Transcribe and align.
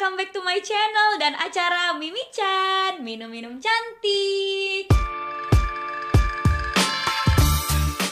welcome 0.00 0.16
back 0.16 0.32
to 0.32 0.40
my 0.40 0.56
channel 0.64 1.20
dan 1.20 1.36
acara 1.36 1.92
Mimi 1.92 2.24
Chan 2.32 3.04
Minum-minum 3.04 3.60
cantik. 3.60 4.88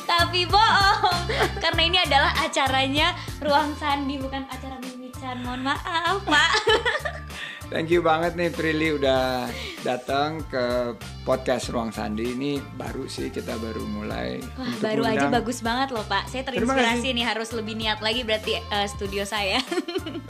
Tapi 0.05 0.45
bohong 0.53 1.33
Karena 1.65 1.81
ini 1.81 1.97
adalah 1.97 2.37
acaranya 2.45 3.17
Ruang 3.41 3.73
Sandi 3.81 4.21
Bukan 4.21 4.45
acara 4.53 4.77
Mimi 4.85 5.09
Chan. 5.17 5.41
Mohon 5.41 5.73
maaf 5.73 6.21
pak 6.29 6.53
Thank 7.69 7.93
you 7.93 8.01
banget 8.01 8.33
nih 8.33 8.49
Prilly 8.49 8.97
udah 8.97 9.45
datang 9.85 10.41
ke 10.49 10.97
podcast 11.21 11.69
Ruang 11.69 11.93
Sandi 11.93 12.33
ini 12.33 12.57
baru 12.57 13.05
sih 13.05 13.29
kita 13.29 13.61
baru 13.61 13.85
mulai. 13.85 14.41
Wah 14.57 14.73
baru 14.81 15.05
aja 15.05 15.29
undang- 15.29 15.37
bagus 15.37 15.61
banget 15.61 15.93
loh 15.93 16.01
pak 16.03 16.33
Saya 16.33 16.49
terinspirasi 16.49 17.13
nih 17.13 17.25
harus 17.27 17.53
lebih 17.53 17.77
niat 17.77 18.01
lagi 18.01 18.25
berarti 18.25 18.57
eh, 18.57 18.87
studio 18.89 19.23
saya 19.23 19.61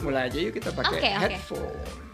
Mulai 0.03 0.27
aja 0.27 0.37
yuk 0.37 0.51
kita 0.53 0.75
pakai 0.75 0.99
oke. 0.99 1.09
headphone. 1.31 2.08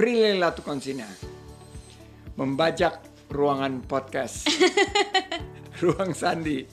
Prilly 0.00 0.40
Latukonsina 0.40 1.04
membajak 2.40 3.04
ruangan 3.28 3.84
podcast 3.84 4.48
Ruang 5.84 6.16
Sandi 6.16 6.64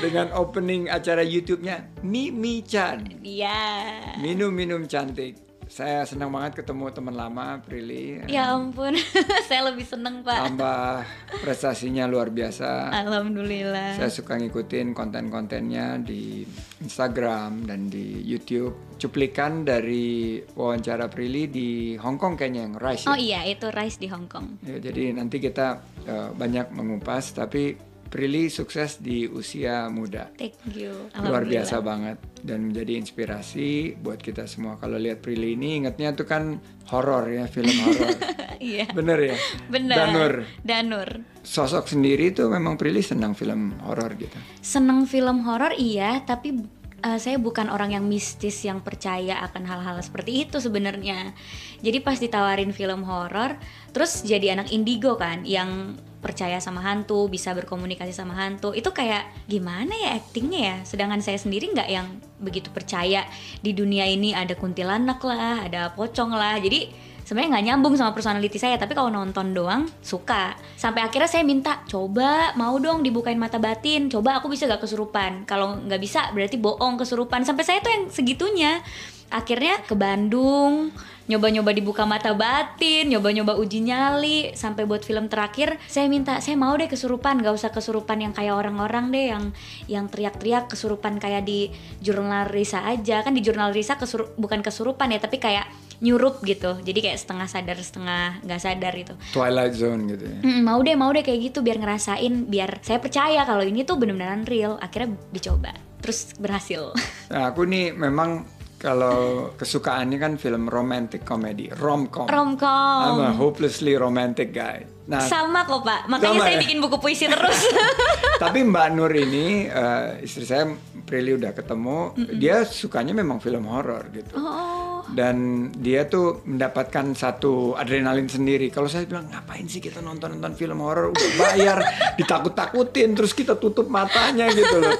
dengan 0.00 0.32
opening 0.32 0.88
acara 0.88 1.20
YouTube-nya 1.20 2.00
Mimi 2.00 2.64
Chan. 2.64 3.20
Iya 3.20 4.16
Minum-minum 4.24 4.88
cantik. 4.88 5.49
Saya 5.70 6.02
senang 6.02 6.34
banget 6.34 6.66
ketemu 6.66 6.90
teman 6.90 7.14
lama 7.14 7.62
Prilly. 7.62 8.26
Ya 8.26 8.58
ampun 8.58 8.90
Saya 9.48 9.70
lebih 9.70 9.86
seneng 9.86 10.26
pak 10.26 10.50
Tambah 10.50 11.06
prestasinya 11.46 12.10
luar 12.10 12.34
biasa. 12.34 12.90
Alhamdulillah 12.90 13.94
Saya 13.94 14.10
suka 14.10 14.34
ngikutin 14.34 14.90
konten-kontennya 14.98 16.02
di 16.02 16.42
Instagram 16.82 17.70
dan 17.70 17.86
di 17.86 18.18
YouTube. 18.26 18.98
Cuplikan 18.98 19.62
dari 19.62 20.42
wawancara 20.42 21.06
Prilly 21.06 21.46
di 21.46 21.94
Hong 22.02 22.18
Kong 22.18 22.34
kayaknya 22.34 22.66
yang 22.66 22.74
Rise. 22.74 23.06
ya? 23.06 23.14
Oh 23.14 23.18
iya 23.18 23.40
itu 23.46 23.70
Rice 23.70 24.02
di 24.02 24.10
Hong 24.10 24.26
Kong 24.26 24.58
Ya, 24.66 24.82
jadi 24.82 25.14
nanti 25.14 25.38
kita 25.38 25.86
eh, 26.02 26.34
banyak 26.34 26.74
mengupas, 26.74 27.30
tapi 27.30 27.89
Prilly 28.10 28.50
sukses 28.50 28.98
di 28.98 29.30
usia 29.30 29.86
muda. 29.86 30.34
Thank 30.34 30.58
you 30.74 30.90
Luar 31.22 31.46
biasa 31.46 31.78
banget 31.78 32.18
dan 32.42 32.66
menjadi 32.66 32.98
inspirasi 32.98 33.94
buat 34.02 34.18
kita 34.18 34.50
semua. 34.50 34.82
Kalau 34.82 34.98
lihat 34.98 35.22
Prilly 35.22 35.54
ini 35.54 35.78
ingatnya 35.78 36.10
tuh 36.18 36.26
kan 36.26 36.58
horor 36.90 37.30
ya, 37.30 37.46
film 37.46 37.70
horor. 37.86 38.10
Iya 38.60 38.92
Bener 38.92 39.16
ya? 39.16 39.36
Benar. 39.72 39.96
Danur. 39.96 40.34
Danur. 40.60 41.08
Sosok 41.40 41.88
sendiri 41.88 42.28
tuh 42.36 42.52
memang 42.52 42.76
Prilly 42.76 43.00
senang 43.00 43.32
film 43.32 43.72
horor 43.88 44.12
gitu. 44.20 44.36
Seneng 44.60 45.08
film 45.08 45.48
horor 45.48 45.72
iya, 45.80 46.20
tapi 46.28 46.60
uh, 47.04 47.16
saya 47.16 47.40
bukan 47.40 47.72
orang 47.72 47.96
yang 47.96 48.04
mistis 48.04 48.60
yang 48.64 48.84
percaya 48.84 49.40
akan 49.48 49.64
hal-hal 49.64 49.96
seperti 50.04 50.44
itu 50.44 50.60
sebenarnya. 50.60 51.32
Jadi 51.80 51.98
pas 52.04 52.20
ditawarin 52.20 52.76
film 52.76 53.04
horor, 53.08 53.56
terus 53.96 54.20
jadi 54.24 54.52
anak 54.56 54.68
indigo 54.72 55.16
kan 55.16 55.48
yang 55.48 55.96
percaya 56.20 56.60
sama 56.60 56.84
hantu, 56.84 57.26
bisa 57.32 57.56
berkomunikasi 57.56 58.12
sama 58.12 58.36
hantu. 58.36 58.76
Itu 58.76 58.92
kayak 58.92 59.48
gimana 59.48 59.90
ya 59.90 60.20
actingnya 60.20 60.60
ya? 60.60 60.76
Sedangkan 60.84 61.24
saya 61.24 61.40
sendiri 61.40 61.72
nggak 61.72 61.88
yang 61.88 62.06
begitu 62.40 62.68
percaya 62.72 63.24
di 63.64 63.72
dunia 63.72 64.04
ini 64.04 64.36
ada 64.36 64.52
kuntilanak 64.54 65.20
lah, 65.24 65.64
ada 65.64 65.92
pocong 65.96 66.32
lah. 66.36 66.60
Jadi 66.60 67.10
sebenarnya 67.30 67.50
nggak 67.54 67.66
nyambung 67.70 67.94
sama 67.94 68.10
personality 68.10 68.58
saya 68.58 68.74
tapi 68.74 68.90
kalau 68.90 69.06
nonton 69.06 69.54
doang 69.54 69.86
suka 70.02 70.58
sampai 70.74 71.06
akhirnya 71.06 71.30
saya 71.30 71.46
minta 71.46 71.78
coba 71.86 72.50
mau 72.58 72.74
dong 72.82 73.06
dibukain 73.06 73.38
mata 73.38 73.62
batin 73.62 74.10
coba 74.10 74.42
aku 74.42 74.50
bisa 74.50 74.66
gak 74.66 74.82
kesurupan 74.82 75.46
kalau 75.46 75.78
nggak 75.78 76.00
bisa 76.02 76.34
berarti 76.34 76.58
bohong 76.58 76.98
kesurupan 76.98 77.46
sampai 77.46 77.62
saya 77.62 77.78
tuh 77.86 77.92
yang 77.94 78.04
segitunya 78.10 78.82
akhirnya 79.30 79.78
ke 79.86 79.94
Bandung 79.94 80.90
nyoba-nyoba 81.30 81.70
dibuka 81.70 82.02
mata 82.02 82.34
batin 82.34 83.06
nyoba-nyoba 83.14 83.54
uji 83.54 83.86
nyali 83.86 84.50
sampai 84.58 84.82
buat 84.82 85.06
film 85.06 85.30
terakhir 85.30 85.78
saya 85.86 86.10
minta 86.10 86.42
saya 86.42 86.58
mau 86.58 86.74
deh 86.74 86.90
kesurupan 86.90 87.38
gak 87.38 87.54
usah 87.54 87.70
kesurupan 87.70 88.18
yang 88.18 88.34
kayak 88.34 88.58
orang-orang 88.58 89.14
deh 89.14 89.30
yang 89.30 89.44
yang 89.86 90.10
teriak-teriak 90.10 90.66
kesurupan 90.66 91.22
kayak 91.22 91.46
di 91.46 91.70
jurnal 92.02 92.50
Risa 92.50 92.82
aja. 92.82 93.22
Kan 93.22 93.38
di 93.38 93.42
jurnal 93.44 93.70
Risa 93.70 93.94
kesuru- 93.94 94.34
bukan 94.34 94.64
kesurupan 94.64 95.14
ya 95.14 95.22
tapi 95.22 95.38
kayak 95.38 95.70
nyurup 96.00 96.40
gitu. 96.42 96.80
Jadi 96.80 96.98
kayak 96.98 97.18
setengah 97.20 97.46
sadar 97.46 97.78
setengah 97.78 98.40
nggak 98.42 98.60
sadar 98.60 98.94
itu 98.96 99.14
Twilight 99.36 99.76
Zone 99.76 100.10
gitu 100.10 100.24
ya. 100.26 100.38
Mm, 100.42 100.60
mau 100.64 100.80
deh 100.82 100.96
mau 100.96 101.12
deh 101.12 101.22
kayak 101.22 101.52
gitu 101.52 101.58
biar 101.60 101.78
ngerasain 101.78 102.48
biar 102.48 102.80
saya 102.82 102.98
percaya 102.98 103.44
kalau 103.44 103.62
ini 103.62 103.86
tuh 103.86 104.00
bener-beneran 104.00 104.48
real 104.48 104.80
akhirnya 104.82 105.14
dicoba. 105.30 105.76
Terus 106.00 106.34
berhasil. 106.40 106.90
Nah, 107.30 107.54
aku 107.54 107.62
nih 107.62 107.94
memang 107.94 108.42
kalau 108.80 109.52
kesukaannya 109.60 110.16
kan 110.16 110.32
film 110.40 110.64
romantic 110.72 111.20
comedy, 111.20 111.68
romcom. 111.68 112.24
I'm 112.24 112.32
a 112.32 112.40
romcom 112.56 113.36
hopelessly 113.36 113.92
romantic 113.92 114.56
guy. 114.56 114.88
Nah, 115.10 115.20
sama 115.20 115.66
kok 115.66 115.82
pak 115.82 116.06
makanya 116.06 116.38
Sama 116.38 116.46
saya 116.46 116.54
ya? 116.54 116.62
bikin 116.62 116.78
buku 116.78 116.96
puisi 117.02 117.26
terus 117.26 117.66
Tapi 118.46 118.62
Mbak 118.62 118.88
Nur 118.94 119.10
ini 119.10 119.66
eh, 119.66 120.22
istri 120.22 120.46
saya 120.46 120.70
Prilly 121.02 121.34
udah 121.34 121.50
ketemu, 121.50 122.14
dia 122.38 122.62
sukanya 122.62 123.10
memang 123.10 123.42
film 123.42 123.66
horor 123.66 124.06
gitu. 124.14 124.38
oh 124.38 124.89
Dan 125.10 125.36
dia 125.74 126.06
tuh 126.06 126.42
mendapatkan 126.46 127.12
satu 127.12 127.74
adrenalin 127.74 128.26
sendiri. 128.26 128.70
Kalau 128.70 128.86
saya 128.86 129.04
bilang 129.04 129.26
ngapain 129.26 129.66
sih 129.66 129.82
kita 129.82 129.98
nonton-nonton 129.98 130.54
film 130.54 130.78
horor 130.80 131.10
udah 131.10 131.30
bayar 131.36 131.78
ditakut-takutin 132.18 133.12
terus 133.12 133.34
kita 133.34 133.58
tutup 133.58 133.90
matanya 133.90 134.46
gitu 134.50 134.76
loh. 134.78 134.94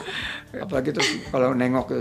Apalagi 0.50 0.90
terus 0.90 1.06
kalau 1.30 1.54
nengok 1.54 1.94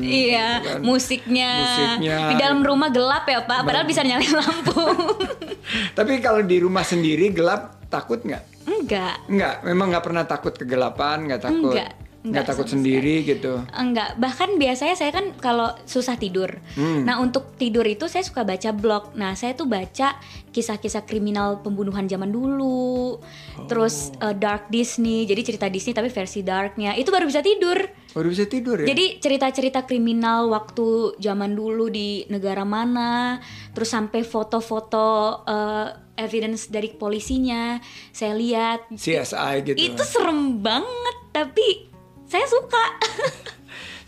iya 0.00 0.56
gitu 0.56 0.68
kan. 0.72 0.80
musiknya 0.80 1.50
Musiknya. 1.60 2.16
di 2.32 2.34
dalam 2.40 2.64
rumah 2.64 2.88
gelap 2.88 3.28
ya 3.28 3.44
pak 3.44 3.60
padahal 3.60 3.84
bisa 3.84 4.00
nyalain 4.00 4.32
lampu 4.32 4.72
Tapi 5.98 6.12
kalau 6.24 6.40
di 6.40 6.64
rumah 6.64 6.80
sendiri 6.80 7.28
gelap 7.28 7.76
takut 7.92 8.24
nggak? 8.24 8.44
enggak 8.64 9.16
Nggak, 9.28 9.54
memang 9.68 9.86
nggak 9.92 10.04
pernah 10.04 10.24
takut 10.24 10.54
kegelapan, 10.56 11.28
nggak 11.28 11.42
takut, 11.44 11.76
Nggak, 11.76 11.92
nggak 12.18 12.50
takut 12.50 12.66
sendiri 12.66 13.22
gitu. 13.22 13.62
Enggak, 13.70 14.18
bahkan 14.18 14.58
biasanya 14.58 14.98
saya 14.98 15.14
kan 15.14 15.30
kalau 15.38 15.70
susah 15.86 16.18
tidur. 16.18 16.50
Hmm. 16.74 17.06
Nah, 17.06 17.22
untuk 17.22 17.54
tidur 17.54 17.86
itu 17.86 18.10
saya 18.10 18.26
suka 18.26 18.42
baca 18.42 18.74
blog. 18.74 19.14
Nah, 19.14 19.38
saya 19.38 19.54
tuh 19.54 19.70
baca 19.70 20.18
kisah-kisah 20.50 21.06
kriminal 21.06 21.62
pembunuhan 21.62 22.10
zaman 22.10 22.34
dulu. 22.34 23.22
Terus 23.70 24.10
Oh. 24.18 24.28
eh, 24.28 24.34
dark 24.34 24.66
Disney, 24.66 25.30
jadi 25.30 25.46
cerita 25.46 25.66
Disney 25.70 25.94
tapi 25.94 26.10
versi 26.10 26.42
darknya. 26.42 26.98
Itu 26.98 27.14
baru 27.14 27.30
bisa 27.30 27.38
tidur. 27.38 27.86
Baru 28.10 28.34
bisa 28.34 28.50
tidur 28.50 28.82
ya? 28.82 28.86
Jadi 28.90 29.22
cerita-cerita 29.22 29.86
kriminal 29.86 30.50
waktu 30.50 31.14
zaman 31.22 31.54
dulu 31.54 31.86
di 31.86 32.26
negara 32.26 32.66
mana, 32.66 33.38
terus 33.70 33.94
sampai 33.94 34.26
foto-foto 34.26 35.06
eh, 35.46 35.86
evidence 36.18 36.66
dari 36.66 36.90
polisinya, 36.90 37.78
saya 38.10 38.34
lihat. 38.34 38.90
CSI 38.90 39.54
gitu. 39.62 39.78
Itu 39.78 40.02
serem 40.02 40.58
banget, 40.58 41.16
tapi 41.30 41.87
saya 42.28 42.44
suka. 42.44 42.84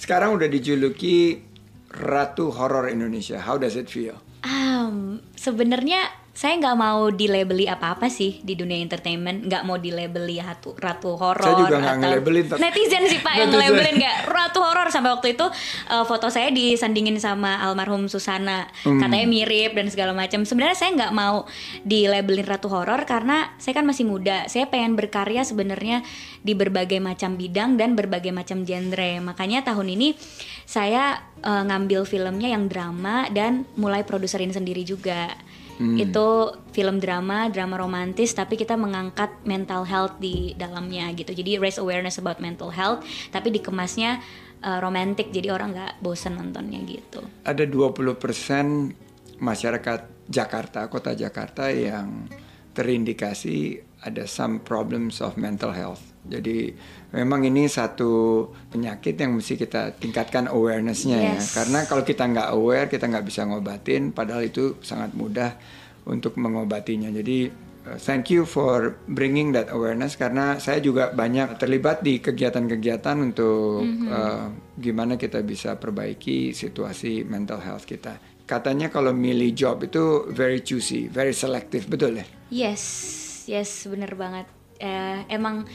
Sekarang 0.02 0.36
udah 0.36 0.46
dijuluki 0.46 1.40
Ratu 1.90 2.52
Horor 2.52 2.92
Indonesia. 2.92 3.40
How 3.40 3.56
does 3.56 3.74
it 3.74 3.88
feel? 3.88 4.20
Um, 4.44 5.24
sebenarnya 5.34 6.19
saya 6.40 6.56
nggak 6.56 6.72
mau 6.72 7.12
dilabeli 7.12 7.68
apa-apa 7.68 8.08
sih 8.08 8.40
di 8.40 8.56
dunia 8.56 8.80
entertainment, 8.80 9.44
nggak 9.44 9.60
mau 9.60 9.76
dilabeli 9.76 10.40
ratu 10.40 10.72
ratu 10.72 11.12
horor. 11.12 11.44
Saya 11.44 11.68
juga 11.68 11.76
nggak 11.76 11.92
atau- 11.92 12.00
ngelabelin, 12.00 12.44
Netizen 12.56 13.04
sih 13.12 13.20
pak 13.20 13.34
yang 13.36 13.52
ngelabelin 13.52 14.00
nggak 14.00 14.16
ratu 14.24 14.64
horor 14.64 14.88
sampai 14.88 15.12
waktu 15.12 15.36
itu 15.36 15.44
uh, 15.92 16.04
foto 16.08 16.32
saya 16.32 16.48
disandingin 16.48 17.20
sama 17.20 17.60
almarhum 17.60 18.08
Susana, 18.08 18.72
Hmm. 18.88 18.96
katanya 18.96 19.28
mirip 19.28 19.76
dan 19.76 19.92
segala 19.92 20.16
macam. 20.16 20.48
Sebenarnya 20.48 20.80
saya 20.80 20.96
nggak 20.96 21.12
mau 21.12 21.44
dilabelin 21.84 22.48
ratu 22.48 22.72
horor 22.72 23.04
karena 23.04 23.52
saya 23.60 23.76
kan 23.76 23.84
masih 23.84 24.08
muda. 24.08 24.48
Saya 24.48 24.64
pengen 24.72 24.96
berkarya 24.96 25.44
sebenarnya 25.44 26.00
di 26.40 26.56
berbagai 26.56 27.04
macam 27.04 27.36
bidang 27.36 27.76
dan 27.76 27.92
berbagai 27.92 28.32
macam 28.32 28.64
genre. 28.64 29.20
Makanya 29.20 29.60
tahun 29.60 29.92
ini 29.92 30.16
saya 30.64 31.20
uh, 31.44 31.68
ngambil 31.68 32.08
filmnya 32.08 32.48
yang 32.48 32.64
drama 32.64 33.28
dan 33.28 33.68
mulai 33.76 34.08
produserin 34.08 34.56
sendiri 34.56 34.88
juga. 34.88 35.36
Itu 35.80 36.26
film 36.76 37.00
drama, 37.00 37.48
drama 37.48 37.80
romantis 37.80 38.36
tapi 38.36 38.60
kita 38.60 38.76
mengangkat 38.76 39.32
mental 39.48 39.88
health 39.88 40.20
di 40.20 40.52
dalamnya 40.54 41.08
gitu. 41.16 41.32
Jadi 41.32 41.56
raise 41.56 41.80
awareness 41.80 42.20
about 42.20 42.38
mental 42.38 42.68
health 42.68 43.02
tapi 43.32 43.48
dikemasnya 43.48 44.20
uh, 44.60 44.78
romantic 44.78 45.32
jadi 45.32 45.56
orang 45.56 45.72
nggak 45.72 45.92
bosen 46.04 46.36
nontonnya 46.36 46.80
gitu. 46.84 47.24
Ada 47.48 47.64
20% 47.64 49.40
masyarakat 49.40 50.00
Jakarta, 50.30 50.86
kota 50.86 51.16
Jakarta 51.16 51.72
yang 51.72 52.28
terindikasi 52.76 53.82
ada 54.04 54.24
some 54.24 54.62
problems 54.62 55.20
of 55.20 55.36
mental 55.36 55.72
health. 55.74 56.00
Jadi 56.28 56.76
memang 57.10 57.42
ini 57.42 57.66
satu 57.66 58.46
penyakit 58.70 59.18
yang 59.18 59.38
mesti 59.38 59.58
kita 59.58 59.98
tingkatkan 59.98 60.46
awarenessnya 60.46 61.18
ya. 61.18 61.34
Yes. 61.38 61.54
Karena 61.54 61.82
kalau 61.86 62.06
kita 62.06 62.26
nggak 62.26 62.48
aware, 62.54 62.86
kita 62.86 63.10
nggak 63.10 63.26
bisa 63.26 63.46
ngobatin. 63.46 64.14
Padahal 64.14 64.46
itu 64.46 64.78
sangat 64.82 65.14
mudah 65.14 65.58
untuk 66.06 66.38
mengobatinya. 66.38 67.10
Jadi 67.10 67.50
uh, 67.90 67.98
thank 67.98 68.30
you 68.30 68.46
for 68.46 68.98
bringing 69.10 69.50
that 69.50 69.68
awareness 69.74 70.14
karena 70.14 70.62
saya 70.62 70.78
juga 70.78 71.10
banyak 71.10 71.58
terlibat 71.58 72.06
di 72.06 72.22
kegiatan-kegiatan 72.22 73.16
untuk 73.18 73.82
uh, 74.06 74.48
gimana 74.78 75.18
kita 75.18 75.42
bisa 75.42 75.76
perbaiki 75.76 76.54
situasi 76.54 77.26
mental 77.26 77.58
health 77.58 77.84
kita. 77.84 78.16
Katanya 78.50 78.90
kalau 78.90 79.14
milih 79.14 79.54
job 79.54 79.78
itu 79.86 80.26
very 80.34 80.58
choosy, 80.58 81.06
very 81.06 81.30
selective, 81.30 81.86
betul 81.86 82.18
ya? 82.18 82.26
Yes, 82.50 82.82
yes, 83.46 83.86
bener 83.86 84.10
banget. 84.18 84.50
Eh, 84.80 85.18
emang 85.30 85.68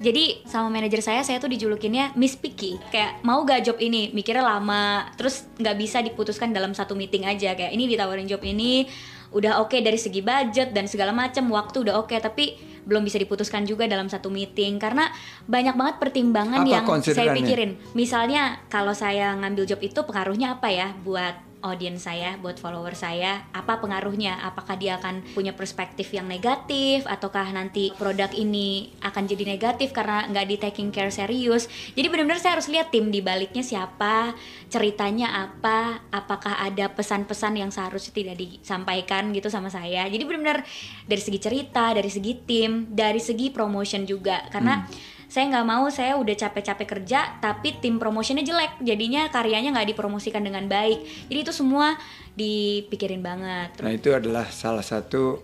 jadi 0.00 0.40
sama 0.48 0.72
manajer 0.72 1.04
saya 1.04 1.20
saya 1.20 1.36
tuh 1.36 1.52
dijulukinnya 1.52 2.16
Miss 2.16 2.32
Picky. 2.32 2.80
Kayak 2.88 3.20
mau 3.20 3.44
gak 3.44 3.68
job 3.68 3.76
ini? 3.76 4.08
Mikirnya 4.16 4.40
lama 4.40 5.04
terus 5.12 5.44
nggak 5.60 5.76
bisa 5.76 6.00
diputuskan 6.00 6.56
dalam 6.56 6.72
satu 6.72 6.96
meeting 6.96 7.28
aja. 7.28 7.52
Kayak 7.52 7.76
ini 7.76 7.84
ditawarin 7.84 8.24
job 8.24 8.40
ini 8.40 8.88
udah 9.30 9.60
oke 9.60 9.76
dari 9.84 10.00
segi 10.00 10.24
budget 10.24 10.72
dan 10.72 10.88
segala 10.88 11.12
macam 11.12 11.52
waktu 11.52 11.84
udah 11.84 12.00
oke. 12.00 12.16
Tapi 12.16 12.56
belum 12.88 13.04
bisa 13.04 13.20
diputuskan 13.20 13.68
juga 13.68 13.84
dalam 13.84 14.08
satu 14.08 14.32
meeting. 14.32 14.80
Karena 14.80 15.12
banyak 15.44 15.76
banget 15.76 15.96
pertimbangan 16.00 16.64
Apa 16.64 16.72
yang 16.72 16.84
saya 17.04 17.36
pikirin. 17.36 17.76
Misalnya 17.92 18.56
kalau 18.72 18.96
saya 18.96 19.36
ngambil 19.36 19.68
job 19.68 19.84
itu 19.84 20.00
pengaruhnya 20.00 20.56
apa 20.56 20.72
ya 20.72 20.96
buat 21.04 21.49
audiens 21.60 22.04
saya, 22.04 22.36
buat 22.40 22.56
follower 22.56 22.96
saya, 22.96 23.48
apa 23.52 23.80
pengaruhnya? 23.80 24.40
Apakah 24.44 24.76
dia 24.80 24.96
akan 24.96 25.22
punya 25.36 25.52
perspektif 25.52 26.10
yang 26.12 26.26
negatif, 26.26 27.04
ataukah 27.04 27.48
nanti 27.52 27.92
produk 27.96 28.32
ini 28.32 28.92
akan 29.04 29.28
jadi 29.28 29.44
negatif 29.44 29.92
karena 29.92 30.28
nggak 30.28 30.46
di 30.48 30.56
taking 30.56 30.90
care 30.90 31.12
serius? 31.12 31.68
Jadi 31.92 32.06
benar-benar 32.08 32.40
saya 32.40 32.56
harus 32.58 32.68
lihat 32.72 32.88
tim 32.92 33.12
di 33.12 33.20
baliknya 33.20 33.60
siapa, 33.60 34.32
ceritanya 34.72 35.48
apa, 35.48 36.04
apakah 36.08 36.60
ada 36.60 36.88
pesan-pesan 36.92 37.60
yang 37.60 37.70
seharusnya 37.70 38.12
tidak 38.12 38.36
disampaikan 38.40 39.30
gitu 39.36 39.52
sama 39.52 39.68
saya. 39.68 40.08
Jadi 40.08 40.22
benar-benar 40.24 40.64
dari 41.04 41.22
segi 41.22 41.38
cerita, 41.38 41.92
dari 41.92 42.08
segi 42.08 42.32
tim, 42.44 42.88
dari 42.88 43.20
segi 43.20 43.52
promotion 43.52 44.08
juga, 44.08 44.48
karena 44.48 44.88
saya 45.30 45.46
nggak 45.46 45.66
mau 45.70 45.86
saya 45.88 46.18
udah 46.18 46.34
capek-capek 46.34 46.86
kerja 46.98 47.38
tapi 47.38 47.78
tim 47.78 48.02
promotionnya 48.02 48.42
jelek 48.42 48.82
jadinya 48.82 49.30
karyanya 49.30 49.70
nggak 49.70 49.94
dipromosikan 49.94 50.42
dengan 50.42 50.66
baik 50.66 51.30
jadi 51.30 51.46
itu 51.46 51.54
semua 51.54 51.94
dipikirin 52.34 53.22
banget 53.22 53.78
Nah 53.78 53.94
itu 53.94 54.10
adalah 54.10 54.50
salah 54.50 54.82
satu 54.82 55.38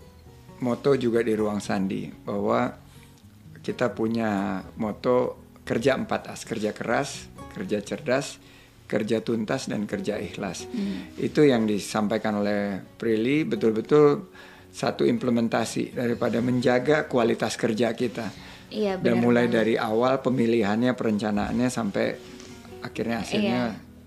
moto 0.60 0.98
juga 0.98 1.22
di 1.22 1.32
ruang 1.38 1.62
sandi 1.62 2.10
bahwa 2.10 2.74
kita 3.62 3.94
punya 3.94 4.62
moto 4.78 5.46
kerja 5.66 5.98
4 5.98 6.06
as 6.30 6.46
kerja 6.46 6.70
keras, 6.70 7.26
kerja 7.54 7.82
cerdas, 7.82 8.38
kerja 8.86 9.18
tuntas 9.20 9.66
dan 9.66 9.84
kerja 9.84 10.16
ikhlas. 10.22 10.70
Itu 11.18 11.42
yang 11.42 11.66
disampaikan 11.66 12.38
oleh 12.38 12.78
Prilly 12.94 13.42
betul-betul 13.42 14.30
satu 14.70 15.02
implementasi 15.02 15.98
daripada 15.98 16.38
menjaga 16.38 17.10
kualitas 17.10 17.58
kerja 17.58 17.90
kita. 17.92 18.30
Iya 18.68 18.98
Dan 18.98 19.18
benar 19.18 19.24
mulai 19.24 19.44
banget. 19.46 19.56
dari 19.58 19.74
awal 19.76 20.20
pemilihannya, 20.20 20.92
perencanaannya 20.92 21.68
sampai 21.68 22.06
akhirnya 22.82 23.18
hasilnya 23.22 23.62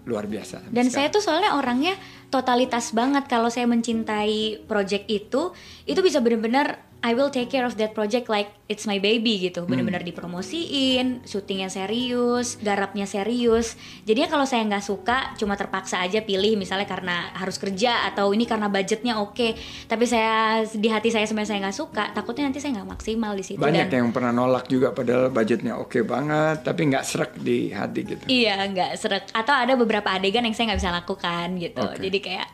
luar 0.08 0.26
biasa. 0.26 0.74
dan 0.74 0.90
saya 0.90 1.14
tuh 1.14 1.22
soalnya 1.22 1.54
orangnya 1.54 1.94
totalitas 2.34 2.96
banget 2.98 3.30
kalau 3.30 3.54
saya 3.54 3.70
mencintai 3.70 4.66
project 4.66 5.06
itu 5.06 5.54
itu 5.86 6.00
bisa 6.02 6.18
bener-bener 6.18 6.82
I 7.00 7.16
will 7.16 7.32
take 7.32 7.48
care 7.48 7.64
of 7.64 7.80
that 7.80 7.96
project 7.96 8.28
like 8.28 8.52
it's 8.68 8.84
my 8.84 9.00
baby 9.00 9.40
gitu. 9.40 9.64
Bener-bener 9.64 10.04
dipromosiin 10.04 11.24
syutingnya 11.24 11.72
serius 11.72 12.60
garapnya 12.60 13.08
serius. 13.08 13.80
Jadinya 14.04 14.28
kalau 14.28 14.44
saya 14.44 14.68
nggak 14.68 14.84
suka 14.84 15.34
cuma 15.40 15.56
terpaksa 15.56 16.04
aja 16.04 16.20
pilih 16.20 16.60
misalnya 16.60 16.84
karena 16.84 17.32
harus 17.40 17.56
kerja 17.56 18.04
atau 18.12 18.36
ini 18.36 18.44
karena 18.44 18.68
budgetnya 18.68 19.24
oke. 19.24 19.56
Tapi 19.88 20.04
saya 20.04 20.68
di 20.68 20.92
hati 20.92 21.08
saya 21.08 21.24
sebenarnya 21.24 21.50
saya 21.56 21.60
nggak 21.64 21.78
suka 21.78 22.04
takutnya 22.12 22.52
nanti 22.52 22.60
saya 22.60 22.76
nggak 22.82 22.90
maksimal 23.00 23.32
di 23.34 23.44
situ 23.48 23.60
Banyak 23.64 23.88
dan 23.88 23.98
yang 24.04 24.12
pernah 24.12 24.36
nolak 24.36 24.68
juga 24.68 24.92
padahal 24.92 25.32
budgetnya 25.32 25.80
oke 25.80 26.04
banget 26.04 26.68
tapi 26.68 26.82
nggak 26.92 27.04
serak 27.08 27.32
di 27.40 27.72
hati 27.72 28.04
gitu. 28.04 28.24
Iya 28.28 28.60
nggak 28.70 28.92
seret 29.00 29.32
atau 29.32 29.56
ada 29.56 29.80
beberapa 29.80 30.12
adegan 30.12 30.44
yang 30.44 30.54
saya 30.54 30.76
nggak 30.76 30.80
bisa 30.84 30.92
lakukan 30.92 31.48
gitu. 31.58 31.80
Oke. 31.80 32.02
jadi 32.04 32.20
kayak 32.20 32.48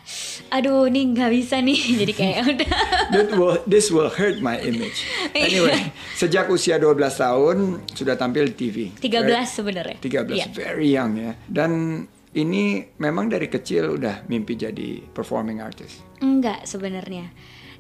aduh 0.53 0.86
nih 0.86 1.03
nggak 1.18 1.31
bisa 1.33 1.57
nih. 1.65 1.80
Jadi 2.06 2.13
kayak 2.13 2.39
udah. 2.53 2.77
That 3.12 3.30
will, 3.39 3.57
this 3.65 3.89
will 3.89 4.12
hurt 4.12 4.34
my 4.39 4.57
image. 4.59 5.05
Anyway, 5.35 5.91
sejak 6.13 6.47
usia 6.47 6.75
12 6.75 6.95
tahun 6.97 7.57
sudah 7.91 8.15
tampil 8.15 8.51
di 8.51 8.55
TV. 8.55 8.77
13 8.97 9.25
right? 9.25 9.47
sebenarnya 9.47 9.97
13, 9.99 10.31
Iya. 10.31 10.45
very 10.51 10.89
young 10.91 11.13
ya. 11.15 11.31
Dan 11.45 11.71
ini 12.35 12.83
memang 12.99 13.31
dari 13.31 13.47
kecil 13.47 13.95
udah 13.95 14.27
mimpi 14.27 14.59
jadi 14.59 14.99
performing 15.07 15.63
artist. 15.63 16.03
enggak 16.19 16.67
sebenarnya 16.67 17.31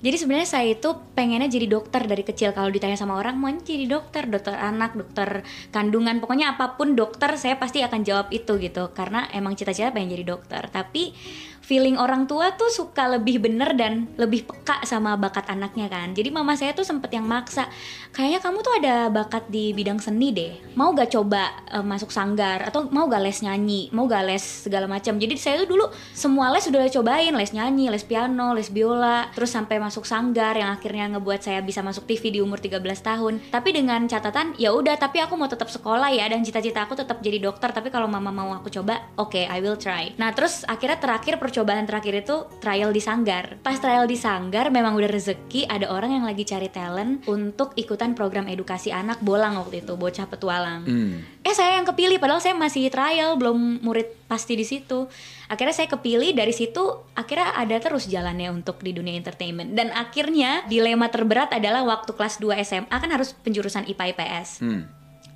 jadi 0.03 0.21
sebenarnya 0.21 0.45
saya 0.45 0.67
itu 0.75 0.89
pengennya 1.17 1.47
jadi 1.47 1.65
dokter 1.65 2.03
dari 2.05 2.21
kecil 2.21 2.51
kalau 2.51 2.69
ditanya 2.69 2.93
sama 2.93 3.17
orang 3.17 3.39
mau 3.39 3.49
jadi 3.49 3.89
dokter 3.89 4.27
dokter 4.27 4.53
anak 4.53 4.93
dokter 4.93 5.41
kandungan 5.71 6.19
pokoknya 6.19 6.53
apa 6.53 6.75
pun 6.75 6.93
dokter 6.93 7.33
saya 7.39 7.57
pasti 7.57 7.81
akan 7.81 8.03
jawab 8.03 8.27
itu 8.29 8.59
gitu 8.59 8.91
karena 8.91 9.25
emang 9.33 9.55
cita-cita 9.55 9.89
pengen 9.89 10.13
jadi 10.13 10.25
dokter 10.27 10.67
tapi 10.69 11.15
feeling 11.65 11.97
orang 11.97 12.29
tua 12.29 12.53
tuh 12.53 12.69
suka 12.69 13.09
lebih 13.17 13.41
bener 13.41 13.73
dan 13.73 14.05
lebih 14.21 14.45
peka 14.45 14.85
sama 14.85 15.17
bakat 15.17 15.49
anaknya 15.49 15.89
kan. 15.89 16.13
Jadi 16.13 16.29
mama 16.29 16.53
saya 16.53 16.77
tuh 16.77 16.85
sempet 16.85 17.09
yang 17.17 17.25
maksa 17.25 17.65
kayaknya 18.13 18.39
kamu 18.45 18.57
tuh 18.61 18.73
ada 18.77 18.95
bakat 19.09 19.49
di 19.49 19.73
bidang 19.73 19.97
seni 19.97 20.29
deh. 20.29 20.53
Mau 20.77 20.93
gak 20.93 21.09
coba 21.17 21.65
eh, 21.73 21.81
masuk 21.81 22.13
sanggar? 22.13 22.61
Atau 22.61 22.85
mau 22.93 23.09
gak 23.09 23.25
les 23.25 23.41
nyanyi? 23.41 23.89
Mau 23.89 24.05
gak 24.05 24.29
les 24.29 24.45
segala 24.45 24.85
macam? 24.85 25.17
Jadi 25.17 25.33
saya 25.41 25.65
tuh 25.65 25.73
dulu 25.73 25.89
semua 26.13 26.53
les 26.53 26.69
udah 26.69 26.85
cobain 26.93 27.33
les 27.33 27.51
nyanyi 27.51 27.89
les 27.89 28.05
piano 28.05 28.53
les 28.53 28.69
biola 28.69 29.33
terus 29.33 29.49
sampai 29.49 29.81
masuk 29.81 30.05
sanggar 30.05 30.53
yang 30.53 30.69
akhirnya 30.69 31.17
ngebuat 31.17 31.41
saya 31.41 31.65
bisa 31.65 31.81
masuk 31.81 32.05
TV 32.05 32.29
di 32.29 32.39
umur 32.45 32.61
13 32.61 32.77
tahun. 33.01 33.33
Tapi 33.49 33.69
dengan 33.73 34.05
catatan 34.05 34.53
ya 34.61 34.69
udah 34.69 35.01
tapi 35.01 35.17
aku 35.17 35.33
mau 35.33 35.49
tetap 35.49 35.73
sekolah 35.73 36.13
ya 36.13 36.29
dan 36.29 36.45
cita-cita 36.45 36.85
aku 36.85 36.93
tetap 36.93 37.25
jadi 37.25 37.41
dokter. 37.41 37.73
Tapi 37.73 37.89
kalau 37.89 38.05
mama 38.05 38.29
mau 38.29 38.53
aku 38.53 38.69
coba 38.69 39.01
oke 39.17 39.41
I 39.41 39.57
will 39.65 39.81
try. 39.81 40.13
Nah 40.21 40.29
terus 40.37 40.61
akhirnya 40.69 41.01
terakhir 41.01 41.41
terakhir 41.63 42.25
itu 42.25 42.35
trial 42.57 42.89
di 42.89 42.99
sanggar. 42.99 43.61
Pas 43.61 43.77
trial 43.77 44.09
di 44.09 44.17
sanggar 44.19 44.73
memang 44.73 44.97
udah 44.97 45.07
rezeki 45.07 45.69
ada 45.69 45.93
orang 45.93 46.17
yang 46.17 46.25
lagi 46.25 46.43
cari 46.43 46.67
talent 46.67 47.23
untuk 47.29 47.71
ikutan 47.79 48.17
program 48.17 48.49
edukasi 48.49 48.89
anak 48.89 49.21
bolang 49.21 49.55
waktu 49.61 49.85
itu 49.85 49.93
bocah 49.93 50.25
petualang. 50.25 50.81
Hmm. 50.83 51.21
eh 51.45 51.53
saya 51.53 51.77
yang 51.77 51.85
kepilih 51.85 52.17
padahal 52.17 52.41
saya 52.41 52.57
masih 52.57 52.89
trial 52.89 53.37
belum 53.37 53.85
murid 53.85 54.09
pasti 54.25 54.57
di 54.57 54.65
situ. 54.65 55.05
Akhirnya 55.45 55.77
saya 55.77 55.87
kepilih 55.93 56.33
dari 56.33 56.49
situ 56.49 56.81
akhirnya 57.13 57.53
ada 57.53 57.77
terus 57.77 58.09
jalannya 58.09 58.49
untuk 58.49 58.81
di 58.81 58.89
dunia 58.97 59.13
entertainment. 59.13 59.77
Dan 59.77 59.93
akhirnya 59.93 60.65
dilema 60.65 61.13
terberat 61.13 61.53
adalah 61.53 61.85
waktu 61.85 62.17
kelas 62.17 62.41
2 62.41 62.57
SMA 62.65 62.89
kan 62.97 63.11
harus 63.13 63.37
penjurusan 63.45 63.85
IPA 63.85 64.05
IPS 64.15 64.49
Hmm. 64.65 64.83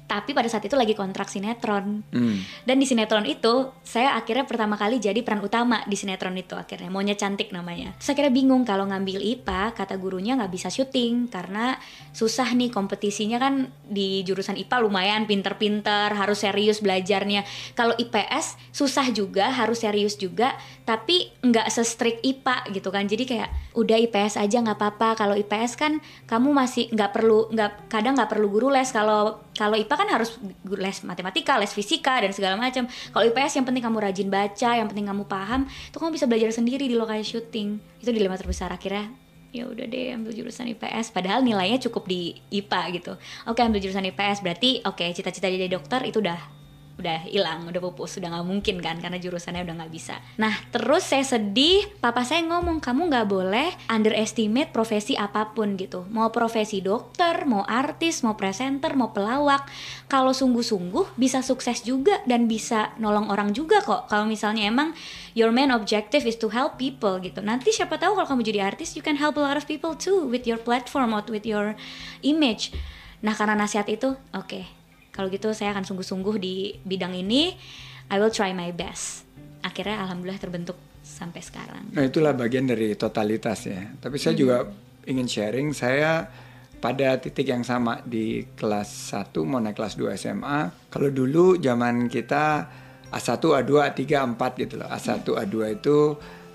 Tapi 0.10 0.34
pada 0.34 0.50
saat 0.50 0.66
itu 0.66 0.74
lagi 0.74 0.98
kontrak 0.98 1.30
sinetron. 1.30 2.02
Hmm. 2.10 2.42
dan 2.66 2.82
di 2.82 2.86
sinetron 2.90 3.30
itu 3.30 3.70
saya 3.86 4.18
akhirnya 4.18 4.50
pertama 4.50 4.74
kali 4.74 4.98
jadi 4.98 5.22
peran 5.22 5.46
utama 5.46 5.86
di 5.86 5.94
sinetron 5.94 6.34
itu 6.34 6.58
akhirnya. 6.58 6.90
Maunya 6.90 7.14
cantik 7.14 7.54
namanya. 7.54 7.94
Terus 8.02 8.18
akhirnya 8.18 8.34
bingung 8.34 8.66
kalau 8.66 8.90
ngambil 8.90 9.22
IPA 9.22 9.78
kata 9.78 10.02
gurunya 10.02 10.34
nggak 10.34 10.50
bisa 10.50 10.74
syuting. 10.74 11.30
Karena 11.30 11.78
susah 12.10 12.58
nih 12.58 12.74
kompetisinya 12.74 13.38
kan 13.38 13.70
di 13.86 14.26
jurusan 14.26 14.58
IPA 14.58 14.82
lumayan 14.82 15.30
pinter-pinter 15.30 16.10
harus 16.18 16.42
serius 16.42 16.82
belajarnya. 16.82 17.46
Kalau 17.78 17.94
IPS 17.94 18.58
susah 18.74 19.14
juga 19.14 19.54
harus 19.54 19.86
serius 19.86 20.18
juga. 20.18 20.58
Tapi 20.90 21.30
nggak 21.46 21.70
se-strict 21.70 22.26
IPA 22.26 22.74
gitu 22.74 22.90
kan. 22.90 23.06
Jadi 23.06 23.30
kayak 23.30 23.50
udah 23.78 23.98
IPS 24.10 24.42
aja 24.42 24.58
nggak 24.58 24.78
apa-apa. 24.82 25.22
Kalau 25.22 25.38
IPS 25.38 25.78
kan 25.78 26.02
kamu 26.26 26.50
masih 26.50 26.90
nggak 26.90 27.14
perlu 27.14 27.46
nggak 27.54 27.94
kadang 27.94 28.18
nggak 28.18 28.32
perlu 28.34 28.50
guru 28.50 28.74
les. 28.74 28.90
Kalau 28.90 29.38
kalau 29.60 29.76
IPA 29.76 29.96
kan 30.00 30.08
harus 30.08 30.40
les 30.64 30.98
matematika, 31.04 31.60
les 31.60 31.68
fisika 31.76 32.24
dan 32.24 32.32
segala 32.32 32.56
macam. 32.56 32.88
Kalau 32.88 33.28
IPS 33.28 33.60
yang 33.60 33.68
penting 33.68 33.84
kamu 33.84 33.98
rajin 34.00 34.30
baca, 34.32 34.70
yang 34.80 34.88
penting 34.88 35.12
kamu 35.12 35.28
paham, 35.28 35.68
itu 35.68 36.00
kamu 36.00 36.16
bisa 36.16 36.26
belajar 36.32 36.56
sendiri 36.56 36.88
di 36.88 36.96
lokasi 36.96 37.36
syuting. 37.36 37.76
Itu 38.00 38.16
dilema 38.16 38.40
terbesar 38.40 38.72
akhirnya. 38.72 39.12
Ya 39.52 39.68
udah 39.68 39.84
deh 39.84 40.14
ambil 40.14 40.32
jurusan 40.32 40.70
IPS 40.78 41.12
padahal 41.12 41.42
nilainya 41.44 41.82
cukup 41.90 42.08
di 42.08 42.40
IPA 42.54 42.82
gitu. 42.96 43.14
Oke 43.50 43.60
ambil 43.66 43.84
jurusan 43.84 44.06
IPS 44.08 44.46
berarti 44.46 44.80
oke 44.86 45.04
cita-cita 45.12 45.50
jadi 45.50 45.68
dokter 45.68 46.06
itu 46.06 46.22
udah 46.22 46.59
udah 47.00 47.26
hilang, 47.32 47.66
udah 47.72 47.80
pupus, 47.80 48.20
udah 48.20 48.30
nggak 48.36 48.48
mungkin 48.48 48.76
kan 48.84 49.00
karena 49.00 49.16
jurusannya 49.16 49.64
udah 49.64 49.76
nggak 49.80 49.94
bisa. 49.94 50.20
Nah 50.36 50.52
terus 50.70 51.08
saya 51.08 51.24
sedih, 51.24 51.88
papa 52.04 52.28
saya 52.28 52.44
ngomong 52.44 52.84
kamu 52.84 53.08
nggak 53.08 53.28
boleh 53.32 53.70
underestimate 53.88 54.76
profesi 54.76 55.16
apa 55.16 55.56
pun 55.56 55.80
gitu. 55.80 56.04
Mau 56.12 56.28
profesi 56.30 56.84
dokter, 56.84 57.48
mau 57.48 57.64
artis, 57.64 58.22
mau 58.22 58.36
presenter, 58.36 58.94
mau 59.00 59.16
pelawak, 59.16 59.64
kalau 60.12 60.36
sungguh-sungguh 60.36 61.16
bisa 61.16 61.40
sukses 61.40 61.82
juga 61.88 62.20
dan 62.28 62.52
bisa 62.52 62.92
nolong 63.00 63.32
orang 63.32 63.56
juga 63.56 63.80
kok. 63.80 64.12
Kalau 64.12 64.28
misalnya 64.28 64.68
emang 64.68 64.92
your 65.34 65.56
main 65.56 65.72
objective 65.72 66.28
is 66.28 66.36
to 66.36 66.52
help 66.52 66.76
people 66.76 67.18
gitu. 67.24 67.40
Nanti 67.40 67.72
siapa 67.72 67.96
tahu 67.96 68.20
kalau 68.20 68.28
kamu 68.36 68.44
jadi 68.44 68.60
artis, 68.76 69.00
you 69.00 69.02
can 69.02 69.16
help 69.16 69.40
a 69.40 69.42
lot 69.42 69.56
of 69.56 69.64
people 69.64 69.96
too 69.96 70.28
with 70.28 70.44
your 70.44 70.60
platform 70.60 71.16
or 71.16 71.24
with 71.30 71.48
your 71.48 71.80
image 72.26 72.76
nah 73.20 73.36
karena 73.36 73.56
nasihat 73.56 73.88
itu 73.92 74.16
oke 74.32 74.79
kalau 75.20 75.28
gitu 75.28 75.52
saya 75.52 75.76
akan 75.76 75.84
sungguh-sungguh 75.84 76.40
di 76.40 76.80
bidang 76.88 77.12
ini 77.12 77.52
I 78.08 78.16
will 78.24 78.32
try 78.32 78.56
my 78.56 78.72
best 78.72 79.28
akhirnya 79.60 80.08
alhamdulillah 80.08 80.40
terbentuk 80.40 80.80
sampai 81.04 81.44
sekarang 81.44 81.92
Nah 81.92 82.08
itulah 82.08 82.32
bagian 82.32 82.70
dari 82.70 82.96
totalitas 82.96 83.68
ya. 83.68 83.82
Tapi 84.00 84.16
saya 84.16 84.38
juga 84.38 84.64
ingin 85.10 85.28
sharing, 85.28 85.76
saya 85.76 86.30
pada 86.80 87.20
titik 87.20 87.50
yang 87.50 87.66
sama 87.68 88.00
di 88.08 88.46
kelas 88.56 89.12
1 89.12 89.36
mau 89.44 89.60
naik 89.60 89.76
kelas 89.76 90.00
2 90.00 90.16
SMA. 90.16 90.88
Kalau 90.88 91.10
dulu 91.12 91.60
zaman 91.60 92.08
kita 92.08 92.70
A1, 93.10 93.42
A2, 93.42 93.72
A3, 93.90 94.02
A4 94.06 94.44
gitu 94.64 94.80
loh. 94.80 94.88
A1, 94.88 95.26
A2 95.26 95.56
itu 95.82 95.98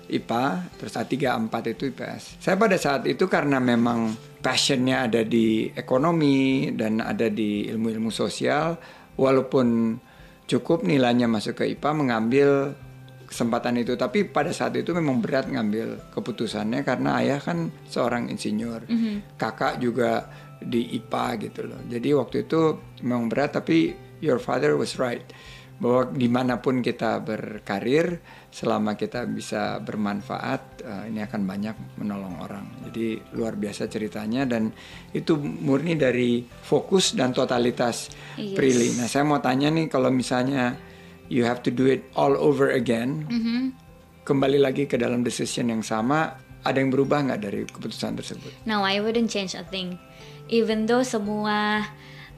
IPA, 0.09 0.45
terus 0.77 0.93
A3, 0.93 1.13
A4 1.33 1.53
itu 1.73 1.83
IPS. 1.89 2.41
Saya 2.41 2.55
pada 2.55 2.77
saat 2.77 3.05
itu 3.09 3.25
karena 3.25 3.57
memang 3.57 4.13
passionnya 4.41 5.09
ada 5.09 5.25
di 5.25 5.69
ekonomi 5.73 6.69
dan 6.73 7.01
ada 7.01 7.29
di 7.29 7.65
ilmu-ilmu 7.69 8.13
sosial, 8.13 8.77
walaupun 9.17 9.97
cukup 10.45 10.85
nilainya 10.85 11.25
masuk 11.25 11.65
ke 11.65 11.73
IPA 11.73 11.89
mengambil 11.97 12.49
kesempatan 13.25 13.81
itu. 13.81 13.97
Tapi 13.97 14.29
pada 14.29 14.53
saat 14.53 14.77
itu 14.77 14.93
memang 14.93 15.17
berat 15.19 15.49
ngambil 15.49 16.13
keputusannya 16.13 16.85
karena 16.85 17.19
ayah 17.25 17.41
kan 17.41 17.73
seorang 17.89 18.29
insinyur. 18.29 18.85
Kakak 19.35 19.81
juga 19.81 20.29
di 20.61 20.95
IPA 21.01 21.25
gitu 21.49 21.61
loh. 21.67 21.81
Jadi 21.89 22.09
waktu 22.13 22.45
itu 22.45 22.77
memang 23.01 23.27
berat 23.27 23.57
tapi 23.57 23.91
your 24.21 24.39
father 24.39 24.77
was 24.77 24.95
right 25.01 25.25
bahwa 25.75 26.07
di 26.15 26.31
mana 26.31 26.63
pun 26.63 26.79
kita 26.79 27.19
berkarir 27.19 28.23
selama 28.55 28.95
kita 28.95 29.27
bisa 29.27 29.83
bermanfaat 29.83 30.61
eh, 30.79 31.11
ini 31.11 31.19
akan 31.19 31.43
banyak 31.43 31.75
menolong 31.99 32.39
orang 32.39 32.63
jadi 32.87 33.19
luar 33.35 33.59
biasa 33.59 33.85
ceritanya 33.85 34.47
dan 34.47 34.71
itu 35.11 35.35
murni 35.35 35.99
dari 35.99 36.39
fokus 36.63 37.11
dan 37.11 37.35
totalitas 37.35 38.07
Yes. 38.39 38.55
Prilly 38.55 38.95
nah 38.95 39.07
saya 39.07 39.27
mau 39.27 39.39
tanya 39.39 39.67
nih 39.67 39.87
kalau 39.87 40.07
misalnya 40.07 40.79
you 41.27 41.43
have 41.43 41.59
to 41.59 41.71
do 41.71 41.83
it 41.85 42.07
all 42.15 42.31
over 42.31 42.71
again 42.71 43.27
Mhm. 43.27 43.75
kembali 44.23 44.57
lagi 44.57 44.87
ke 44.87 44.95
dalam 44.95 45.19
decision 45.19 45.67
yang 45.67 45.83
sama 45.83 46.39
ada 46.63 46.79
yang 46.79 46.89
berubah 46.89 47.27
nggak 47.27 47.41
dari 47.41 47.61
keputusan 47.67 48.15
tersebut 48.15 48.63
No, 48.63 48.81
I 48.81 48.97
wouldn't 48.97 49.27
change 49.27 49.51
a 49.53 49.61
thing. 49.61 49.99
Even 50.47 50.85
though 50.85 51.01
semua 51.01 51.85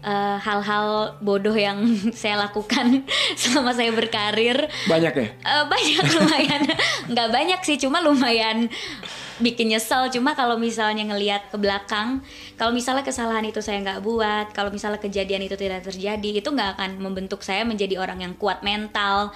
uh, 0.03 0.37
hal-hal 0.41 1.17
bodoh 1.21 1.55
yang 1.55 1.83
saya 2.21 2.37
lakukan 2.37 3.05
selama 3.39 3.73
saya 3.73 3.93
berkarir 3.93 4.69
banyak 4.85 5.13
ya 5.13 5.27
uh, 5.45 5.63
banyak 5.69 6.05
lumayan, 6.17 6.61
nggak 7.09 7.29
banyak 7.29 7.59
sih, 7.63 7.77
cuma 7.79 8.01
lumayan 8.03 8.69
bikin 9.37 9.69
nyesel. 9.69 10.09
Cuma 10.09 10.33
kalau 10.33 10.57
misalnya 10.57 11.05
ngelihat 11.05 11.49
ke 11.53 11.57
belakang, 11.57 12.21
kalau 12.57 12.73
misalnya 12.73 13.05
kesalahan 13.05 13.45
itu 13.45 13.61
saya 13.61 13.81
nggak 13.81 14.01
buat, 14.01 14.53
kalau 14.53 14.73
misalnya 14.73 14.97
kejadian 15.01 15.45
itu 15.45 15.55
tidak 15.57 15.85
terjadi, 15.85 16.41
itu 16.41 16.49
nggak 16.49 16.77
akan 16.77 16.97
membentuk 17.01 17.45
saya 17.45 17.63
menjadi 17.63 18.01
orang 18.01 18.25
yang 18.25 18.33
kuat 18.35 18.65
mental, 18.65 19.31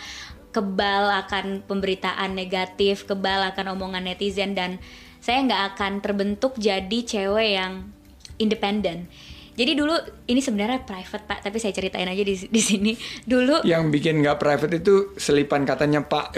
kebal 0.51 1.09
akan 1.25 1.63
pemberitaan 1.65 2.35
negatif, 2.35 3.07
kebal 3.07 3.53
akan 3.53 3.77
omongan 3.77 4.03
netizen 4.09 4.57
dan 4.57 4.81
saya 5.21 5.45
nggak 5.45 5.63
akan 5.77 6.01
terbentuk 6.01 6.57
jadi 6.57 6.99
cewek 7.05 7.49
yang 7.61 7.93
independen. 8.41 9.05
Jadi 9.51 9.75
dulu 9.75 9.91
ini 10.31 10.39
sebenarnya 10.39 10.87
private 10.87 11.27
pak, 11.27 11.39
tapi 11.43 11.59
saya 11.59 11.75
ceritain 11.75 12.07
aja 12.07 12.23
di, 12.23 12.35
di 12.47 12.61
sini. 12.63 12.95
Dulu 13.27 13.67
yang 13.67 13.91
bikin 13.91 14.23
nggak 14.23 14.39
private 14.39 14.79
itu 14.79 15.11
selipan 15.19 15.67
katanya 15.67 16.07
pak 16.07 16.31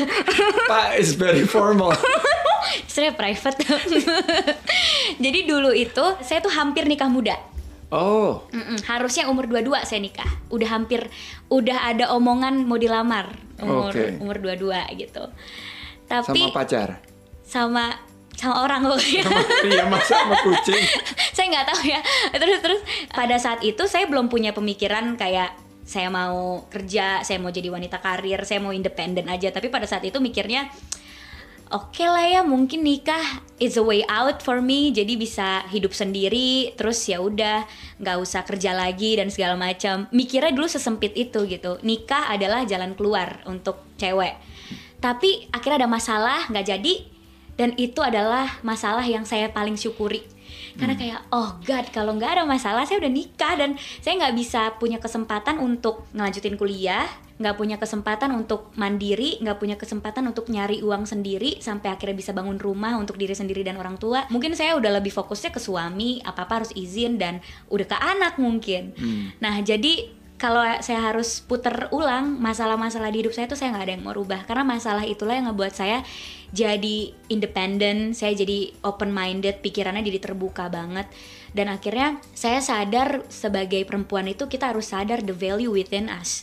pak 0.70 0.86
is 0.96 1.18
very 1.18 1.42
formal 1.42 1.90
saya 2.94 3.10
private. 3.10 3.58
jadi 5.24 5.38
dulu 5.50 5.74
itu 5.74 6.04
saya 6.22 6.38
tuh 6.38 6.54
hampir 6.54 6.86
nikah 6.86 7.10
muda. 7.10 7.34
oh 7.94 8.42
Mm-mm, 8.50 8.82
harusnya 8.90 9.30
umur 9.30 9.46
22 9.46 9.86
saya 9.86 10.00
nikah. 10.02 10.26
Udah 10.50 10.68
hampir 10.70 11.10
udah 11.50 11.90
ada 11.90 12.10
omongan 12.14 12.66
mau 12.66 12.78
dilamar 12.78 13.34
umur 13.58 13.94
Oke. 13.94 14.18
umur 14.18 14.38
22 14.38 14.98
gitu. 14.98 15.24
Tapi 16.06 16.50
sama 16.50 16.54
pacar 16.54 16.88
sama 17.44 17.94
sama 18.34 18.66
orang 18.66 18.82
pokoknya. 18.84 19.24
iya 19.70 19.84
masa 19.86 20.20
sama 20.20 20.36
kucing 20.42 20.84
saya 21.34 21.46
nggak 21.50 21.66
tahu 21.70 21.80
ya. 21.86 22.00
Terus 22.34 22.58
terus 22.62 22.80
pada 23.10 23.36
saat 23.38 23.60
itu 23.62 23.82
saya 23.90 24.06
belum 24.06 24.30
punya 24.30 24.54
pemikiran 24.54 25.14
kayak 25.18 25.54
saya 25.84 26.08
mau 26.08 26.64
kerja, 26.72 27.20
saya 27.20 27.36
mau 27.36 27.52
jadi 27.52 27.68
wanita 27.68 28.00
karir, 28.00 28.40
saya 28.48 28.56
mau 28.62 28.72
independen 28.72 29.28
aja. 29.28 29.52
Tapi 29.52 29.68
pada 29.68 29.84
saat 29.84 30.00
itu 30.08 30.16
mikirnya 30.16 30.72
oke 31.74 32.04
lah 32.06 32.22
ya 32.22 32.40
mungkin 32.46 32.86
nikah 32.86 33.42
is 33.58 33.74
a 33.74 33.84
way 33.84 34.06
out 34.06 34.38
for 34.44 34.62
me 34.62 34.94
jadi 34.94 35.18
bisa 35.18 35.66
hidup 35.74 35.90
sendiri 35.90 36.70
terus 36.78 37.02
ya 37.10 37.18
udah 37.18 37.66
nggak 37.98 38.16
usah 38.22 38.46
kerja 38.46 38.70
lagi 38.76 39.18
dan 39.18 39.32
segala 39.32 39.58
macam 39.58 40.06
mikirnya 40.14 40.54
dulu 40.54 40.70
sesempit 40.70 41.18
itu 41.18 41.50
gitu 41.50 41.82
nikah 41.82 42.30
adalah 42.30 42.62
jalan 42.62 42.94
keluar 42.94 43.42
untuk 43.50 43.82
cewek 43.98 44.38
tapi 45.02 45.50
akhirnya 45.50 45.84
ada 45.84 45.90
masalah 45.90 46.40
nggak 46.46 46.66
jadi 46.78 46.94
dan 47.54 47.74
itu 47.78 48.00
adalah 48.02 48.58
masalah 48.66 49.04
yang 49.06 49.22
saya 49.26 49.50
paling 49.50 49.78
syukuri. 49.78 50.26
Karena 50.74 50.98
kayak 50.98 51.30
oh 51.30 51.54
god 51.62 51.86
kalau 51.94 52.18
nggak 52.18 52.38
ada 52.38 52.42
masalah 52.42 52.82
saya 52.82 52.98
udah 52.98 53.12
nikah 53.12 53.54
dan 53.54 53.78
saya 54.02 54.18
nggak 54.18 54.34
bisa 54.34 54.74
punya 54.82 54.98
kesempatan 54.98 55.62
untuk 55.62 56.06
ngelanjutin 56.10 56.58
kuliah 56.58 57.06
nggak 57.34 57.58
punya 57.58 57.76
kesempatan 57.82 58.30
untuk 58.30 58.70
mandiri 58.78 59.42
nggak 59.42 59.58
punya 59.58 59.74
kesempatan 59.74 60.30
untuk 60.30 60.46
nyari 60.46 60.86
uang 60.86 61.02
sendiri 61.02 61.58
sampai 61.58 61.90
akhirnya 61.90 62.14
bisa 62.14 62.30
bangun 62.30 62.62
rumah 62.62 62.94
untuk 62.94 63.18
diri 63.18 63.34
sendiri 63.34 63.66
dan 63.66 63.74
orang 63.78 63.98
tua. 63.98 64.26
Mungkin 64.30 64.54
saya 64.54 64.78
udah 64.78 65.02
lebih 65.02 65.10
fokusnya 65.10 65.50
ke 65.50 65.58
suami 65.58 66.22
apa 66.22 66.46
apa 66.46 66.62
harus 66.62 66.70
izin 66.74 67.18
dan 67.18 67.42
udah 67.70 67.86
ke 67.90 67.96
anak 67.98 68.38
mungkin. 68.38 68.94
Nah 69.42 69.58
jadi 69.66 70.23
kalau 70.34 70.60
saya 70.82 71.00
harus 71.00 71.38
puter 71.40 71.88
ulang 71.94 72.36
masalah-masalah 72.42 73.08
di 73.14 73.22
hidup 73.22 73.32
saya 73.32 73.46
tuh 73.46 73.54
saya 73.54 73.70
nggak 73.70 73.84
ada 73.86 73.94
yang 73.94 74.04
mau 74.04 74.14
rubah. 74.14 74.42
Karena 74.44 74.66
masalah 74.66 75.06
itulah 75.06 75.38
yang 75.38 75.46
ngebuat 75.50 75.72
saya 75.72 76.02
jadi 76.54 77.14
independen 77.30 78.14
saya 78.14 78.34
jadi 78.34 78.74
open 78.82 79.14
minded 79.14 79.62
pikirannya 79.62 80.02
jadi 80.02 80.20
terbuka 80.20 80.66
banget. 80.66 81.06
Dan 81.54 81.70
akhirnya 81.70 82.18
saya 82.34 82.58
sadar 82.58 83.22
sebagai 83.30 83.86
perempuan 83.86 84.26
itu 84.26 84.50
kita 84.50 84.74
harus 84.74 84.90
sadar 84.90 85.22
the 85.22 85.34
value 85.34 85.70
within 85.70 86.10
us 86.10 86.42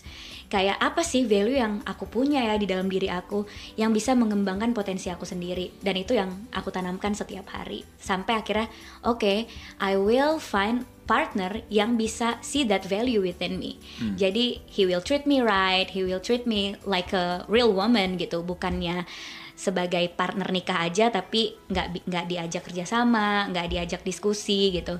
kayak 0.52 0.84
apa 0.84 1.00
sih 1.00 1.24
value 1.24 1.56
yang 1.56 1.80
aku 1.88 2.12
punya 2.12 2.44
ya 2.44 2.60
di 2.60 2.68
dalam 2.68 2.92
diri 2.92 3.08
aku 3.08 3.48
yang 3.80 3.96
bisa 3.96 4.12
mengembangkan 4.12 4.76
potensi 4.76 5.08
aku 5.08 5.24
sendiri. 5.24 5.80
Dan 5.80 5.96
itu 5.96 6.12
yang 6.12 6.52
aku 6.52 6.68
tanamkan 6.68 7.16
setiap 7.16 7.48
hari. 7.56 7.88
Sampai 7.96 8.36
akhirnya 8.36 8.68
oke 9.08 9.48
I 9.80 9.96
will 9.96 10.44
find 10.44 10.84
partner 11.08 11.64
yang 11.72 11.96
bisa 11.96 12.36
see 12.44 12.68
that 12.68 12.84
value 12.84 13.24
within 13.24 13.56
me. 13.56 13.80
Jadi 14.20 14.60
he 14.68 14.84
will 14.84 15.02
treat 15.02 15.24
me 15.24 15.40
right 15.40 15.88
he 15.88 16.04
will 16.04 16.20
treat 16.20 16.44
me 16.44 16.76
like 16.84 17.16
a 17.16 17.48
real 17.48 17.72
woman 17.72 18.20
gitu. 18.20 18.44
Bukannya 18.44 19.08
sebagai 19.56 20.12
partner 20.12 20.52
nikah 20.52 20.84
aja 20.84 21.08
tapi 21.14 21.56
nggak 21.72 22.12
nggak 22.12 22.26
diajak 22.28 22.62
kerjasama 22.68 23.48
nggak 23.56 23.72
diajak 23.72 24.02
diskusi 24.04 24.76
gitu. 24.76 25.00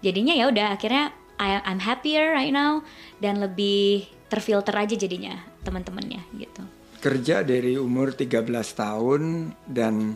Jadinya 0.00 0.32
ya 0.32 0.48
udah 0.48 0.80
akhirnya 0.80 1.12
I, 1.38 1.62
I'm 1.62 1.84
happier 1.84 2.34
right 2.34 2.50
now 2.50 2.82
dan 3.22 3.38
lebih 3.38 4.17
terfilter 4.28 4.76
aja 4.76 4.94
jadinya 4.94 5.40
teman-temannya 5.64 6.22
gitu. 6.36 6.62
Kerja 7.00 7.42
dari 7.42 7.80
umur 7.80 8.12
13 8.12 8.44
tahun 8.52 9.52
dan 9.64 10.14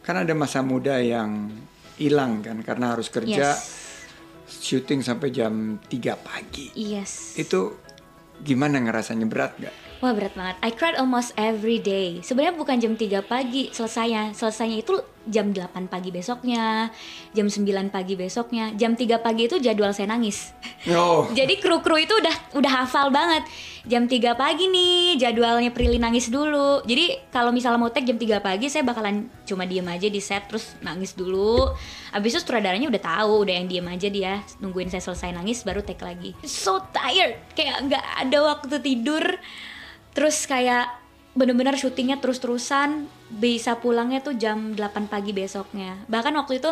kan 0.00 0.16
ada 0.22 0.32
masa 0.32 0.62
muda 0.64 0.96
yang 1.02 1.50
hilang 2.00 2.40
kan 2.40 2.64
karena 2.64 2.96
harus 2.96 3.12
kerja 3.12 3.52
yes. 3.52 3.60
syuting 4.48 5.04
sampai 5.04 5.28
jam 5.28 5.76
3 5.76 5.90
pagi. 6.16 6.72
Yes. 6.72 7.36
Itu 7.36 7.76
gimana 8.40 8.80
ngerasanya? 8.80 9.26
Berat 9.28 9.52
gak? 9.60 9.89
Wah 10.00 10.16
berat 10.16 10.32
banget. 10.32 10.56
I 10.64 10.72
cried 10.72 10.96
almost 10.96 11.36
every 11.36 11.76
day. 11.76 12.24
Sebenarnya 12.24 12.56
bukan 12.56 12.80
jam 12.80 12.96
3 12.96 13.20
pagi 13.20 13.68
selesainya. 13.68 14.32
Selesainya 14.32 14.80
itu 14.80 14.96
jam 15.28 15.52
8 15.52 15.92
pagi 15.92 16.08
besoknya, 16.08 16.88
jam 17.36 17.52
9 17.52 17.92
pagi 17.92 18.16
besoknya, 18.16 18.72
jam 18.80 18.96
3 18.96 19.20
pagi 19.20 19.44
itu 19.44 19.60
jadwal 19.60 19.92
saya 19.92 20.08
nangis. 20.08 20.56
Oh, 20.88 21.28
Jadi 21.38 21.60
kru-kru 21.60 22.00
itu 22.00 22.16
udah 22.16 22.32
udah 22.56 22.72
hafal 22.80 23.12
banget. 23.12 23.44
Jam 23.84 24.08
3 24.08 24.40
pagi 24.40 24.72
nih 24.72 25.20
jadwalnya 25.20 25.68
Prilly 25.68 26.00
nangis 26.00 26.32
dulu. 26.32 26.80
Jadi 26.88 27.28
kalau 27.28 27.52
misalnya 27.52 27.76
mau 27.76 27.92
tag 27.92 28.08
jam 28.08 28.16
3 28.16 28.40
pagi 28.40 28.72
saya 28.72 28.88
bakalan 28.88 29.28
cuma 29.44 29.68
diem 29.68 29.84
aja 29.84 30.08
di 30.08 30.20
set 30.24 30.48
terus 30.48 30.80
nangis 30.80 31.12
dulu. 31.12 31.76
Abis 32.16 32.40
itu 32.40 32.48
sutradaranya 32.48 32.88
udah 32.88 33.02
tahu, 33.04 33.44
udah 33.44 33.52
yang 33.52 33.68
diem 33.68 33.84
aja 33.84 34.08
dia 34.08 34.40
nungguin 34.64 34.88
saya 34.88 35.04
selesai 35.04 35.36
nangis 35.36 35.60
baru 35.60 35.84
tag 35.84 36.00
lagi. 36.00 36.32
So 36.40 36.80
tired, 36.88 37.36
kayak 37.52 37.84
nggak 37.84 38.06
ada 38.24 38.38
waktu 38.48 38.80
tidur. 38.80 39.36
Terus 40.14 40.44
kayak 40.46 41.00
bener-bener 41.30 41.78
syutingnya 41.78 42.18
terus-terusan 42.18 43.06
bisa 43.30 43.78
pulangnya 43.78 44.18
tuh 44.18 44.34
jam 44.34 44.74
8 44.74 45.06
pagi 45.06 45.30
besoknya. 45.30 46.02
Bahkan 46.10 46.34
waktu 46.34 46.58
itu 46.58 46.70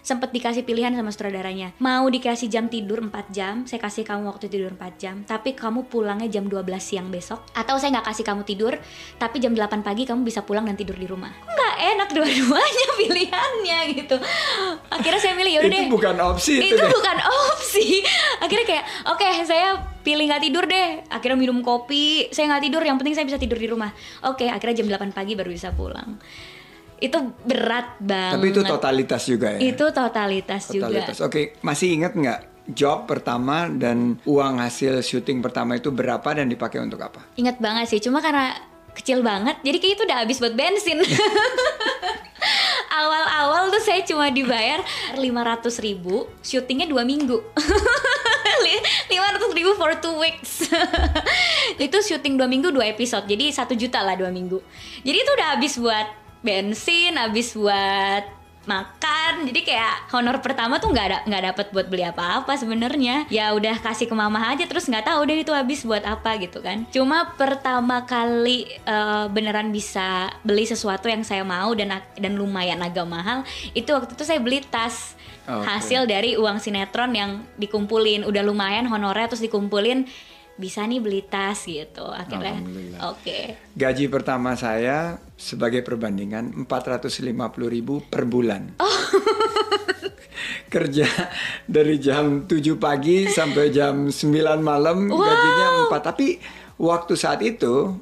sempet 0.00 0.32
dikasih 0.32 0.64
pilihan 0.64 0.92
sama 0.92 1.12
sutradaranya. 1.12 1.76
Mau 1.80 2.08
dikasih 2.08 2.48
jam 2.48 2.66
tidur 2.72 3.04
4 3.04 3.30
jam 3.32 3.54
saya 3.68 3.80
kasih 3.80 4.04
kamu 4.04 4.32
waktu 4.32 4.46
tidur 4.48 4.72
4 4.72 5.00
jam 5.00 5.16
tapi 5.24 5.52
kamu 5.52 5.86
pulangnya 5.88 6.28
jam 6.28 6.48
12 6.48 6.64
siang 6.80 7.08
besok. 7.12 7.44
Atau 7.52 7.76
saya 7.76 7.98
nggak 7.98 8.06
kasih 8.12 8.24
kamu 8.24 8.42
tidur 8.48 8.74
tapi 9.20 9.36
jam 9.38 9.52
8 9.52 9.84
pagi 9.84 10.08
kamu 10.08 10.24
bisa 10.24 10.44
pulang 10.44 10.64
dan 10.64 10.76
tidur 10.76 10.96
di 10.96 11.06
rumah. 11.08 11.30
Nggak 11.44 11.74
enak 11.96 12.08
dua-duanya 12.12 12.86
pilihannya 13.00 13.78
gitu. 13.96 14.16
Akhirnya 14.88 15.20
saya 15.20 15.34
milih 15.36 15.52
yaudah 15.60 15.68
itu 15.68 15.76
deh. 15.76 15.88
bukan 15.92 16.16
opsi 16.20 16.52
itu, 16.58 16.74
itu 16.76 16.84
deh. 16.84 16.90
bukan 16.90 17.16
opsi. 17.50 17.86
Akhirnya 18.40 18.66
kayak 18.66 18.84
oke 19.12 19.26
saya 19.44 19.68
pilih 20.00 20.24
nggak 20.28 20.42
tidur 20.42 20.64
deh. 20.64 21.04
Akhirnya 21.12 21.36
minum 21.36 21.60
kopi 21.60 22.32
saya 22.32 22.48
nggak 22.56 22.64
tidur 22.64 22.82
yang 22.82 22.96
penting 22.96 23.14
saya 23.16 23.26
bisa 23.28 23.38
tidur 23.38 23.60
di 23.60 23.68
rumah. 23.68 23.92
Oke 24.24 24.48
akhirnya 24.48 24.80
jam 24.80 24.88
8 24.88 25.12
pagi 25.12 25.36
baru 25.36 25.52
bisa 25.52 25.72
pulang 25.76 26.16
itu 27.00 27.18
berat 27.48 27.96
banget. 27.98 28.36
Tapi 28.36 28.46
itu 28.52 28.60
totalitas 28.62 29.22
juga 29.24 29.48
ya. 29.56 29.58
itu 29.58 29.84
totalitas, 29.88 30.62
totalitas. 30.68 31.16
juga 31.16 31.26
Oke, 31.26 31.56
masih 31.64 31.96
ingat 31.96 32.12
nggak 32.12 32.40
job 32.70 33.08
pertama 33.08 33.66
dan 33.66 34.20
uang 34.28 34.62
hasil 34.62 35.02
syuting 35.02 35.42
pertama 35.42 35.80
itu 35.80 35.90
berapa 35.90 36.28
dan 36.30 36.46
dipakai 36.46 36.78
untuk 36.78 37.02
apa? 37.02 37.24
ingat 37.34 37.58
banget 37.58 37.90
sih 37.90 38.00
cuma 38.04 38.22
karena 38.22 38.54
kecil 38.94 39.22
banget 39.22 39.58
jadi 39.62 39.76
kayak 39.78 39.94
itu 39.98 40.02
udah 40.06 40.18
habis 40.22 40.38
buat 40.38 40.54
bensin. 40.54 41.00
Awal-awal 42.90 43.70
tuh 43.70 43.82
saya 43.84 44.02
cuma 44.02 44.28
dibayar 44.32 44.82
500 45.14 45.20
ribu 45.84 46.26
syutingnya 46.42 46.90
dua 46.90 47.06
minggu. 47.06 47.38
500 49.10 49.56
ribu 49.56 49.72
for 49.74 49.92
two 49.98 50.16
weeks. 50.20 50.68
Itu 51.80 51.98
syuting 52.02 52.36
dua 52.36 52.46
minggu 52.46 52.70
dua 52.70 52.88
episode. 52.90 53.24
Jadi 53.26 53.50
satu 53.50 53.74
juta 53.74 54.00
lah 54.00 54.14
dua 54.16 54.28
minggu. 54.28 54.60
Jadi 55.00 55.16
itu 55.16 55.30
udah 55.32 55.48
habis 55.56 55.74
buat 55.80 56.06
bensin 56.40 57.16
habis 57.16 57.52
buat 57.56 58.40
makan. 58.68 59.48
Jadi 59.48 59.60
kayak 59.64 60.12
honor 60.12 60.36
pertama 60.44 60.76
tuh 60.76 60.92
nggak 60.92 61.06
ada 61.08 61.18
nggak 61.24 61.44
dapat 61.52 61.66
buat 61.72 61.86
beli 61.88 62.04
apa-apa 62.04 62.52
sebenarnya. 62.60 63.24
Ya 63.32 63.56
udah 63.56 63.80
kasih 63.80 64.04
ke 64.06 64.14
mama 64.14 64.52
aja 64.52 64.68
terus 64.68 64.84
nggak 64.86 65.08
tahu 65.08 65.20
deh 65.24 65.40
itu 65.40 65.52
habis 65.54 65.80
buat 65.82 66.04
apa 66.04 66.36
gitu 66.38 66.60
kan. 66.60 66.84
Cuma 66.92 67.32
pertama 67.34 68.04
kali 68.04 68.68
eh, 68.68 69.26
beneran 69.32 69.72
bisa 69.72 70.28
beli 70.44 70.68
sesuatu 70.68 71.08
yang 71.08 71.24
saya 71.24 71.40
mau 71.42 71.72
dan 71.72 72.04
dan 72.20 72.32
lumayan 72.36 72.84
agak 72.84 73.08
mahal 73.08 73.42
itu 73.72 73.88
waktu 73.90 74.12
itu 74.12 74.24
saya 74.26 74.40
beli 74.42 74.60
tas. 74.62 75.16
Oke. 75.50 75.66
hasil 75.66 76.06
dari 76.06 76.38
uang 76.38 76.62
sinetron 76.62 77.10
yang 77.10 77.42
dikumpulin. 77.58 78.22
Udah 78.22 78.44
lumayan 78.44 78.86
honornya 78.86 79.26
terus 79.26 79.42
dikumpulin 79.42 80.06
bisa 80.60 80.84
nih 80.84 81.00
beli 81.00 81.24
tas 81.24 81.64
gitu 81.64 82.04
akhirnya 82.04 82.60
oke 83.00 83.72
Gaji 83.72 84.12
pertama 84.12 84.52
saya 84.54 85.16
sebagai 85.40 85.80
perbandingan 85.80 86.68
450.000 86.68 87.32
ribu 87.64 88.04
per 88.04 88.28
bulan. 88.28 88.76
Oh. 88.76 89.00
Kerja 90.70 91.08
dari 91.64 91.96
jam 91.96 92.44
7 92.44 92.76
pagi 92.76 93.24
sampai 93.26 93.72
jam 93.72 94.12
9 94.12 94.20
malam 94.60 95.08
gajinya 95.08 95.88
4. 95.88 96.08
Tapi 96.12 96.36
waktu 96.76 97.12
saat 97.16 97.40
itu 97.40 97.96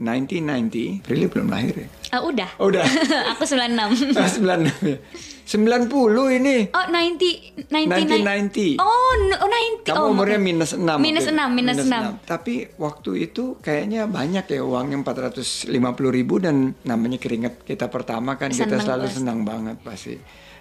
1990, 0.00 1.04
Prilly 1.06 1.28
belum 1.30 1.46
lahir 1.52 1.86
ya? 1.86 1.88
Ah, 2.10 2.20
udah 2.24 2.50
Oh, 2.58 2.72
udah. 2.72 2.82
aku 3.36 3.44
96 3.44 4.16
Ah, 4.18 4.26
96 4.26 4.82
ya. 4.82 4.96
90 5.42 6.38
ini. 6.38 6.70
Oh 6.70 6.86
90 6.86 7.68
1990. 7.68 8.78
90 8.78 8.78
Oh 8.78 9.12
no- 9.26 9.40
oh 9.42 9.48
90 9.50 9.86
Kamu 9.90 9.98
oh, 9.98 10.12
umurnya 10.14 10.38
minus 10.38 10.72
6 10.78 10.86
Minus 11.02 11.26
6 11.26 11.34
minus 11.50 11.76
6 11.82 12.22
Tapi 12.24 12.78
waktu 12.78 13.10
itu 13.30 13.58
kayaknya 13.58 14.06
banyak 14.06 14.46
ya 14.46 14.62
uangnya 14.62 15.02
450 15.02 15.68
ribu 16.14 16.38
dan 16.38 16.78
namanya 16.86 17.18
keringet 17.18 17.66
kita 17.66 17.90
pertama 17.90 18.38
kan 18.38 18.54
kita 18.54 18.78
Seneng 18.78 18.86
selalu 18.86 19.06
pasti. 19.10 19.16
senang 19.18 19.38
banget 19.42 19.76
pasti. 19.82 20.14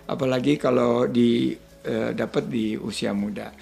Apalagi 0.10 0.58
kalau 0.58 1.06
di 1.06 1.54
eh, 1.86 2.10
dapat 2.18 2.50
di 2.50 2.74
usia 2.76 3.14
muda. 3.14 3.54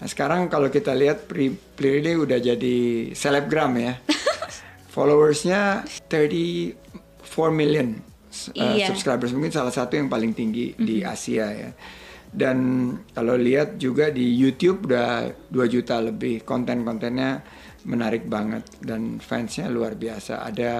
Nah 0.00 0.08
sekarang 0.08 0.48
kalau 0.48 0.72
kita 0.72 0.96
lihat 0.96 1.28
Pri 1.28 1.50
Prilly 1.52 2.16
udah 2.16 2.38
jadi 2.40 2.76
selebgram 3.12 3.74
ya. 3.76 3.98
Followersnya 4.94 5.86
34 6.10 6.74
million 7.54 8.09
uh, 8.48 8.74
Iya. 8.74 8.86
subscribers 8.88 9.30
mungkin 9.30 9.50
salah 9.50 9.70
satu 9.70 9.94
yang 9.94 10.06
paling 10.06 10.32
tinggi 10.32 10.72
di 10.74 11.02
Asia 11.02 11.46
ya. 11.48 11.70
Dan 12.30 12.58
kalau 13.10 13.34
lihat 13.34 13.74
juga 13.76 14.06
di 14.08 14.22
YouTube 14.32 14.86
udah 14.86 15.10
2 15.46 15.66
juta 15.66 15.98
lebih 15.98 16.40
konten-kontennya 16.40 17.42
menarik 17.82 18.22
banget 18.24 18.62
dan 18.78 19.18
fansnya 19.18 19.66
luar 19.66 19.96
biasa. 19.96 20.44
Ada 20.44 20.70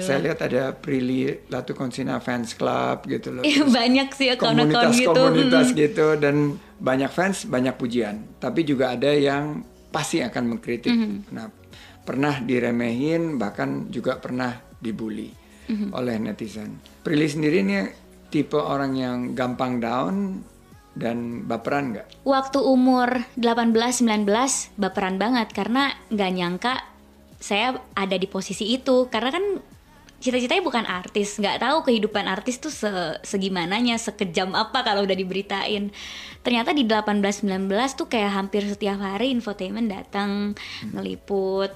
saya 0.00 0.18
lihat 0.20 0.42
ada 0.42 0.72
Prilly 0.72 1.46
Latukonsina 1.46 2.18
fans 2.18 2.52
club 2.52 3.06
gitu 3.06 3.30
loh. 3.30 3.42
Iya, 3.42 3.60
Terus 3.60 3.70
banyak 3.70 4.08
sih 4.10 4.28
akun-akun 4.28 4.66
gitu. 4.90 5.14
komunitas-komunitas 5.14 5.66
Mm. 5.68 5.76
gitu 5.78 6.06
dan 6.16 6.36
banyak 6.74 7.08
fans 7.08 7.46
banyak 7.46 7.74
pujian 7.74 8.14
tapi 8.36 8.60
juga 8.62 8.92
ada 8.92 9.08
yang 9.08 9.62
pasti 9.88 10.20
akan 10.20 10.44
mengkritik 10.50 10.90
Mm-hmm. 10.90 11.30
nah 11.30 11.46
pernah 12.02 12.36
diremehin 12.36 13.38
bahkan 13.38 13.86
juga 13.88 14.18
pernah 14.18 14.52
dibully 14.76 15.30
Mm-hmm. 15.64 15.90
oleh 15.96 16.16
netizen. 16.20 16.76
Prilly 17.00 17.24
sendiri 17.24 17.64
ini 17.64 17.88
tipe 18.28 18.60
orang 18.60 18.92
yang 18.98 19.18
gampang 19.32 19.80
down 19.80 20.44
dan 20.92 21.48
baperan 21.48 21.96
nggak? 21.96 22.06
Waktu 22.28 22.58
umur 22.62 23.24
18-19 23.40 24.28
baperan 24.78 25.16
banget 25.16 25.50
karena 25.56 25.90
nggak 26.12 26.30
nyangka 26.36 26.74
saya 27.40 27.76
ada 27.92 28.16
di 28.16 28.24
posisi 28.30 28.72
itu. 28.72 29.10
Karena 29.10 29.30
kan 29.34 29.44
cita-citanya 30.24 30.64
bukan 30.64 30.88
artis 30.88 31.36
nggak 31.36 31.60
tahu 31.60 31.84
kehidupan 31.84 32.24
artis 32.24 32.56
tuh 32.56 32.72
se 32.72 32.88
segimananya 33.20 34.00
sekejam 34.00 34.56
apa 34.56 34.80
kalau 34.80 35.04
udah 35.04 35.12
diberitain. 35.12 35.92
Ternyata 36.40 36.72
di 36.72 36.88
18-19 36.88 37.68
tuh 37.92 38.08
kayak 38.08 38.32
hampir 38.32 38.64
setiap 38.64 39.00
hari 39.00 39.32
infotainment 39.32 39.92
datang 39.92 40.56
ngeliput 40.92 41.72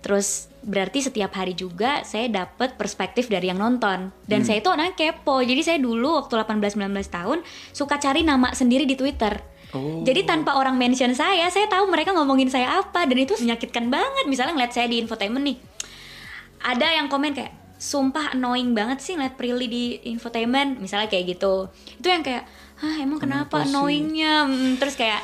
terus 0.00 0.50
berarti 0.66 0.98
setiap 0.98 1.30
hari 1.38 1.54
juga 1.54 2.02
saya 2.02 2.26
dapat 2.26 2.74
perspektif 2.74 3.30
dari 3.30 3.46
yang 3.46 3.62
nonton. 3.62 4.10
Dan 4.26 4.42
saya 4.42 4.58
itu 4.58 4.66
orangnya 4.66 4.98
kepo. 4.98 5.38
Jadi 5.38 5.62
saya 5.62 5.78
dulu 5.78 6.18
waktu 6.18 6.34
18-19 6.34 6.90
tahun 7.06 7.38
suka 7.70 8.02
cari 8.02 8.26
nama 8.26 8.50
sendiri 8.50 8.84
di 8.84 8.98
Twitter. 8.98 9.54
Oh. 9.74 10.06
jadi 10.06 10.22
tanpa 10.22 10.54
orang 10.54 10.78
mention 10.78 11.10
saya 11.10 11.50
saya 11.50 11.66
tahu 11.66 11.90
mereka 11.90 12.14
ngomongin 12.14 12.46
saya 12.50 12.82
apa. 12.82 13.06
Dan 13.06 13.22
itu 13.22 13.38
menyakitkan 13.38 13.86
banget. 13.86 14.26
Misalnya 14.26 14.58
ngeliat 14.58 14.72
saya 14.74 14.90
di 14.90 14.98
infotainment 14.98 15.44
nih. 15.46 15.58
Ada 16.66 16.98
yang 16.98 17.06
komen 17.06 17.34
kayak 17.34 17.54
sumpah 17.76 18.32
annoying 18.32 18.72
banget 18.72 18.98
sih 19.04 19.14
ngeliat 19.14 19.38
Prilly 19.38 19.66
di 19.70 19.84
infotainment. 20.10 20.82
Misalnya 20.82 21.06
kayak 21.06 21.38
gitu. 21.38 21.70
Itu 21.98 22.10
yang 22.10 22.26
kayak 22.26 22.46
hah 22.82 22.94
emang 23.00 23.22
kenapa, 23.22 23.62
Kenapa 23.62 23.66
sih?" 23.66 23.70
annoyingnya? 23.70 24.34
Hmm, 24.50 24.72
terus 24.82 24.98
kayak 24.98 25.22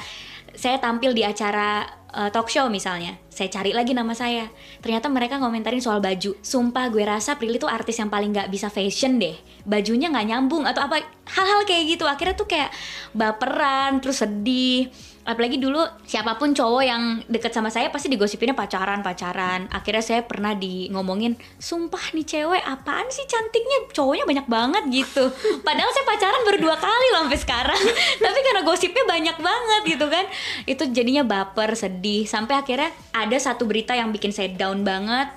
saya 0.53 0.77
tampil 0.79 1.17
di 1.17 1.25
acara 1.25 1.85
uh, 2.12 2.29
talk 2.29 2.53
show 2.53 2.69
misalnya. 2.69 3.17
Saya 3.33 3.49
cari 3.49 3.73
lagi 3.73 3.97
nama 3.97 4.12
saya. 4.12 4.53
Ternyata 4.85 5.09
mereka 5.09 5.41
komentarin 5.41 5.81
soal 5.81 6.05
baju. 6.05 6.37
Sumpah 6.45 6.93
gue 6.93 7.03
rasa 7.03 7.41
Prilly 7.41 7.57
tuh 7.57 7.73
artis 7.73 7.97
yang 7.99 8.12
paling 8.12 8.31
nggak 8.31 8.53
bisa 8.53 8.69
fashion 8.69 9.17
deh. 9.17 9.35
Bajunya 9.65 10.12
nggak 10.12 10.27
nyambung 10.29 10.69
atau 10.69 10.85
apa 10.85 11.01
hal-hal 11.33 11.65
kayak 11.65 11.97
gitu. 11.97 12.05
Akhirnya 12.05 12.37
tuh 12.37 12.49
kayak 12.49 12.71
baperan 13.17 13.99
terus 14.05 14.21
sedih 14.21 14.93
apalagi 15.23 15.55
dulu 15.63 15.79
siapa 16.03 16.35
pun 16.35 16.51
cowok 16.51 16.83
yang 16.83 17.23
deket 17.31 17.55
sama 17.55 17.71
saya 17.71 17.95
pasti 17.95 18.11
digosipinnya 18.11 18.59
pacaran 18.59 19.07
pacaran. 19.07 19.71
Akhirnya 19.71 20.03
saya 20.03 20.21
pernah 20.27 20.55
di 20.59 20.91
ngomongin 20.91 21.39
sumpah 21.63 22.11
nih 22.11 22.27
cewek 22.27 22.63
apaan 22.63 23.07
sih 23.15 23.23
cantiknya? 23.31 23.95
Cowoknya 23.95 24.27
banyak 24.27 24.47
banget 24.51 24.83
gitu. 24.91 25.25
Padahal 25.67 25.91
saya 25.95 26.05
pacaran 26.07 26.43
baru 26.43 26.59
dua 26.59 26.77
kali 26.77 27.07
loh 27.15 27.21
sampai 27.27 27.41
sekarang. 27.41 27.83
Tapi 28.25 28.39
karena 28.43 28.63
gosipnya 28.67 29.05
banyak 29.07 29.37
banget 29.39 29.83
gitu 29.95 30.07
kan. 30.11 30.25
Itu 30.67 30.83
jadinya 30.91 31.23
baper 31.23 31.79
sedih. 31.79 32.27
Sampai 32.27 32.59
akhirnya 32.59 32.91
ada 33.15 33.37
satu 33.39 33.63
berita 33.63 33.95
yang 33.95 34.11
bikin 34.11 34.35
saya 34.35 34.51
down 34.51 34.83
banget. 34.83 35.31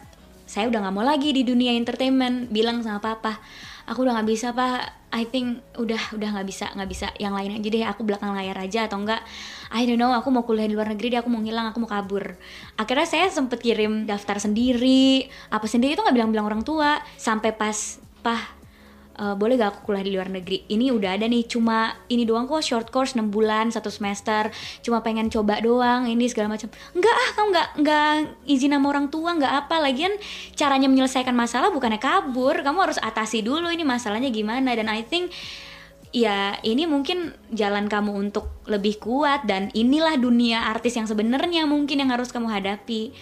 Saya 0.49 0.69
udah 0.69 0.81
nggak 0.81 0.95
mau 0.97 1.05
lagi 1.05 1.29
di 1.29 1.45
dunia 1.45 1.77
entertainment. 1.77 2.49
Bilang 2.49 2.81
sama 2.81 2.97
papa 2.97 3.37
aku 3.85 4.05
udah 4.05 4.13
nggak 4.17 4.29
bisa 4.29 4.51
pak. 4.51 5.05
I 5.15 5.23
think 5.23 5.63
udah 5.79 6.17
udah 6.17 6.29
nggak 6.35 6.47
bisa 6.49 6.65
nggak 6.75 6.89
bisa. 6.89 7.07
Yang 7.21 7.33
lain 7.37 7.51
aja 7.55 7.67
deh 7.71 7.83
aku 7.87 8.01
belakang 8.03 8.31
layar 8.35 8.57
aja 8.59 8.89
atau 8.89 8.99
enggak 8.99 9.21
I 9.71 9.87
don't 9.87 10.01
know 10.01 10.11
aku 10.11 10.27
mau 10.33 10.43
kuliah 10.43 10.67
di 10.67 10.75
luar 10.75 10.91
negeri 10.91 11.15
deh 11.15 11.19
aku 11.21 11.29
mau 11.31 11.39
ngilang 11.39 11.71
aku 11.71 11.79
mau 11.83 11.89
kabur. 11.89 12.35
Akhirnya 12.75 13.07
saya 13.07 13.29
sempet 13.29 13.61
kirim 13.61 14.09
daftar 14.09 14.41
sendiri. 14.41 15.29
Apa 15.53 15.69
sendiri 15.69 15.95
itu 15.95 16.01
nggak 16.03 16.15
bilang-bilang 16.15 16.47
orang 16.49 16.63
tua. 16.65 16.99
Sampai 17.15 17.53
pas 17.55 18.01
pah 18.25 18.54
eh, 19.15 19.35
boleh 19.35 19.55
gak 19.55 19.69
aku 19.71 19.79
kuliah 19.91 20.05
di 20.05 20.11
luar 20.13 20.29
negeri? 20.29 20.67
Ini 20.67 20.91
udah 20.91 21.15
ada 21.15 21.25
nih 21.25 21.47
cuma 21.47 21.95
ini 22.11 22.27
doang 22.27 22.45
kok 22.45 22.61
short 22.61 22.87
course 22.91 23.15
6 23.15 23.31
bulan 23.31 23.71
satu 23.71 23.87
semester. 23.87 24.51
Cuma 24.83 24.99
pengen 25.01 25.31
coba 25.31 25.59
doang 25.63 26.05
ini 26.05 26.27
segala 26.27 26.53
macam. 26.53 26.67
Enggak 26.93 27.15
ah 27.15 27.29
kamu 27.35 27.47
nggak 27.51 27.69
nggak 27.81 28.11
izin 28.45 28.71
sama 28.75 28.87
orang 28.91 29.07
tua 29.09 29.29
nggak 29.35 29.53
apa. 29.65 29.75
Lagian 29.79 30.13
caranya 30.53 30.87
menyelesaikan 30.91 31.33
masalah 31.33 31.71
bukannya 31.71 31.99
kabur. 31.99 32.59
Kamu 32.61 32.77
harus 32.83 32.99
atasi 32.99 33.41
dulu 33.41 33.71
ini 33.71 33.87
masalahnya 33.87 34.29
gimana. 34.29 34.75
Dan 34.75 34.91
I 34.91 35.01
think 35.01 35.31
ya 36.15 36.55
ini 36.63 36.87
mungkin 36.87 37.35
jalan 37.51 37.87
kamu 37.87 38.11
untuk 38.29 38.63
lebih 38.67 38.99
kuat. 38.99 39.47
Dan 39.47 39.71
inilah 39.71 40.19
dunia 40.19 40.67
artis 40.69 40.99
yang 40.99 41.07
sebenarnya 41.07 41.65
mungkin 41.65 42.03
yang 42.03 42.11
harus 42.11 42.29
kamu 42.29 42.51
hadapi. 42.51 43.15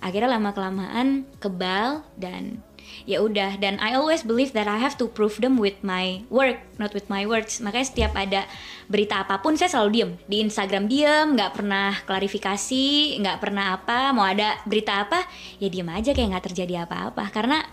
Akhirnya 0.00 0.36
lama 0.36 0.52
kelamaan 0.52 1.24
kebal 1.40 2.04
dan 2.20 2.60
ya 3.04 3.22
udah. 3.22 3.56
Dan 3.56 3.78
I 3.82 3.94
always 3.96 4.26
believe 4.26 4.52
that 4.52 4.70
I 4.70 4.76
have 4.80 4.98
to 5.00 5.06
prove 5.10 5.38
them 5.40 5.56
with 5.56 5.80
my 5.80 6.26
work 6.28 6.58
not 6.76 6.92
with 6.92 7.08
my 7.08 7.24
words. 7.24 7.60
Makanya 7.60 7.86
setiap 7.88 8.12
ada 8.16 8.44
berita 8.86 9.24
apa 9.24 9.40
pun 9.40 9.56
saya 9.56 9.72
selalu 9.72 9.90
diem. 9.92 10.10
Di 10.28 10.36
Instagram 10.44 10.84
diem 10.88 11.26
nggak 11.36 11.52
pernah 11.56 11.96
klarifikasi 12.04 12.86
nggak 13.20 13.38
pernah 13.40 13.76
apa. 13.76 14.12
Mau 14.12 14.24
ada 14.24 14.60
berita 14.68 15.04
apa 15.04 15.24
ya 15.60 15.68
diem 15.72 15.88
aja 15.88 16.12
kayak 16.12 16.36
nggak 16.36 16.46
terjadi 16.52 16.88
apa-apa. 16.88 17.28
Karena 17.32 17.64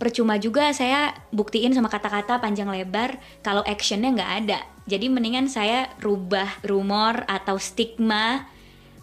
percuma 0.00 0.40
juga 0.40 0.72
saya 0.72 1.12
buktiin 1.28 1.76
sama 1.76 1.92
kata-kata 1.92 2.40
panjang 2.40 2.72
lebar 2.72 3.20
kalau 3.44 3.60
actionnya 3.64 4.12
nggak 4.12 4.32
ada. 4.44 4.60
Jadi 4.88 5.06
mendingan 5.12 5.46
saya 5.46 5.92
rubah 6.00 6.48
rumor 6.64 7.22
atau 7.28 7.60
stigma 7.60 8.48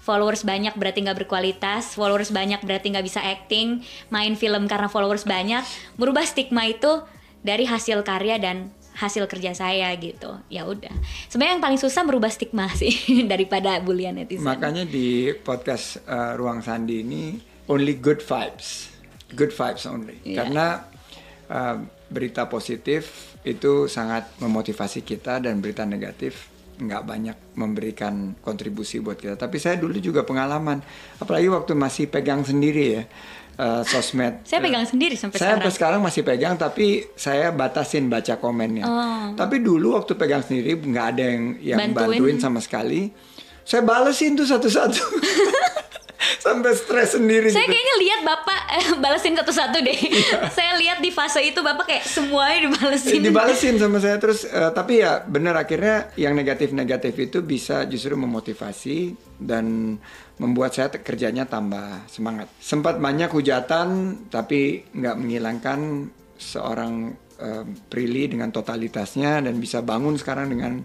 followers 0.07 0.47
banyak 0.47 0.71
berarti 0.79 1.03
nggak 1.03 1.27
berkualitas, 1.27 1.99
followers 1.99 2.31
banyak 2.31 2.63
berarti 2.63 2.95
nggak 2.95 3.03
bisa 3.03 3.19
acting, 3.19 3.83
main 4.07 4.39
film 4.39 4.71
karena 4.71 4.87
followers 4.87 5.27
banyak, 5.27 5.67
merubah 5.99 6.23
stigma 6.23 6.63
itu 6.63 7.03
dari 7.43 7.67
hasil 7.67 8.07
karya 8.07 8.39
dan 8.39 8.71
hasil 8.95 9.27
kerja 9.27 9.51
saya 9.51 9.91
gitu. 9.99 10.39
Ya 10.47 10.63
udah. 10.63 10.95
Sebenarnya 11.27 11.59
yang 11.59 11.63
paling 11.67 11.79
susah 11.83 12.07
merubah 12.07 12.31
stigma 12.31 12.71
sih 12.79 12.95
daripada 13.27 13.83
bulian 13.83 14.15
netizen. 14.15 14.47
Makanya 14.47 14.87
di 14.87 15.35
podcast 15.35 15.99
uh, 16.07 16.39
Ruang 16.39 16.63
Sandi 16.63 17.03
ini 17.03 17.35
only 17.67 17.99
good 17.99 18.23
vibes, 18.23 18.87
good 19.35 19.51
vibes 19.51 19.83
only. 19.83 20.17
Iya. 20.23 20.47
Karena 20.47 20.65
uh, 21.51 21.77
berita 22.07 22.47
positif 22.47 23.35
itu 23.43 23.91
sangat 23.91 24.31
memotivasi 24.39 25.03
kita 25.03 25.43
dan 25.43 25.59
berita 25.59 25.83
negatif 25.83 26.56
nggak 26.77 27.03
banyak 27.03 27.37
memberikan 27.57 28.37
kontribusi 28.39 29.01
buat 29.01 29.17
kita. 29.17 29.35
Tapi 29.35 29.57
saya 29.57 29.75
dulu 29.81 29.97
juga 29.97 30.21
pengalaman, 30.23 30.81
apalagi 31.17 31.49
waktu 31.49 31.73
masih 31.73 32.05
pegang 32.09 32.45
sendiri 32.45 32.85
ya 32.97 33.03
uh, 33.57 33.83
sosmed. 33.83 34.45
Saya 34.45 34.61
pegang 34.61 34.85
sendiri 34.85 35.17
sampai 35.17 35.37
Saya 35.37 35.57
sekarang. 35.57 35.57
sampai 35.59 35.71
sekarang 35.73 35.99
masih 36.05 36.21
pegang, 36.23 36.55
tapi 36.55 36.87
saya 37.17 37.49
batasin 37.51 38.07
baca 38.07 38.37
komennya. 38.37 38.85
Oh. 38.85 39.25
Tapi 39.33 39.59
dulu 39.59 39.97
waktu 39.97 40.13
pegang 40.15 40.45
sendiri 40.45 40.77
nggak 40.77 41.07
ada 41.17 41.23
yang 41.25 41.43
yang 41.59 41.79
Bantuin. 41.91 42.21
bantuin 42.21 42.37
sama 42.37 42.59
sekali. 42.61 43.09
Saya 43.67 43.83
balesin 43.83 44.39
tuh 44.39 44.47
satu-satu. 44.47 45.03
Sampai 46.45 46.73
stres 46.73 47.13
sendiri 47.13 47.53
Saya 47.53 47.65
gitu. 47.65 47.73
kayaknya 47.73 47.95
lihat 48.01 48.21
Bapak 48.25 48.59
eh, 48.73 48.87
balesin 49.03 49.33
satu-satu 49.37 49.77
deh. 49.85 49.99
saya 50.57 50.73
lihat 50.81 50.99
di 50.99 51.13
fase 51.13 51.41
itu 51.45 51.61
Bapak 51.61 51.85
kayak 51.85 52.05
semuanya 52.05 52.69
dibalesin. 52.69 53.21
dibalesin 53.21 53.75
sama 53.77 53.97
saya 54.01 54.17
terus 54.17 54.45
eh, 54.49 54.71
tapi 54.73 55.05
ya 55.05 55.21
benar 55.23 55.55
akhirnya 55.57 56.09
yang 56.17 56.33
negatif-negatif 56.33 57.13
itu 57.17 57.39
bisa 57.45 57.85
justru 57.85 58.17
memotivasi 58.17 59.13
dan 59.37 59.97
membuat 60.37 60.73
saya 60.73 60.89
kerjanya 60.93 61.45
tambah 61.49 62.05
semangat. 62.09 62.49
Sempat 62.61 62.97
banyak 63.01 63.29
hujatan 63.33 63.87
tapi 64.29 64.85
nggak 64.93 65.15
menghilangkan 65.17 65.79
seorang 66.37 67.13
eh, 67.41 67.65
Prilly 67.89 68.33
dengan 68.33 68.49
totalitasnya 68.49 69.41
dan 69.41 69.57
bisa 69.57 69.81
bangun 69.85 70.17
sekarang 70.17 70.49
dengan 70.53 70.81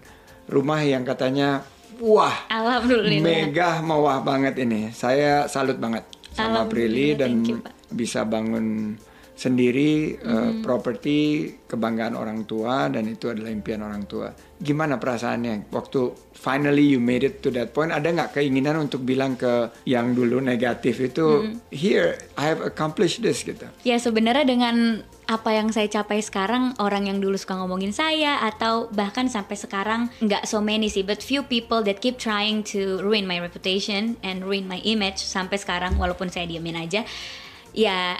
rumah 0.49 0.81
yang 0.83 1.07
katanya 1.07 1.63
wah 1.99 2.47
Alhamdulillah. 2.47 3.21
megah 3.21 3.75
mewah 3.79 4.21
banget 4.21 4.57
ini. 4.57 4.89
Saya 4.89 5.45
salut 5.45 5.77
banget 5.77 6.03
sama 6.31 6.65
Prilly 6.65 7.13
dan 7.13 7.43
you, 7.43 7.61
bisa 7.89 8.23
bangun 8.23 8.97
sendiri 9.33 10.13
eh, 10.13 10.29
Hmm. 10.29 10.61
properti 10.61 11.17
kebanggaan 11.65 12.13
orang 12.13 12.45
tua 12.45 12.85
dan 12.85 13.05
itu 13.05 13.27
adalah 13.27 13.49
impian 13.49 13.81
orang 13.81 14.05
tua. 14.05 14.29
Gimana 14.55 14.95
perasaannya 14.95 15.67
waktu 15.67 16.01
finally 16.31 16.85
you 16.87 17.01
made 17.01 17.21
it 17.21 17.41
to 17.41 17.49
that 17.49 17.73
point? 17.73 17.89
Ada 17.89 18.13
nggak 18.13 18.31
keinginan 18.31 18.77
untuk 18.79 19.01
bilang 19.01 19.33
ke 19.33 19.73
yang 19.83 20.13
dulu 20.13 20.37
negatif 20.37 21.01
itu, 21.03 21.25
Hmm. 21.43 21.57
here 21.69 22.13
I 22.33 22.45
have 22.47 22.61
accomplished 22.61 23.19
this 23.19 23.41
gitu. 23.41 23.65
Ya 23.81 23.97
sebenarnya 23.97 24.45
dengan 24.45 25.01
apa 25.23 25.55
yang 25.55 25.71
saya 25.71 25.87
capai 25.87 26.19
sekarang 26.19 26.75
orang 26.83 27.07
yang 27.07 27.23
dulu 27.23 27.39
suka 27.39 27.55
ngomongin 27.55 27.95
saya 27.95 28.43
atau 28.43 28.91
bahkan 28.91 29.31
sampai 29.31 29.55
sekarang 29.55 30.11
nggak 30.19 30.43
so 30.43 30.59
many 30.59 30.91
sih 30.91 31.05
but 31.05 31.23
few 31.23 31.47
people 31.47 31.79
that 31.79 32.03
keep 32.03 32.19
trying 32.19 32.59
to 32.59 32.99
ruin 32.99 33.23
my 33.23 33.39
reputation 33.39 34.19
and 34.19 34.43
ruin 34.43 34.67
my 34.67 34.83
image 34.83 35.23
sampai 35.23 35.55
sekarang 35.55 35.95
walaupun 35.95 36.27
saya 36.27 36.43
diemin 36.43 36.75
aja. 36.75 37.07
Ya 37.71 38.19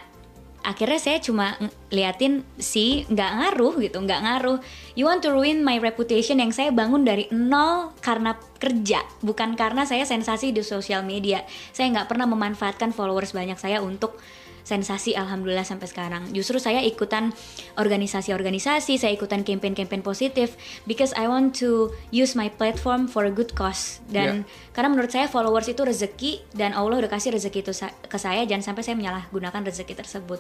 akhirnya 0.64 0.96
saya 0.96 1.20
cuma 1.20 1.60
liatin 1.92 2.48
sih 2.56 3.04
nggak 3.12 3.32
ngaruh 3.36 3.74
gitu 3.84 4.00
nggak 4.00 4.22
ngaruh. 4.24 4.58
You 4.96 5.12
want 5.12 5.28
to 5.28 5.36
ruin 5.36 5.60
my 5.60 5.84
reputation 5.84 6.40
yang 6.40 6.56
saya 6.56 6.72
bangun 6.72 7.04
dari 7.04 7.28
nol 7.36 7.92
karena 8.00 8.40
kerja 8.64 9.04
bukan 9.20 9.60
karena 9.60 9.84
saya 9.84 10.08
sensasi 10.08 10.56
di 10.56 10.64
sosial 10.64 11.04
media. 11.04 11.44
Saya 11.76 11.92
nggak 11.92 12.08
pernah 12.08 12.26
memanfaatkan 12.32 12.96
followers 12.96 13.36
banyak 13.36 13.60
saya 13.60 13.84
untuk 13.84 14.16
sensasi 14.64 15.14
alhamdulillah 15.14 15.68
sampai 15.68 15.88
sekarang. 15.92 16.32
Justru 16.32 16.58
saya 16.58 16.80
ikutan 16.84 17.36
organisasi-organisasi 17.76 18.96
saya 18.98 19.12
ikutan 19.12 19.44
campaign-campaign 19.44 20.02
positif 20.02 20.56
because 20.88 21.12
I 21.20 21.28
want 21.28 21.56
to 21.60 21.92
use 22.10 22.34
my 22.34 22.48
platform 22.48 23.12
for 23.12 23.28
a 23.28 23.34
good 23.34 23.54
cause. 23.54 24.00
Dan 24.08 24.48
karena 24.72 24.90
menurut 24.90 25.12
saya 25.12 25.28
followers 25.28 25.68
itu 25.70 25.84
rezeki 25.84 26.56
dan 26.56 26.72
Allah 26.74 27.04
udah 27.04 27.12
kasih 27.12 27.36
rezeki 27.36 27.60
itu 27.62 27.74
ke 28.08 28.18
saya 28.18 28.48
jangan 28.48 28.74
sampai 28.74 28.84
saya 28.88 28.96
menyalahgunakan 28.98 29.62
rezeki 29.68 29.94
tersebut. 29.94 30.40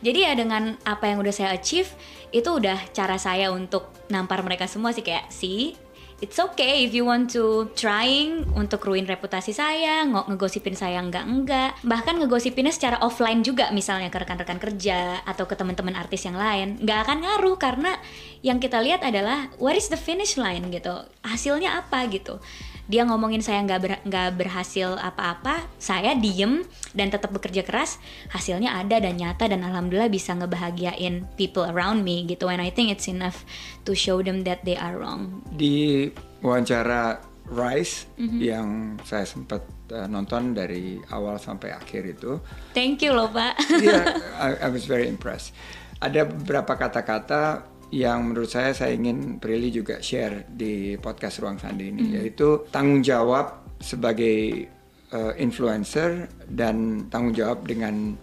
Jadi 0.00 0.18
ya 0.24 0.32
dengan 0.38 0.78
apa 0.86 1.10
yang 1.10 1.20
udah 1.20 1.34
saya 1.34 1.50
achieve 1.52 1.90
itu 2.30 2.46
udah 2.48 2.78
cara 2.94 3.18
saya 3.18 3.50
untuk 3.50 3.90
nampar 4.08 4.42
mereka 4.46 4.70
semua 4.70 4.94
sih 4.94 5.02
kayak 5.02 5.30
sih 5.30 5.83
It's 6.22 6.38
okay 6.38 6.86
if 6.86 6.94
you 6.94 7.02
want 7.02 7.34
to 7.34 7.74
trying 7.74 8.46
untuk 8.54 8.86
ruin 8.86 9.02
reputasi 9.02 9.50
saya, 9.50 10.06
nge- 10.06 10.30
ngegosipin 10.30 10.78
saya 10.78 11.02
enggak-enggak, 11.02 11.74
bahkan 11.82 12.16
ngegosipinnya 12.16 12.70
secara 12.70 13.02
offline 13.02 13.42
juga 13.42 13.74
misalnya 13.74 14.08
ke 14.14 14.22
rekan-rekan 14.22 14.62
kerja 14.62 15.20
atau 15.26 15.44
ke 15.50 15.58
teman-teman 15.58 15.98
artis 15.98 16.22
yang 16.22 16.38
lain, 16.38 16.78
nggak 16.80 16.98
akan 17.04 17.18
ngaruh 17.18 17.58
karena 17.58 17.98
yang 18.46 18.62
kita 18.62 18.78
lihat 18.78 19.02
adalah 19.02 19.50
what 19.58 19.74
is 19.74 19.90
the 19.90 19.98
finish 19.98 20.38
line 20.38 20.70
gitu, 20.70 21.02
hasilnya 21.26 21.82
apa 21.82 22.06
gitu. 22.06 22.38
Dia 22.84 23.02
ngomongin 23.02 23.40
saya 23.40 23.60
nggak 23.60 23.80
ber- 23.80 24.02
nggak 24.04 24.28
berhasil 24.36 24.94
apa-apa, 24.94 25.64
saya 25.76 26.12
diem 26.14 26.60
dan 26.92 27.08
tetap 27.08 27.30
bekerja 27.30 27.60
keras, 27.60 27.96
hasilnya 28.28 28.74
ada 28.74 29.00
dan 29.00 29.16
nyata 29.16 29.48
dan 29.48 29.62
alhamdulillah 29.62 30.08
bisa 30.08 30.32
ngebahagiain 30.32 31.24
people 31.34 31.64
around 31.64 32.04
me 32.04 32.24
gitu. 32.24 32.46
And 32.46 32.60
I 32.60 32.68
think 32.68 32.88
it's 32.88 33.06
enough 33.06 33.42
to 33.82 33.92
show 33.92 34.20
them 34.20 34.44
that 34.44 34.62
they 34.62 34.76
are 34.76 34.94
wrong. 34.94 35.40
Di 35.48 36.12
wawancara 36.38 37.20
Rise 37.44 38.08
Mhm. 38.16 38.38
yang 38.40 38.68
saya 39.04 39.24
sempat 39.24 39.60
eh, 39.86 40.08
nonton 40.08 40.52
dari 40.52 40.96
awal 41.08 41.36
sampai 41.36 41.68
akhir 41.70 42.08
itu, 42.10 42.40
Thank 42.72 43.04
you 43.04 43.12
loh 43.12 43.28
Pak. 43.28 43.60
Iya, 43.70 44.00
I, 44.44 44.48
I 44.64 44.68
was 44.68 44.84
very 44.84 45.04
impressed. 45.04 45.52
Ada 46.00 46.24
beberapa 46.24 46.72
kata-kata 46.72 47.68
yang 47.92 48.30
menurut 48.30 48.48
saya 48.48 48.72
saya 48.72 48.96
ingin 48.96 49.36
Prilly 49.42 49.68
juga 49.68 50.00
share 50.00 50.48
di 50.48 50.96
podcast 50.96 51.40
Ruang 51.42 51.60
Sandi 51.60 51.90
ini, 51.90 52.16
yaitu 52.16 52.64
tanggung 52.72 53.04
jawab 53.04 53.76
sebagai 53.82 54.68
uh, 55.12 55.32
influencer 55.36 56.30
dan 56.48 57.06
tanggung 57.12 57.34
jawab 57.36 57.66
dengan 57.68 58.16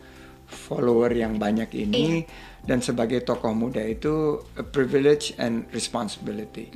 follower 0.51 1.15
yang 1.15 1.39
banyak 1.39 1.71
ini 1.77 2.27
dan 2.67 2.83
sebagai 2.83 3.23
tokoh 3.23 3.55
muda 3.55 3.81
itu 3.81 4.37
a 4.59 4.65
privilege 4.65 5.33
and 5.39 5.65
responsibility. 5.71 6.69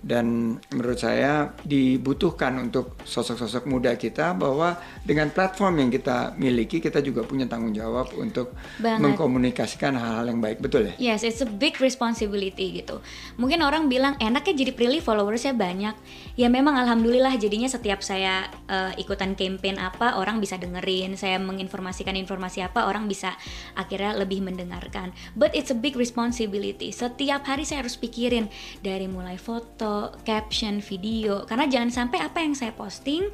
Dan 0.00 0.56
menurut 0.72 0.96
saya 0.96 1.52
dibutuhkan 1.60 2.56
untuk 2.56 2.96
sosok-sosok 3.04 3.68
muda 3.68 3.92
kita 4.00 4.32
bahwa 4.32 4.80
dengan 5.04 5.28
platform 5.28 5.84
yang 5.84 5.90
kita 5.92 6.32
miliki 6.40 6.80
kita 6.80 7.04
juga 7.04 7.20
punya 7.28 7.44
tanggung 7.44 7.76
jawab 7.76 8.08
untuk 8.16 8.56
Banget. 8.80 9.00
mengkomunikasikan 9.04 9.92
hal-hal 9.92 10.32
yang 10.32 10.40
baik, 10.40 10.64
betul 10.64 10.88
ya? 10.88 10.94
Yes, 10.96 11.20
it's 11.20 11.44
a 11.44 11.48
big 11.48 11.76
responsibility 11.84 12.80
gitu. 12.80 13.04
Mungkin 13.36 13.60
orang 13.60 13.92
bilang 13.92 14.16
enaknya 14.16 14.64
jadi 14.64 14.72
Prilly 14.72 15.04
followersnya 15.04 15.52
banyak. 15.52 15.92
Ya 16.40 16.48
memang 16.48 16.80
alhamdulillah 16.80 17.36
jadinya 17.36 17.68
setiap 17.68 18.00
saya 18.00 18.48
eh, 18.72 18.96
ikutan 18.96 19.36
campaign 19.36 19.76
apa 19.76 20.16
orang 20.16 20.40
bisa 20.40 20.56
dengerin. 20.56 21.18
Saya 21.20 21.36
menginformasikan 21.36 22.16
informasi 22.16 22.64
apa 22.64 22.88
orang 22.88 23.04
bisa 23.04 23.36
akhirnya 23.76 24.16
lebih 24.16 24.40
mendengarkan. 24.40 25.12
But 25.36 25.52
it's 25.52 25.68
a 25.68 25.76
big 25.76 25.98
responsibility. 25.98 26.88
Setiap 26.94 27.44
hari 27.44 27.68
saya 27.68 27.84
harus 27.84 28.00
pikirin 28.00 28.48
dari 28.80 29.04
mulai 29.04 29.36
foto, 29.36 29.89
caption, 30.26 30.82
video. 30.84 31.46
Karena 31.46 31.68
jangan 31.70 31.90
sampai 31.90 32.18
apa 32.20 32.42
yang 32.42 32.54
saya 32.56 32.72
posting 32.74 33.28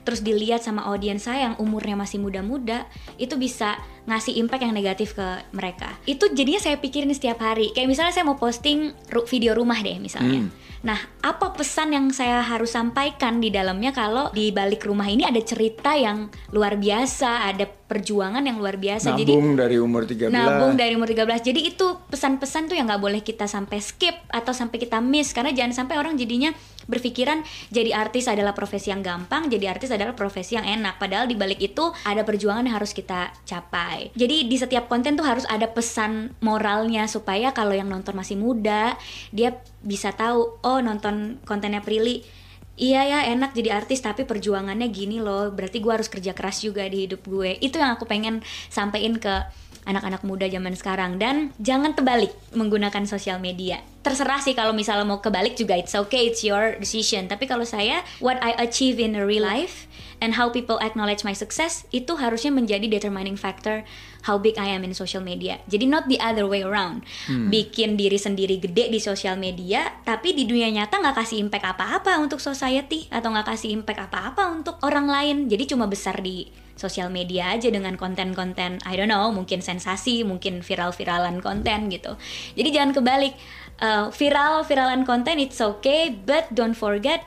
terus 0.00 0.24
dilihat 0.24 0.64
sama 0.64 0.88
audiens 0.88 1.28
saya 1.28 1.52
yang 1.52 1.54
umurnya 1.60 1.92
masih 1.92 2.16
muda-muda 2.22 2.88
itu 3.20 3.36
bisa 3.36 3.76
ngasih 4.08 4.40
impact 4.40 4.62
yang 4.64 4.74
negatif 4.74 5.12
ke 5.12 5.44
mereka. 5.52 5.92
Itu 6.08 6.32
jadinya 6.32 6.60
saya 6.62 6.80
pikirin 6.80 7.12
setiap 7.12 7.42
hari. 7.44 7.70
Kayak 7.76 7.88
misalnya 7.92 8.14
saya 8.16 8.24
mau 8.24 8.40
posting 8.40 8.96
video 9.28 9.52
rumah 9.52 9.76
deh 9.80 10.00
misalnya. 10.00 10.48
Nah, 10.80 10.96
apa 11.20 11.52
pesan 11.52 11.92
yang 11.92 12.08
saya 12.08 12.40
harus 12.40 12.72
sampaikan 12.72 13.36
di 13.36 13.52
dalamnya 13.52 13.92
kalau 13.92 14.32
di 14.32 14.48
balik 14.48 14.88
rumah 14.88 15.04
ini 15.12 15.28
ada 15.28 15.36
cerita 15.44 15.92
yang 15.92 16.32
luar 16.56 16.80
biasa, 16.80 17.52
ada 17.52 17.68
perjuangan 17.68 18.40
yang 18.40 18.56
luar 18.56 18.80
biasa. 18.80 19.12
Jadi 19.12 19.36
Nabung 19.36 19.60
dari 19.60 19.76
umur 19.76 20.08
13. 20.08 20.32
nabung 20.32 20.72
dari 20.78 20.96
umur 20.96 21.10
13 21.10 21.42
jadi 21.52 21.60
itu 21.74 21.86
pesan-pesan 22.08 22.72
tuh 22.72 22.76
yang 22.80 22.88
nggak 22.88 23.02
boleh 23.02 23.20
kita 23.20 23.44
sampai 23.44 23.82
skip 23.82 24.14
atau 24.32 24.56
sampai 24.56 24.78
kita 24.80 25.02
miss 25.04 25.36
karena 25.36 25.52
jangan 25.52 25.84
sampai 25.84 26.00
orang 26.00 26.16
jadinya 26.16 26.54
berpikiran 26.86 27.42
jadi 27.68 27.96
artis 27.96 28.30
adalah 28.30 28.56
profesi 28.56 28.92
yang 28.92 29.04
gampang 29.04 29.50
jadi 29.50 29.72
artis 29.72 29.90
adalah 29.92 30.14
profesi 30.16 30.56
yang 30.56 30.64
enak. 30.64 30.96
Padahal 31.00 31.26
di 31.26 31.36
balik 31.36 31.60
itu 31.60 31.92
ada 32.06 32.22
perjuangan 32.22 32.64
yang 32.64 32.76
harus 32.76 32.94
kita 32.94 33.32
capai. 33.44 34.12
Jadi 34.14 34.46
di 34.46 34.56
setiap 34.56 34.86
konten 34.86 35.16
tuh 35.18 35.26
harus 35.26 35.44
ada 35.48 35.68
pesan 35.68 36.32
moralnya 36.40 37.08
supaya 37.10 37.50
kalau 37.50 37.74
yang 37.74 37.88
nonton 37.88 38.14
masih 38.16 38.36
muda 38.38 38.94
dia 39.34 39.58
bisa 39.80 40.12
tahu 40.12 40.60
oh 40.60 40.80
nonton 40.80 41.40
kontennya 41.48 41.80
Prilly 41.80 42.40
Iya 42.80 43.04
ya 43.04 43.20
enak 43.36 43.52
jadi 43.52 43.76
artis 43.76 44.00
tapi 44.00 44.24
perjuangannya 44.24 44.88
gini 44.88 45.20
loh. 45.20 45.52
Berarti 45.52 45.84
gue 45.84 45.92
harus 45.92 46.08
kerja 46.08 46.32
keras 46.32 46.64
juga 46.64 46.88
di 46.88 47.04
hidup 47.04 47.28
gue. 47.28 47.60
Itu 47.60 47.76
yang 47.76 47.92
aku 47.92 48.08
pengen 48.08 48.40
sampein 48.72 49.20
ke 49.20 49.44
anak-anak 49.90 50.22
muda 50.22 50.46
zaman 50.46 50.74
sekarang 50.78 51.18
dan 51.18 51.50
jangan 51.58 51.92
terbalik 51.92 52.30
menggunakan 52.54 53.04
sosial 53.04 53.42
media. 53.42 53.82
Terserah 54.00 54.40
sih 54.40 54.56
kalau 54.56 54.72
misalnya 54.72 55.04
mau 55.04 55.18
kebalik 55.20 55.58
juga 55.58 55.76
it's 55.76 55.92
okay, 55.92 56.30
it's 56.30 56.46
your 56.46 56.78
decision. 56.78 57.26
Tapi 57.26 57.44
kalau 57.50 57.66
saya 57.66 58.06
what 58.22 58.38
I 58.40 58.54
achieve 58.56 59.02
in 59.02 59.18
a 59.18 59.26
real 59.26 59.44
life 59.44 59.90
and 60.22 60.36
how 60.36 60.52
people 60.52 60.78
acknowledge 60.80 61.26
my 61.26 61.34
success 61.34 61.88
itu 61.90 62.16
harusnya 62.16 62.52
menjadi 62.52 62.86
determining 62.86 63.34
factor 63.34 63.82
how 64.28 64.36
big 64.36 64.60
I 64.60 64.72
am 64.72 64.84
in 64.84 64.92
social 64.92 65.24
media. 65.24 65.60
Jadi 65.66 65.88
not 65.88 66.06
the 66.06 66.20
other 66.20 66.44
way 66.44 66.60
around. 66.60 67.08
Hmm. 67.24 67.48
Bikin 67.48 67.96
diri 67.96 68.20
sendiri 68.20 68.60
gede 68.60 68.92
di 68.92 69.00
sosial 69.00 69.40
media, 69.40 70.00
tapi 70.04 70.36
di 70.36 70.44
dunia 70.44 70.68
nyata 70.68 71.00
nggak 71.00 71.16
kasih 71.16 71.40
impact 71.40 71.64
apa-apa 71.64 72.20
untuk 72.20 72.38
society 72.38 73.08
atau 73.08 73.32
nggak 73.32 73.48
kasih 73.48 73.72
impact 73.72 74.12
apa-apa 74.12 74.52
untuk 74.52 74.76
orang 74.84 75.08
lain. 75.08 75.36
Jadi 75.48 75.72
cuma 75.72 75.88
besar 75.88 76.20
di 76.20 76.48
sosial 76.80 77.12
media 77.12 77.52
aja 77.52 77.68
dengan 77.68 78.00
konten-konten 78.00 78.80
I 78.88 78.96
don't 78.96 79.12
know, 79.12 79.28
mungkin 79.28 79.60
sensasi, 79.60 80.24
mungkin 80.24 80.64
viral-viralan 80.64 81.44
konten 81.44 81.92
gitu. 81.92 82.16
Jadi 82.56 82.68
jangan 82.72 82.96
kebalik. 82.96 83.36
Uh, 83.80 84.12
viral-viralan 84.12 85.08
konten 85.08 85.40
it's 85.40 85.56
okay, 85.60 86.12
but 86.12 86.48
don't 86.52 86.76
forget 86.76 87.24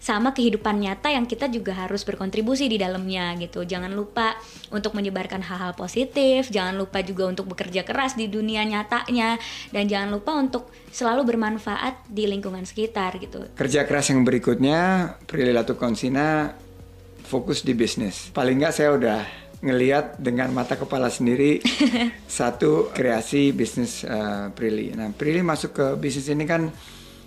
sama 0.00 0.32
kehidupan 0.32 0.80
nyata 0.80 1.12
yang 1.12 1.28
kita 1.28 1.52
juga 1.52 1.76
harus 1.76 2.08
berkontribusi 2.08 2.72
di 2.72 2.80
dalamnya 2.80 3.36
gitu. 3.36 3.68
Jangan 3.68 3.92
lupa 3.92 4.32
untuk 4.72 4.96
menyebarkan 4.96 5.44
hal-hal 5.44 5.76
positif, 5.76 6.48
jangan 6.48 6.80
lupa 6.80 7.04
juga 7.04 7.28
untuk 7.28 7.52
bekerja 7.52 7.84
keras 7.84 8.16
di 8.16 8.32
dunia 8.32 8.64
nyatanya 8.64 9.36
dan 9.76 9.84
jangan 9.92 10.08
lupa 10.16 10.32
untuk 10.40 10.72
selalu 10.88 11.36
bermanfaat 11.36 12.08
di 12.08 12.24
lingkungan 12.24 12.64
sekitar 12.64 13.20
gitu. 13.20 13.44
Kerja 13.52 13.84
keras 13.84 14.08
yang 14.08 14.24
berikutnya 14.24 15.14
Prilly 15.28 15.52
Konsina 15.76 16.56
fokus 17.30 17.62
di 17.62 17.78
bisnis. 17.78 18.34
Paling 18.34 18.58
nggak 18.58 18.74
saya 18.74 18.90
udah 18.98 19.18
ngeliat 19.62 20.18
dengan 20.18 20.50
mata 20.50 20.74
kepala 20.74 21.06
sendiri 21.12 21.62
satu 22.26 22.90
kreasi 22.90 23.54
bisnis 23.54 24.02
uh, 24.02 24.50
Prilly. 24.50 24.96
Nah, 24.98 25.14
Prilly 25.14 25.46
masuk 25.46 25.70
ke 25.76 25.86
bisnis 25.94 26.26
ini 26.32 26.48
kan 26.48 26.66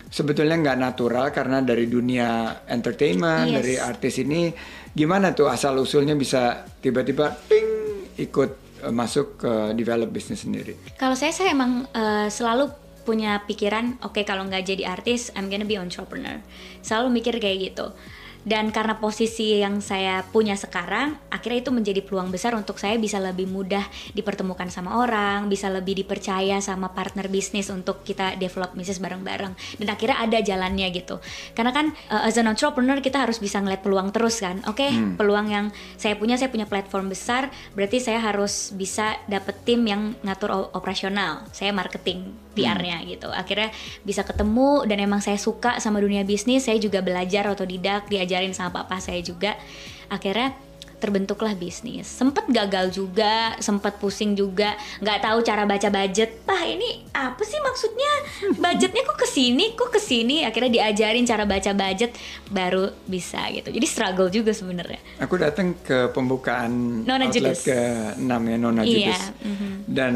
sebetulnya 0.10 0.60
nggak 0.60 0.78
natural 0.82 1.30
karena 1.30 1.62
dari 1.62 1.88
dunia 1.88 2.62
entertainment 2.68 3.50
yes. 3.50 3.56
dari 3.62 3.74
artis 3.78 4.14
ini 4.22 4.50
gimana 4.94 5.34
tuh 5.34 5.50
asal 5.50 5.78
usulnya 5.78 6.18
bisa 6.18 6.66
tiba-tiba 6.82 7.34
ting 7.48 7.70
ikut 8.18 8.82
uh, 8.84 8.94
masuk 8.94 9.40
ke 9.40 9.54
develop 9.78 10.10
bisnis 10.10 10.44
sendiri. 10.44 10.76
Kalau 10.98 11.14
saya 11.14 11.32
saya 11.32 11.54
emang 11.54 11.86
uh, 11.94 12.28
selalu 12.34 12.74
punya 13.06 13.46
pikiran 13.46 14.00
oke 14.02 14.16
okay, 14.16 14.24
kalau 14.26 14.48
nggak 14.50 14.64
jadi 14.64 14.90
artis 14.90 15.30
I'm 15.38 15.54
gonna 15.54 15.70
be 15.70 15.78
entrepreneur. 15.78 16.42
Selalu 16.82 17.22
mikir 17.22 17.38
kayak 17.38 17.72
gitu 17.72 17.94
dan 18.44 18.72
karena 18.76 19.00
posisi 19.00 19.60
yang 19.60 19.80
saya 19.80 20.24
punya 20.28 20.56
sekarang 20.60 21.16
akhirnya 21.32 21.64
itu 21.64 21.72
menjadi 21.72 22.02
peluang 22.04 22.30
besar 22.30 22.56
untuk 22.56 22.80
saya 22.80 23.00
bisa 23.00 23.20
lebih 23.20 23.48
mudah 23.48 23.84
dipertemukan 24.12 24.68
sama 24.68 25.00
orang 25.00 25.48
bisa 25.48 25.72
lebih 25.72 25.96
dipercaya 26.04 26.60
sama 26.60 26.92
partner 26.92 27.28
bisnis 27.28 27.72
untuk 27.72 28.04
kita 28.04 28.36
develop 28.38 28.76
bisnis 28.76 29.00
bareng-bareng. 29.00 29.54
Dan 29.80 29.88
akhirnya 29.88 30.18
ada 30.20 30.40
jalannya 30.40 30.88
gitu. 30.92 31.22
Karena 31.54 31.72
kan 31.72 31.92
uh, 32.12 32.28
as 32.28 32.38
an 32.38 32.50
entrepreneur 32.50 33.00
kita 33.00 33.24
harus 33.24 33.40
bisa 33.40 33.62
ngeliat 33.62 33.82
peluang 33.86 34.10
terus 34.12 34.42
kan. 34.42 34.62
Oke 34.68 34.88
okay, 34.88 34.92
hmm. 34.92 35.16
peluang 35.16 35.48
yang 35.50 35.66
saya 35.96 36.20
punya 36.20 36.36
saya 36.36 36.50
punya 36.50 36.68
platform 36.68 37.12
besar 37.12 37.54
berarti 37.78 38.02
saya 38.02 38.20
harus 38.22 38.74
bisa 38.76 39.18
dapet 39.30 39.56
tim 39.64 39.86
yang 39.88 40.18
ngatur 40.26 40.74
operasional. 40.74 41.46
Saya 41.56 41.72
marketing 41.72 42.43
PR-nya 42.54 43.02
hmm. 43.02 43.08
gitu 43.18 43.30
akhirnya 43.34 43.70
bisa 44.06 44.22
ketemu 44.22 44.86
dan 44.86 44.98
emang 45.02 45.22
saya 45.22 45.38
suka 45.42 45.82
sama 45.82 45.98
dunia 46.02 46.22
bisnis 46.26 46.66
saya 46.70 46.78
juga 46.78 47.02
belajar 47.02 47.50
otodidak 47.50 48.10
diajar 48.10 48.34
diajarin 48.34 48.58
sama 48.58 48.74
papa 48.74 48.98
saya 48.98 49.22
juga 49.22 49.54
akhirnya 50.10 50.58
terbentuklah 51.04 51.52
bisnis. 51.60 52.08
Sempet 52.08 52.48
gagal 52.48 52.96
juga, 52.96 53.60
sempet 53.60 54.00
pusing 54.00 54.40
juga, 54.40 54.80
nggak 55.04 55.20
tahu 55.20 55.44
cara 55.44 55.68
baca 55.68 55.92
budget. 55.92 56.48
Pak 56.48 56.64
ini 56.64 57.04
apa 57.12 57.44
sih 57.44 57.60
maksudnya? 57.60 58.12
Budgetnya 58.56 59.04
kok 59.04 59.20
ke 59.20 59.28
sini, 59.28 59.76
kok 59.76 59.92
ke 59.92 60.00
sini? 60.00 60.48
Akhirnya 60.48 60.72
diajarin 60.72 61.28
cara 61.28 61.44
baca 61.44 61.76
budget, 61.76 62.16
baru 62.48 62.88
bisa 63.04 63.44
gitu. 63.52 63.68
Jadi 63.76 63.84
struggle 63.84 64.32
juga 64.32 64.56
sebenarnya. 64.56 65.20
Aku 65.20 65.36
datang 65.36 65.76
ke 65.84 66.08
pembukaan 66.16 67.04
Nona 67.04 67.28
outlet 67.28 67.52
Judas. 67.52 67.68
ke 67.68 67.80
6 68.16 68.24
ya 68.24 68.56
Nona 68.56 68.82
iya, 68.88 68.88
Judas. 68.88 69.22
Mm 69.44 69.56
-hmm. 69.60 69.72
Dan 69.84 70.14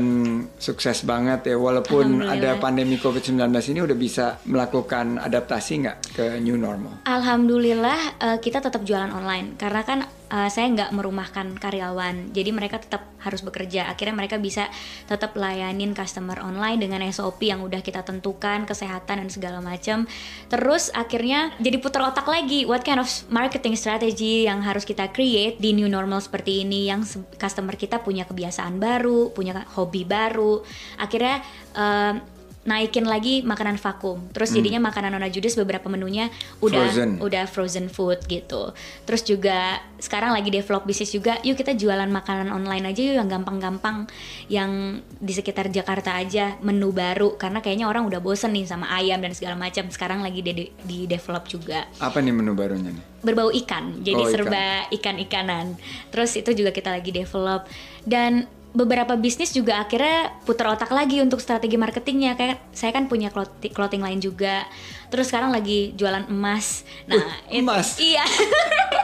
sukses 0.55 1.03
banget 1.03 1.51
ya, 1.51 1.59
walaupun 1.59 2.23
ada 2.23 2.55
pandemi 2.63 2.95
COVID-19 2.95 3.43
ini 3.75 3.79
udah 3.83 3.97
bisa 3.99 4.25
melakukan 4.47 5.19
adaptasi 5.19 5.83
nggak 5.83 5.97
ke 6.15 6.25
new 6.39 6.55
normal? 6.55 7.03
Alhamdulillah 7.03 7.99
uh, 8.23 8.37
kita 8.39 8.63
tetap 8.63 8.87
jualan 8.87 9.11
online 9.11 9.59
karena 9.59 9.81
kan 9.83 9.99
uh, 10.31 10.49
saya 10.51 10.67
nggak 10.71 10.91
merumahkan 10.93 11.55
karyawan. 11.57 12.31
Jadi 12.31 12.49
mereka 12.51 12.79
tetap 12.79 13.07
harus 13.23 13.43
bekerja. 13.43 13.87
Akhirnya 13.91 14.15
mereka 14.15 14.39
bisa 14.39 14.71
tetap 15.07 15.35
layanin 15.35 15.91
customer 15.91 16.39
online 16.43 16.83
dengan 16.83 17.03
SOP 17.09 17.47
yang 17.47 17.63
udah 17.63 17.83
kita 17.83 18.03
tentukan 18.03 18.67
kesehatan 18.67 19.25
dan 19.25 19.29
segala 19.31 19.59
macam. 19.59 20.05
Terus 20.47 20.91
akhirnya 20.93 21.55
jadi 21.59 21.77
putar 21.81 22.03
otak 22.07 22.27
lagi. 22.27 22.63
What 22.67 22.83
kind 22.83 23.01
of 23.01 23.09
marketing 23.31 23.75
strategy 23.75 24.47
yang 24.47 24.63
harus 24.63 24.83
kita 24.83 25.11
create 25.11 25.59
di 25.59 25.75
new 25.75 25.89
normal 25.89 26.23
seperti 26.23 26.63
ini? 26.63 26.87
Yang 26.87 27.23
customer 27.35 27.75
kita 27.75 28.03
punya 28.03 28.27
kebiasaan 28.27 28.79
baru 28.79 29.31
punya 29.31 29.65
hobi 29.75 30.03
baru. 30.07 30.61
Akhirnya 30.99 31.41
uh, 31.75 32.36
naikin 32.67 33.07
lagi 33.07 33.41
makanan 33.47 33.79
vakum. 33.79 34.19
Terus 34.35 34.51
hmm. 34.51 34.57
jadinya 34.59 34.79
makanan 34.91 35.15
Nona 35.15 35.31
Judas 35.31 35.55
beberapa 35.55 35.87
menunya 35.87 36.27
udah 36.59 36.91
frozen. 36.91 37.09
udah 37.23 37.43
frozen 37.47 37.87
food 37.87 38.19
gitu. 38.27 38.75
Terus 39.07 39.23
juga 39.23 39.79
sekarang 39.97 40.35
lagi 40.35 40.51
develop 40.51 40.83
bisnis 40.83 41.15
juga. 41.15 41.39
Yuk 41.47 41.55
kita 41.55 41.79
jualan 41.79 42.11
makanan 42.11 42.51
online 42.51 42.91
aja 42.91 42.99
yuk 42.99 43.15
yang 43.23 43.31
gampang-gampang 43.31 44.11
yang 44.51 44.99
di 45.17 45.31
sekitar 45.31 45.71
Jakarta 45.71 46.19
aja 46.19 46.59
menu 46.59 46.91
baru 46.91 47.39
karena 47.39 47.63
kayaknya 47.63 47.87
orang 47.87 48.03
udah 48.03 48.19
bosen 48.19 48.51
nih 48.51 48.67
sama 48.67 48.91
ayam 48.91 49.23
dan 49.23 49.31
segala 49.31 49.55
macam. 49.55 49.87
Sekarang 49.87 50.19
lagi 50.19 50.43
di, 50.43 50.67
di 50.83 51.07
develop 51.07 51.47
juga. 51.47 51.87
Apa 52.03 52.19
nih 52.19 52.35
menu 52.35 52.51
barunya 52.51 52.91
nih? 52.91 53.23
Berbau 53.23 53.47
ikan. 53.63 54.03
Jadi 54.03 54.21
oh, 54.21 54.29
serba 54.29 54.91
ikan-ikanan. 54.91 55.79
Terus 56.11 56.35
itu 56.35 56.51
juga 56.51 56.75
kita 56.75 56.91
lagi 56.91 57.15
develop 57.15 57.63
dan 58.03 58.43
beberapa 58.77 59.17
bisnis 59.17 59.49
juga 59.49 59.81
akhirnya 59.81 60.37
putar 60.45 60.69
otak 60.69 60.93
lagi 60.93 61.17
untuk 61.17 61.41
strategi 61.41 61.81
marketingnya. 61.81 62.37
Kayak 62.37 62.61
saya 62.69 62.93
kan 62.93 63.09
punya 63.09 63.33
clothing, 63.33 63.73
clothing 63.73 64.05
lain 64.05 64.21
juga. 64.21 64.69
Terus 65.09 65.33
sekarang 65.33 65.49
lagi 65.49 65.97
jualan 65.97 66.29
emas. 66.29 66.85
Nah 67.09 67.17
uh, 67.17 67.57
emas? 67.57 67.97
iya. 67.97 68.21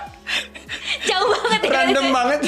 Jauh 1.10 1.26
banget 1.26 1.60
ya. 1.66 1.72
Random 1.74 2.08
banget. 2.14 2.40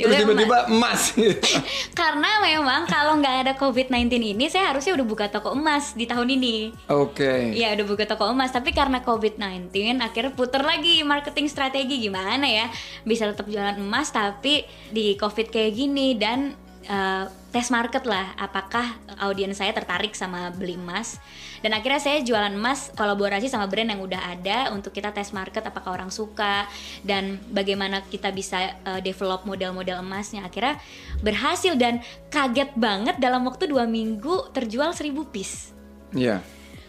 Terus 0.00 0.16
tiba-tiba 0.24 0.58
emas. 0.72 1.12
Gitu. 1.12 1.36
Karena 2.00 2.40
memang 2.40 2.88
kalau 2.88 3.20
nggak 3.20 3.36
ada 3.44 3.52
COVID-19 3.60 4.32
ini 4.32 4.48
saya 4.48 4.72
harusnya 4.72 4.96
udah 4.96 5.04
buka 5.04 5.28
toko 5.28 5.52
emas 5.52 5.92
di 5.92 6.08
tahun 6.08 6.40
ini. 6.40 6.72
Oke. 6.88 7.20
Okay. 7.20 7.60
Iya 7.60 7.76
udah 7.76 7.84
buka 7.84 8.08
toko 8.08 8.32
emas, 8.32 8.48
tapi 8.48 8.72
karena 8.72 9.04
COVID-19 9.04 9.68
akhirnya 10.00 10.32
puter 10.32 10.64
lagi 10.64 11.04
marketing 11.04 11.52
strategi. 11.52 12.00
Gimana 12.00 12.48
ya? 12.48 12.72
Bisa 13.04 13.28
tetap 13.28 13.44
jualan 13.44 13.76
emas 13.76 14.08
tapi 14.08 14.64
di 14.88 15.12
COVID 15.20 15.52
kayak 15.52 15.72
gini 15.76 16.16
dan 16.16 16.56
uh, 16.88 17.26
tes 17.50 17.66
market 17.68 18.06
lah 18.06 18.30
apakah 18.38 18.96
audiens 19.20 19.58
saya 19.58 19.74
tertarik 19.74 20.14
sama 20.14 20.54
beli 20.54 20.78
emas 20.78 21.18
dan 21.60 21.74
akhirnya 21.74 21.98
saya 21.98 22.18
jualan 22.22 22.54
emas 22.54 22.94
kolaborasi 22.94 23.50
sama 23.50 23.66
brand 23.66 23.90
yang 23.90 24.00
udah 24.00 24.22
ada 24.32 24.70
untuk 24.70 24.94
kita 24.94 25.10
tes 25.10 25.34
market 25.34 25.66
apakah 25.66 25.98
orang 25.98 26.14
suka 26.14 26.70
dan 27.02 27.42
bagaimana 27.50 28.06
kita 28.06 28.30
bisa 28.30 28.78
uh, 28.86 29.02
develop 29.02 29.42
model-model 29.44 30.00
emasnya 30.00 30.46
akhirnya 30.46 30.78
berhasil 31.20 31.74
dan 31.74 31.98
kaget 32.30 32.70
banget 32.78 33.18
dalam 33.18 33.42
waktu 33.44 33.66
dua 33.66 33.84
minggu 33.84 34.54
terjual 34.54 34.94
seribu 34.94 35.26
piece 35.28 35.74
iya 36.14 36.40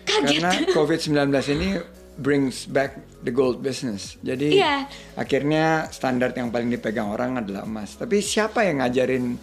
karena 0.06 0.50
COVID-19 0.74 1.30
ini 1.58 1.70
brings 2.22 2.68
back 2.68 3.00
the 3.24 3.32
gold 3.32 3.64
business. 3.64 4.20
Jadi 4.22 4.60
yeah. 4.60 4.86
akhirnya 5.16 5.88
standar 5.90 6.36
yang 6.36 6.52
paling 6.52 6.70
dipegang 6.70 7.10
orang 7.10 7.42
adalah 7.42 7.64
emas. 7.64 7.96
Tapi 7.96 8.20
siapa 8.20 8.68
yang 8.68 8.84
ngajarin 8.84 9.40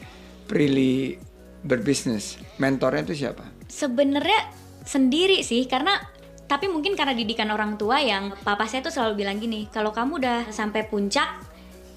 Prilly 0.48 1.20
berbisnis? 1.62 2.40
Mentornya 2.56 3.04
itu 3.04 3.28
siapa? 3.28 3.44
Sebenarnya 3.68 4.48
sendiri 4.88 5.44
sih 5.44 5.68
karena 5.68 6.00
tapi 6.48 6.64
mungkin 6.64 6.96
karena 6.96 7.12
didikan 7.12 7.52
orang 7.52 7.76
tua 7.76 8.00
yang 8.00 8.32
papa 8.40 8.64
saya 8.64 8.80
tuh 8.80 8.88
selalu 8.88 9.20
bilang 9.20 9.36
gini, 9.36 9.68
kalau 9.68 9.92
kamu 9.92 10.16
udah 10.16 10.38
sampai 10.48 10.88
puncak 10.88 11.28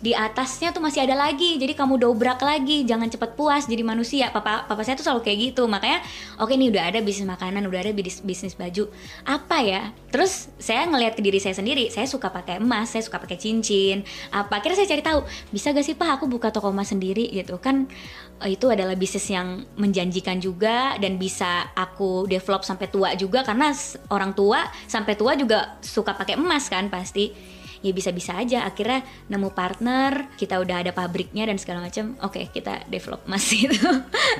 di 0.01 0.17
atasnya 0.17 0.73
tuh 0.73 0.81
masih 0.81 1.05
ada 1.05 1.13
lagi. 1.13 1.61
Jadi 1.61 1.77
kamu 1.77 2.01
dobrak 2.01 2.41
lagi 2.41 2.83
jangan 2.83 3.07
cepat 3.07 3.37
puas. 3.37 3.69
Jadi 3.69 3.85
manusia 3.85 4.33
papa 4.33 4.65
papa 4.65 4.81
saya 4.81 4.97
tuh 4.97 5.05
selalu 5.05 5.21
kayak 5.21 5.37
gitu. 5.53 5.69
Makanya 5.69 6.01
oke 6.41 6.49
okay, 6.49 6.57
nih 6.57 6.73
udah 6.73 6.83
ada 6.89 6.99
bisnis 7.05 7.29
makanan 7.29 7.69
udah 7.69 7.79
ada 7.85 7.93
bisnis 7.93 8.25
bisnis 8.25 8.57
baju. 8.57 8.89
Apa 9.23 9.61
ya? 9.61 9.93
Terus 10.09 10.49
saya 10.57 10.89
ngelihat 10.89 11.13
ke 11.13 11.21
diri 11.21 11.37
saya 11.37 11.53
sendiri 11.53 11.87
saya 11.93 12.09
suka 12.09 12.33
pakai 12.33 12.57
emas 12.57 12.91
saya 12.91 13.05
suka 13.05 13.21
pakai 13.21 13.37
cincin. 13.37 14.01
Apa 14.33 14.59
akhirnya 14.59 14.81
saya 14.81 14.89
cari 14.89 15.05
tahu 15.05 15.19
bisa 15.53 15.69
gak 15.71 15.85
sih 15.85 15.93
pak 15.93 16.17
aku 16.17 16.25
buka 16.25 16.49
toko 16.49 16.73
emas 16.73 16.89
sendiri? 16.89 17.29
Gitu 17.29 17.61
kan 17.61 17.85
eh, 18.41 18.57
itu 18.57 18.73
adalah 18.73 18.97
bisnis 18.97 19.29
yang 19.29 19.69
menjanjikan 19.77 20.41
juga 20.41 20.97
dan 20.97 21.21
bisa 21.21 21.69
aku 21.77 22.25
develop 22.25 22.65
sampai 22.65 22.89
tua 22.89 23.13
juga. 23.13 23.45
Karena 23.45 23.69
orang 24.09 24.33
tua 24.33 24.65
sampai 24.89 25.13
tua 25.13 25.37
juga 25.37 25.77
suka 25.85 26.17
pakai 26.17 26.41
emas 26.41 26.65
kan 26.73 26.89
pasti 26.89 27.60
ya 27.81 27.91
bisa-bisa 27.91 28.33
aja 28.33 28.63
akhirnya 28.63 29.01
nemu 29.27 29.49
partner 29.51 30.31
kita 30.33 30.57
udah 30.57 30.79
ada 30.79 30.91
pabriknya 30.91 31.43
dan 31.43 31.57
segala 31.57 31.81
macam 31.81 32.13
oke 32.19 32.49
kita 32.49 32.85
develop 32.87 33.25
mas 33.25 33.45
itu 33.53 33.75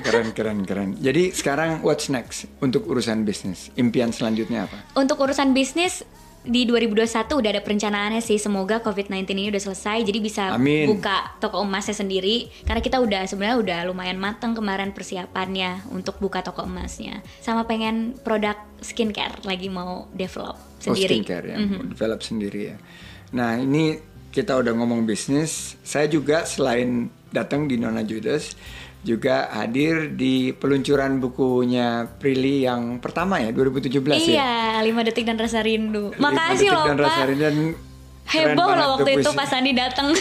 Keren, 0.02 0.32
keren, 0.32 0.64
keren. 0.64 0.90
Jadi 0.96 1.30
sekarang 1.32 1.82
what's 1.82 2.08
next 2.08 2.48
untuk 2.58 2.86
urusan 2.86 3.22
bisnis? 3.22 3.70
Impian 3.76 4.10
selanjutnya 4.10 4.66
apa? 4.66 4.78
untuk 4.94 5.20
urusan 5.20 5.52
bisnis 5.52 6.06
di 6.42 6.66
2021 6.66 7.06
udah 7.30 7.50
ada 7.52 7.62
perencanaannya 7.62 8.18
sih 8.20 8.42
semoga 8.42 8.82
COVID-19 8.82 9.30
ini 9.30 9.54
udah 9.54 9.62
selesai 9.62 10.02
jadi 10.02 10.20
bisa 10.20 10.44
Amin. 10.50 10.90
buka 10.90 11.38
toko 11.38 11.62
emasnya 11.62 11.94
sendiri 11.94 12.50
karena 12.66 12.82
kita 12.82 12.98
udah 12.98 13.30
sebenarnya 13.30 13.58
udah 13.60 13.80
lumayan 13.86 14.18
matang 14.18 14.58
kemarin 14.58 14.90
persiapannya 14.90 15.86
untuk 15.90 16.18
buka 16.18 16.42
toko 16.42 16.66
emasnya 16.66 17.22
sama 17.38 17.70
pengen 17.70 18.18
produk 18.18 18.58
skincare 18.82 19.38
lagi 19.46 19.70
mau 19.70 20.10
develop 20.12 20.58
sendiri 20.82 21.14
Oh, 21.14 21.18
skincare 21.22 21.46
ya, 21.46 21.58
Mhm. 21.62 21.94
develop 21.94 22.20
sendiri 22.26 22.62
ya. 22.66 22.78
Nah 23.32 23.60
ini 23.60 24.00
kita 24.32 24.56
udah 24.60 24.72
ngomong 24.76 25.04
bisnis. 25.04 25.76
Saya 25.84 26.08
juga 26.08 26.48
selain 26.48 27.12
datang 27.32 27.68
di 27.68 27.80
Nona 27.80 28.04
Judas, 28.04 28.56
juga 29.02 29.50
hadir 29.50 30.14
di 30.14 30.54
peluncuran 30.54 31.18
bukunya 31.18 32.06
Prilly 32.22 32.70
yang 32.70 33.02
pertama 33.02 33.42
ya 33.42 33.50
2017 33.50 33.98
ya. 33.98 34.18
iya 34.22 34.54
5 34.86 35.08
detik 35.10 35.26
dan 35.26 35.42
rasa 35.42 35.66
rindu 35.66 36.14
makasih 36.22 36.70
loh 36.70 36.86
dan 36.86 36.98
Rasa 37.02 37.26
pak 37.26 37.28
Rindu 37.34 37.42
dan 37.42 37.58
heboh 38.30 38.72
loh 38.78 38.88
waktu 39.02 39.12
itu 39.18 39.30
puisi. 39.34 39.40
pas 39.42 39.52
Andi 39.58 39.74
datang 39.74 40.14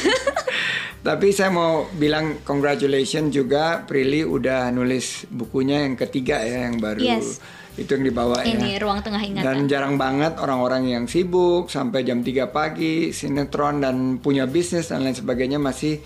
Tapi 1.00 1.32
saya 1.32 1.48
mau 1.48 1.88
bilang 1.96 2.44
congratulations 2.44 3.32
juga 3.32 3.84
Prilly 3.88 4.20
udah 4.24 4.68
nulis 4.68 5.24
bukunya 5.32 5.84
yang 5.84 5.96
ketiga 5.96 6.40
ya 6.44 6.68
yang 6.68 6.76
baru 6.80 7.00
Yes. 7.00 7.40
Itu 7.80 7.96
yang 7.96 8.04
dibawa 8.04 8.44
ya. 8.44 8.52
ini 8.60 8.76
ruang 8.76 9.00
tengah 9.00 9.24
ingatan 9.24 9.44
Dan 9.48 9.58
jarang 9.64 9.96
banget 9.96 10.36
orang-orang 10.36 10.92
yang 10.92 11.04
sibuk 11.08 11.72
sampai 11.72 12.04
jam 12.04 12.20
3 12.20 12.52
pagi, 12.52 13.16
sinetron 13.16 13.80
dan 13.80 14.20
punya 14.20 14.44
bisnis 14.44 14.92
dan 14.92 15.00
lain 15.00 15.16
sebagainya 15.16 15.56
masih 15.56 16.04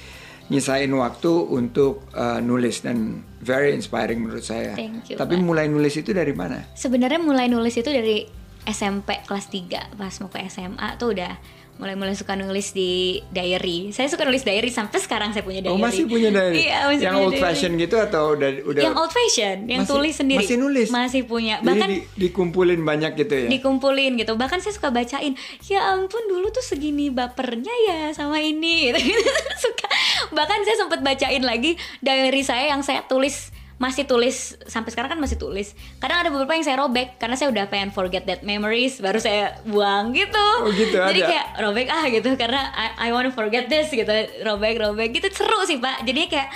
nyisain 0.48 0.92
waktu 0.92 1.32
untuk 1.50 2.06
uh, 2.12 2.38
nulis 2.38 2.84
dan 2.84 3.24
very 3.40 3.72
inspiring 3.72 4.22
menurut 4.22 4.44
saya. 4.44 4.76
Thank 4.76 5.10
you, 5.10 5.16
Tapi 5.18 5.40
Pak. 5.40 5.42
mulai 5.42 5.66
nulis 5.66 5.96
itu 5.98 6.14
dari 6.14 6.36
mana? 6.36 6.62
Sebenarnya 6.76 7.18
mulai 7.18 7.50
nulis 7.50 7.74
itu 7.74 7.88
dari 7.88 8.28
SMP 8.64 9.20
kelas 9.24 9.48
3 9.52 9.98
pas 9.98 10.14
mau 10.20 10.28
ke 10.32 10.40
SMA 10.48 10.88
tuh 10.96 11.12
udah 11.16 11.32
mulai-mulai 11.74 12.14
suka 12.14 12.32
nulis 12.32 12.70
di 12.70 12.90
diary. 13.28 13.90
Saya 13.90 14.06
suka 14.06 14.22
nulis 14.22 14.40
diary 14.40 14.68
sampai 14.68 14.94
sekarang 14.96 15.30
saya 15.30 15.42
punya 15.42 15.58
diary. 15.58 15.74
Oh 15.74 15.80
masih 15.80 16.06
punya 16.06 16.30
diary? 16.30 16.64
Iya, 16.64 16.78
masih 16.86 17.02
yang 17.02 17.12
punya 17.12 17.20
old 17.20 17.32
diary. 17.32 17.42
fashion 17.42 17.70
gitu 17.74 17.96
atau 17.96 18.22
udah 18.32 18.50
udah 18.64 18.80
Yang 18.80 18.94
old 18.94 19.12
fashion, 19.12 19.56
yang 19.64 19.82
Masih- 19.82 19.92
tulis 19.92 20.14
sendiri. 20.14 20.38
masih 20.40 20.56
nulis? 20.56 20.88
Masih 20.88 21.22
punya. 21.24 21.54
Jadi 21.56 21.66
Bahkan 21.66 21.88
di- 21.90 22.04
dikumpulin 22.20 22.80
banyak 22.80 23.12
gitu 23.16 23.34
ya. 23.36 23.48
dikumpulin 23.48 24.12
gitu. 24.16 24.32
Bahkan 24.34 24.58
saya 24.58 24.72
suka 24.72 24.88
bacain. 24.88 25.34
Ya 25.64 25.80
ampun 25.90 26.22
dulu 26.24 26.50
tuh 26.50 26.62
segini 26.62 27.08
bapernya 27.08 27.74
ya 27.84 27.98
sama 28.10 28.38
ini 28.38 28.90
gitu. 28.90 28.98
suka. 29.64 29.86
Bahkan 30.30 30.58
saya 30.62 30.76
sempat 30.76 31.00
bacain 31.00 31.42
lagi 31.42 31.74
diary 31.98 32.42
saya 32.42 32.70
yang 32.70 32.82
saya 32.82 33.02
tulis 33.04 33.53
masih 33.74 34.06
tulis 34.06 34.54
sampai 34.70 34.94
sekarang 34.94 35.18
kan 35.18 35.20
masih 35.20 35.34
tulis. 35.34 35.74
Kadang 35.98 36.22
ada 36.22 36.30
beberapa 36.30 36.54
yang 36.54 36.62
saya 36.62 36.78
robek 36.78 37.18
karena 37.18 37.34
saya 37.34 37.50
udah 37.50 37.66
pengen 37.66 37.90
forget 37.90 38.22
that 38.24 38.46
memories 38.46 39.02
baru 39.02 39.18
saya 39.18 39.58
buang 39.66 40.14
gitu. 40.14 40.48
Oh, 40.62 40.70
gitu, 40.70 40.94
Jadi 40.94 41.20
ada. 41.20 41.28
kayak 41.28 41.46
robek 41.58 41.86
ah 41.90 42.04
gitu 42.06 42.28
karena 42.38 42.62
I, 42.72 43.10
I 43.10 43.14
wanna 43.14 43.34
forget 43.34 43.66
this 43.66 43.90
gitu. 43.90 44.10
Robek 44.46 44.78
robek 44.78 45.10
gitu 45.18 45.26
seru 45.34 45.66
sih 45.66 45.82
Pak. 45.82 46.06
Jadi 46.06 46.30
kayak 46.30 46.48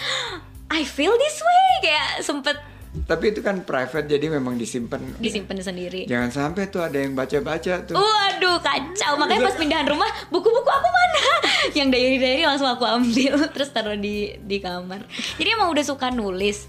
I 0.70 0.86
feel 0.86 1.12
this 1.18 1.38
way 1.42 1.90
kayak 1.90 2.22
sempet 2.22 2.56
Tapi 2.98 3.30
itu 3.30 3.44
kan 3.44 3.62
private 3.62 4.08
jadi 4.10 4.26
memang 4.32 4.56
disimpan. 4.56 4.98
disimpan 5.20 5.60
sendiri. 5.60 6.08
Jangan 6.08 6.30
sampai 6.32 6.72
tuh 6.72 6.82
ada 6.82 6.96
yang 6.98 7.12
baca-baca 7.12 7.84
tuh. 7.84 7.94
Waduh 7.94 8.58
kacau 8.58 9.12
makanya 9.20 9.52
pas 9.52 9.56
pindahan 9.56 9.86
rumah 9.86 10.08
buku-buku 10.32 10.66
aku 10.66 10.88
mana 10.88 11.24
yang 11.78 11.88
diary-diary 11.90 12.44
langsung 12.46 12.66
aku 12.66 12.84
ambil 12.84 13.38
terus 13.54 13.70
taruh 13.70 13.94
di 13.94 14.34
di 14.42 14.58
kamar 14.58 15.06
jadi 15.38 15.54
emang 15.58 15.70
udah 15.70 15.84
suka 15.84 16.10
nulis 16.10 16.66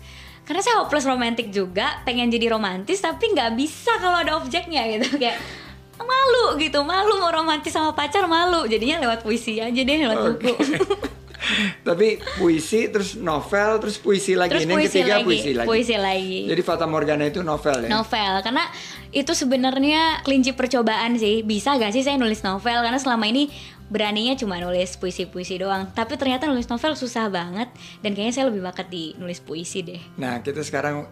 karena 0.50 0.66
saya 0.66 0.82
hopeless 0.82 1.06
romantic 1.06 1.54
juga 1.54 2.02
pengen 2.02 2.26
jadi 2.34 2.50
romantis 2.50 2.98
tapi 2.98 3.38
nggak 3.38 3.54
bisa 3.54 4.02
kalau 4.02 4.18
ada 4.18 4.34
objeknya 4.42 4.82
gitu. 4.90 5.14
Kayak 5.22 5.38
malu 6.02 6.58
gitu. 6.58 6.82
Malu 6.82 7.22
mau 7.22 7.30
romantis 7.30 7.70
sama 7.70 7.94
pacar 7.94 8.26
malu. 8.26 8.66
Jadinya 8.66 8.98
lewat 8.98 9.22
puisi 9.22 9.62
aja 9.62 9.78
deh 9.78 9.98
lewat 10.02 10.18
buku. 10.26 10.54
Tapi 11.88 12.18
puisi 12.42 12.90
terus 12.90 13.14
novel 13.14 13.78
terus 13.78 14.02
puisi 14.02 14.34
lagi. 14.34 14.58
Terus 14.58 14.66
ini 14.66 14.74
puisi 14.74 14.90
ketiga 14.90 15.22
lagi, 15.22 15.26
puisi 15.30 15.52
lagi. 15.54 15.68
puisi 15.70 15.96
lagi. 16.02 16.42
Jadi 16.50 16.62
Fata 16.66 16.86
Morgana 16.90 17.30
itu 17.30 17.46
novel 17.46 17.86
ya. 17.86 17.90
novel 17.94 18.34
karena 18.42 18.66
itu 19.14 19.32
sebenarnya 19.38 20.26
kelinci 20.26 20.58
percobaan 20.58 21.14
sih. 21.22 21.46
Bisa 21.46 21.78
gak 21.78 21.94
sih 21.94 22.02
saya 22.02 22.18
nulis 22.18 22.42
novel? 22.42 22.82
Karena 22.82 22.98
selama 22.98 23.30
ini 23.30 23.54
beraninya 23.90 24.34
cuma 24.34 24.56
nulis 24.56 24.96
puisi-puisi 24.96 25.58
doang 25.58 25.90
tapi 25.90 26.14
ternyata 26.14 26.46
nulis 26.46 26.66
novel 26.66 26.94
susah 26.94 27.26
banget 27.28 27.68
dan 28.00 28.14
kayaknya 28.14 28.32
saya 28.32 28.46
lebih 28.48 28.62
bakat 28.62 28.88
di 28.88 29.14
nulis 29.16 29.38
puisi 29.38 29.82
deh 29.82 30.02
Nah, 30.16 30.40
kita 30.40 30.62
sekarang 30.62 31.10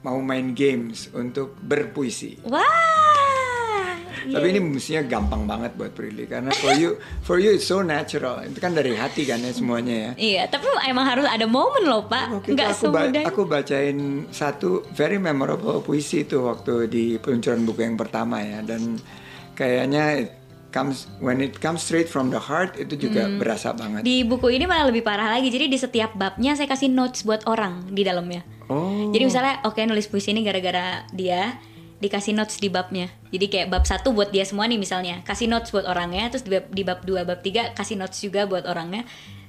mau 0.00 0.20
main 0.20 0.52
games 0.52 1.08
untuk 1.10 1.56
berpuisi. 1.58 2.36
wah 2.44 3.96
Tapi 4.24 4.46
ini 4.48 4.60
mestinya 4.62 5.00
gampang 5.02 5.44
banget 5.44 5.72
buat 5.74 5.92
Prilly 5.92 6.24
karena 6.24 6.48
for 6.54 6.72
you 6.72 6.96
for 7.20 7.36
you 7.36 7.52
it's 7.52 7.64
so 7.66 7.80
natural. 7.80 8.40
Itu 8.40 8.56
kan 8.56 8.72
dari 8.72 8.92
hati 8.94 9.20
kan 9.22 9.36
ya 9.38 9.52
semuanya 9.52 9.92
ya. 9.92 10.10
iya 10.16 10.42
tapi 10.46 10.64
emang 10.82 11.04
harus 11.04 11.24
ada 11.24 11.44
momen 11.44 11.84
loh 11.84 12.04
pak 12.04 12.32
Waktu 12.32 12.56
nggak 12.56 12.68
aku, 12.70 12.84
ba- 12.88 13.12
aku 13.22 13.42
bacain 13.44 13.98
satu 14.30 14.68
very 14.90 15.16
memorable 15.18 15.76
puisi 15.78 16.20
itu 16.20 16.40
waktu 16.40 16.84
di 16.86 17.04
peluncuran 17.16 17.64
buku 17.64 17.80
yang 17.82 17.96
pertama 17.96 18.40
ya 18.40 18.60
dan 18.60 18.96
kayaknya 19.52 20.24
comes 20.74 21.06
when 21.18 21.38
it 21.38 21.54
comes 21.56 21.78
straight 21.80 22.04
from 22.04 22.28
the 22.28 22.42
heart 22.42 22.74
itu 22.74 22.98
juga 22.98 23.24
Hmm. 23.24 23.38
berasa 23.38 23.70
banget. 23.70 24.02
di 24.02 24.26
buku 24.26 24.50
ini 24.50 24.66
malah 24.66 24.90
lebih 24.90 25.00
parah 25.00 25.30
lagi 25.30 25.46
jadi 25.46 25.70
di 25.70 25.78
setiap 25.78 26.10
babnya 26.12 26.52
saya 26.52 26.66
kasih 26.66 26.90
notes 26.90 27.22
buat 27.22 27.46
orang 27.46 27.86
di 27.88 28.02
dalamnya 28.02 28.42
Oh. 28.64 29.12
Jadi 29.12 29.28
misalnya 29.28 29.60
oke 29.62 29.76
nulis 29.84 30.08
puisi 30.08 30.32
ini 30.32 30.40
gara-gara 30.40 31.04
dia 31.12 31.60
dikasih 31.94 32.32
notes 32.32 32.56
di 32.56 32.68
babnya. 32.68 33.12
Jadi 33.28 33.46
kayak 33.46 33.68
bab 33.68 33.84
satu 33.84 34.08
buat 34.10 34.28
dia 34.28 34.40
semua 34.42 34.64
nih 34.64 34.76
misalnya, 34.76 35.20
kasih 35.20 35.48
notes 35.48 35.68
buat 35.68 35.84
orangnya, 35.84 36.28
terus 36.28 36.44
di 36.44 36.52
bab, 36.52 36.64
di 36.68 36.82
bab 36.82 37.00
2, 37.00 37.24
bab 37.24 37.40
3 37.40 37.72
kasih 37.72 37.96
notes 37.96 38.20
juga 38.20 38.44
buat 38.44 38.64
orangnya. 38.64 39.04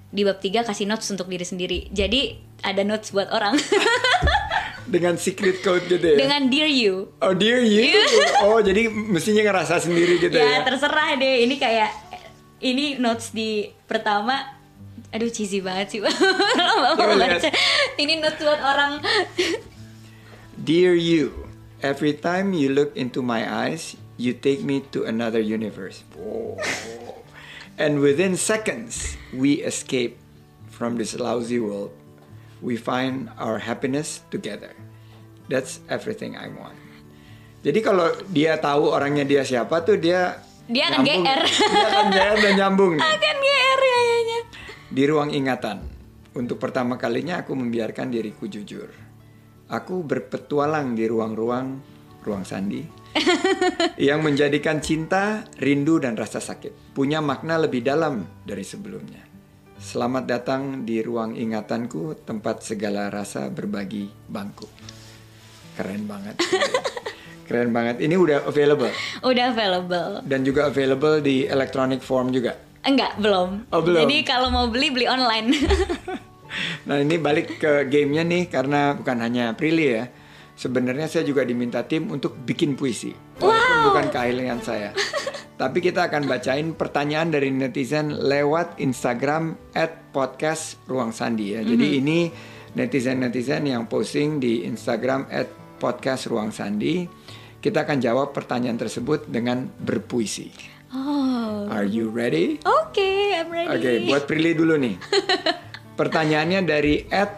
Di 0.07 0.23
bab 0.23 0.39
3 0.39 0.63
kasih 0.63 0.83
notes 0.85 1.07
untuk 1.09 1.27
diri 1.27 1.43
sendiri. 1.43 1.87
Jadi 1.91 2.35
ada 2.59 2.83
notes 2.83 3.11
buat 3.11 3.27
orang 3.29 3.55
dengan 4.85 5.17
secret 5.17 5.65
code 5.65 5.89
gitu 5.89 6.13
ya. 6.13 6.17
dengan 6.17 6.45
dear 6.47 6.69
you. 6.69 7.09
Oh 7.19 7.33
dear 7.33 7.61
you. 7.61 7.89
Oh 8.45 8.61
jadi 8.61 8.87
mestinya 8.89 9.41
ngerasa 9.49 9.81
sendiri 9.81 10.21
gitu 10.21 10.37
ya, 10.37 10.61
ya. 10.61 10.65
terserah 10.65 11.17
deh. 11.17 11.45
Ini 11.49 11.55
kayak 11.57 11.91
ini 12.61 13.01
notes 13.01 13.33
di 13.33 13.69
pertama 13.89 14.55
aduh 15.09 15.29
cheesy 15.31 15.63
banget 15.63 15.97
sih. 15.97 15.99
Coba 16.99 17.15
lihat. 17.17 17.41
baca. 17.41 17.49
Ini 17.97 18.13
notes 18.21 18.41
buat 18.43 18.61
orang. 18.61 19.01
Dear 20.67 20.95
you, 20.95 21.47
every 21.83 22.15
time 22.15 22.55
you 22.55 22.71
look 22.71 22.95
into 22.95 23.19
my 23.19 23.43
eyes, 23.43 23.99
you 24.15 24.31
take 24.31 24.63
me 24.63 24.83
to 24.95 25.03
another 25.03 25.39
universe. 25.39 26.03
Whoa. 26.15 26.59
And 27.75 27.99
within 27.99 28.39
seconds, 28.39 29.19
we 29.35 29.59
escape 29.59 30.15
from 30.71 30.95
this 30.95 31.15
lousy 31.15 31.59
world. 31.59 31.91
We 32.63 32.79
find 32.79 33.31
our 33.35 33.59
happiness 33.59 34.23
together. 34.31 34.71
That's 35.51 35.83
everything 35.91 36.39
I 36.39 36.49
want. 36.51 36.77
Jadi 37.65 37.79
kalau 37.81 38.13
dia 38.29 38.61
tahu 38.61 38.93
orangnya 38.93 39.25
dia 39.25 39.41
siapa 39.41 39.81
tuh 39.81 39.97
dia 39.97 40.37
Dia 40.65 40.89
akan 40.89 41.05
nyambung. 41.05 41.25
GR. 41.25 41.43
Dia 41.45 41.85
akan 41.93 42.05
GR 42.09 42.37
dan 42.41 42.53
nyambung 42.57 42.91
nih. 42.97 43.05
Akan 43.13 43.35
GR 43.37 43.79
kayaknya. 43.85 44.39
Di 44.89 45.03
ruang 45.05 45.29
ingatan, 45.29 45.77
untuk 46.33 46.57
pertama 46.57 46.97
kalinya 46.97 47.45
aku 47.45 47.53
membiarkan 47.53 48.09
diriku 48.09 48.49
jujur. 48.49 48.89
Aku 49.69 50.01
berpetualang 50.01 50.97
di 50.97 51.05
ruang-ruang, 51.05 51.81
ruang 52.25 52.41
sandi, 52.41 52.81
yang 54.09 54.25
menjadikan 54.25 54.81
cinta, 54.81 55.45
rindu, 55.61 56.01
dan 56.01 56.17
rasa 56.17 56.41
sakit 56.41 56.97
punya 56.97 57.21
makna 57.21 57.61
lebih 57.61 57.85
dalam 57.85 58.25
dari 58.41 58.65
sebelumnya. 58.65 59.34
Selamat 59.85 60.25
datang 60.25 60.81
di 60.81 60.97
ruang 61.05 61.37
ingatanku, 61.37 62.25
tempat 62.25 62.65
segala 62.65 63.13
rasa 63.13 63.53
berbagi 63.53 64.09
bangku. 64.25 64.65
Keren 65.77 66.09
banget. 66.09 66.41
Keren 67.47 67.69
banget. 67.69 68.01
Ini 68.01 68.17
udah 68.17 68.49
available 68.49 68.89
Udah 69.21 69.53
available. 69.53 70.25
dan 70.25 70.41
juga 70.41 70.73
available 70.73 71.21
di 71.21 71.45
electronic 71.45 72.01
form 72.01 72.33
juga. 72.33 72.57
Enggak, 72.81 73.21
belum. 73.21 73.69
Oh, 73.69 73.85
belum. 73.85 74.09
Jadi 74.09 74.25
kalau 74.25 74.49
mau 74.49 74.65
beli 74.73 74.89
beli 74.89 75.05
online. 75.05 75.53
Nah 76.87 77.01
ini 77.03 77.19
balik 77.19 77.59
ke 77.59 77.83
gamenya 77.89 78.23
nih 78.23 78.47
karena 78.47 78.95
bukan 78.95 79.17
hanya 79.19 79.51
Prilly 79.57 79.87
ya. 79.91 80.07
Sebenarnya 80.55 81.11
saya 81.11 81.27
juga 81.27 81.43
diminta 81.43 81.83
tim 81.83 82.07
untuk 82.07 82.31
bikin 82.31 82.79
puisi. 82.79 83.11
Walaupun 83.43 83.91
bukan 83.91 84.05
keahlian 84.07 84.63
saya. 84.63 84.95
Tapi 85.55 85.79
kita 85.79 86.11
akan 86.11 86.27
bacain 86.27 86.75
pertanyaan 86.75 87.31
dari 87.31 87.47
netizen 87.47 88.11
lewat 88.11 88.75
Instagram 88.75 89.55
at 89.71 90.11
podcast 90.11 90.83
Ruang 90.83 91.15
Sandi 91.15 91.55
ya. 91.55 91.63
Jadi 91.63 91.95
ini 91.95 92.27
netizen-netizen 92.75 93.63
yang 93.63 93.87
posting 93.87 94.43
di 94.43 94.67
Instagram 94.67 95.31
at 95.31 95.47
podcast 95.79 96.27
Ruang 96.27 96.51
Sandi. 96.51 97.07
Kita 97.63 97.87
akan 97.87 98.03
jawab 98.03 98.35
pertanyaan 98.35 98.75
tersebut 98.75 99.31
dengan 99.31 99.71
berpuisi. 99.79 100.51
oh, 100.91 101.71
Are 101.71 101.87
you 101.87 102.11
ready? 102.11 102.59
Oke, 102.67 103.39
I'm 103.39 103.47
ready. 103.47 103.71
Oke, 103.71 103.91
buat 104.11 104.27
Prilly 104.27 104.59
dulu 104.59 104.75
nih. 104.75 104.99
Pertanyaannya 105.99 106.67
dari 106.67 107.07
Ed 107.07 107.31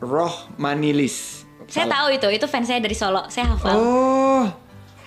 Rohmanilis. 0.00 1.44
Saya 1.68 1.92
tahu 1.92 2.16
itu, 2.16 2.28
itu 2.32 2.46
fans 2.48 2.72
saya 2.72 2.80
dari 2.80 2.96
Solo. 2.96 3.28
Saya 3.28 3.52
hafal. 3.52 3.76
Oh, 3.76 4.44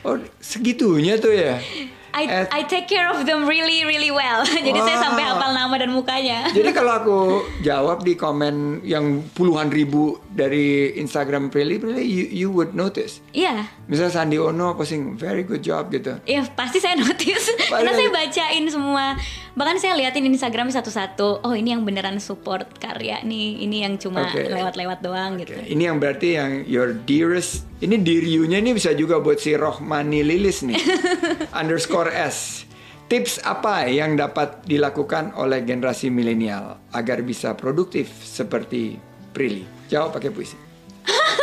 oh 0.06 0.18
segitunya 0.38 1.18
tuh 1.18 1.34
ya. 1.34 1.58
I 2.16 2.24
Ed- 2.24 2.48
I 2.50 2.62
take 2.64 2.88
care 2.88 3.06
of 3.06 3.28
them 3.28 3.44
really 3.44 3.84
really 3.84 4.08
well. 4.08 4.48
Jadi 4.68 4.80
saya 4.80 4.96
Wow. 4.96 5.06
sampai 5.06 5.24
hafal 5.26 5.52
nama 5.52 5.76
dan 5.76 5.92
mukanya. 5.92 6.48
Jadi 6.50 6.72
kalau 6.78 6.92
aku 6.96 7.18
jawab 7.60 8.02
di 8.02 8.16
komen 8.16 8.56
yang 8.82 9.04
puluhan 9.30 9.68
ribu 9.68 10.16
dari 10.26 10.96
Instagram 10.96 11.48
Prilly, 11.50 11.76
Prilly 11.76 12.02
you, 12.02 12.24
you 12.26 12.48
would 12.48 12.72
notice. 12.72 13.20
Iya. 13.30 13.68
Misalnya 13.86 14.16
Sandi 14.16 14.38
Ono 14.38 14.74
posting 14.74 15.14
very 15.14 15.44
good 15.44 15.60
job 15.60 15.92
gitu. 15.92 16.16
Iya 16.24 16.48
pasti 16.50 16.80
saya 16.80 16.96
notice 17.04 17.52
karena 17.68 17.92
saya 17.92 18.08
bacain 18.10 18.64
semua 18.66 19.20
bahkan 19.56 19.80
saya 19.80 19.96
liatin 19.96 20.28
Instagram 20.28 20.68
satu-satu 20.68 21.48
oh 21.48 21.54
ini 21.56 21.72
yang 21.72 21.88
beneran 21.88 22.20
support 22.20 22.68
karya 22.76 23.24
nih 23.24 23.64
ini 23.64 23.88
yang 23.88 23.96
cuma 23.96 24.28
Oke. 24.28 24.52
lewat-lewat 24.52 25.00
doang 25.00 25.40
gitu 25.40 25.56
Oke, 25.56 25.72
Ini 25.72 25.84
yang 25.92 25.98
berarti 26.04 26.28
yang 26.36 26.52
your 26.68 26.92
dearest. 26.92 27.64
Ini 27.80 28.04
diriunya 28.04 28.60
ini 28.60 28.76
bisa 28.76 28.92
juga 28.92 29.24
buat 29.24 29.40
si 29.40 29.56
Rohmani 29.56 30.28
Lilis 30.28 30.68
nih. 30.68 30.76
underscore 31.60 32.12
S. 32.12 32.68
Tips 33.08 33.40
apa 33.48 33.88
yang 33.88 34.20
dapat 34.20 34.68
dilakukan 34.68 35.32
oleh 35.40 35.64
generasi 35.64 36.12
milenial 36.12 36.76
agar 36.92 37.24
bisa 37.24 37.56
produktif 37.56 38.12
seperti 38.28 39.00
Prilly? 39.32 39.64
Jawab 39.88 40.20
pakai 40.20 40.36
puisi. 40.36 40.58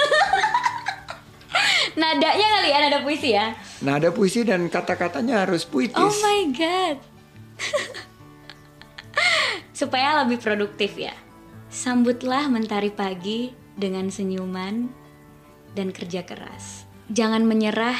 nadanya 2.00 2.46
kali 2.60 2.68
ya 2.72 2.78
nada 2.80 2.98
puisi 3.04 3.30
ya 3.32 3.46
Nah 3.84 4.00
ada 4.00 4.10
puisi 4.10 4.46
dan 4.46 4.66
kata-katanya 4.66 5.44
harus 5.44 5.68
puitis. 5.68 5.96
oh 5.96 6.12
my 6.24 6.40
god 6.56 6.96
supaya 9.78 10.22
lebih 10.22 10.38
produktif 10.38 10.94
ya. 10.94 11.14
Sambutlah 11.72 12.46
mentari 12.52 12.92
pagi 12.92 13.50
dengan 13.74 14.12
senyuman 14.12 14.92
dan 15.72 15.90
kerja 15.90 16.22
keras. 16.22 16.84
Jangan 17.08 17.48
menyerah 17.48 17.96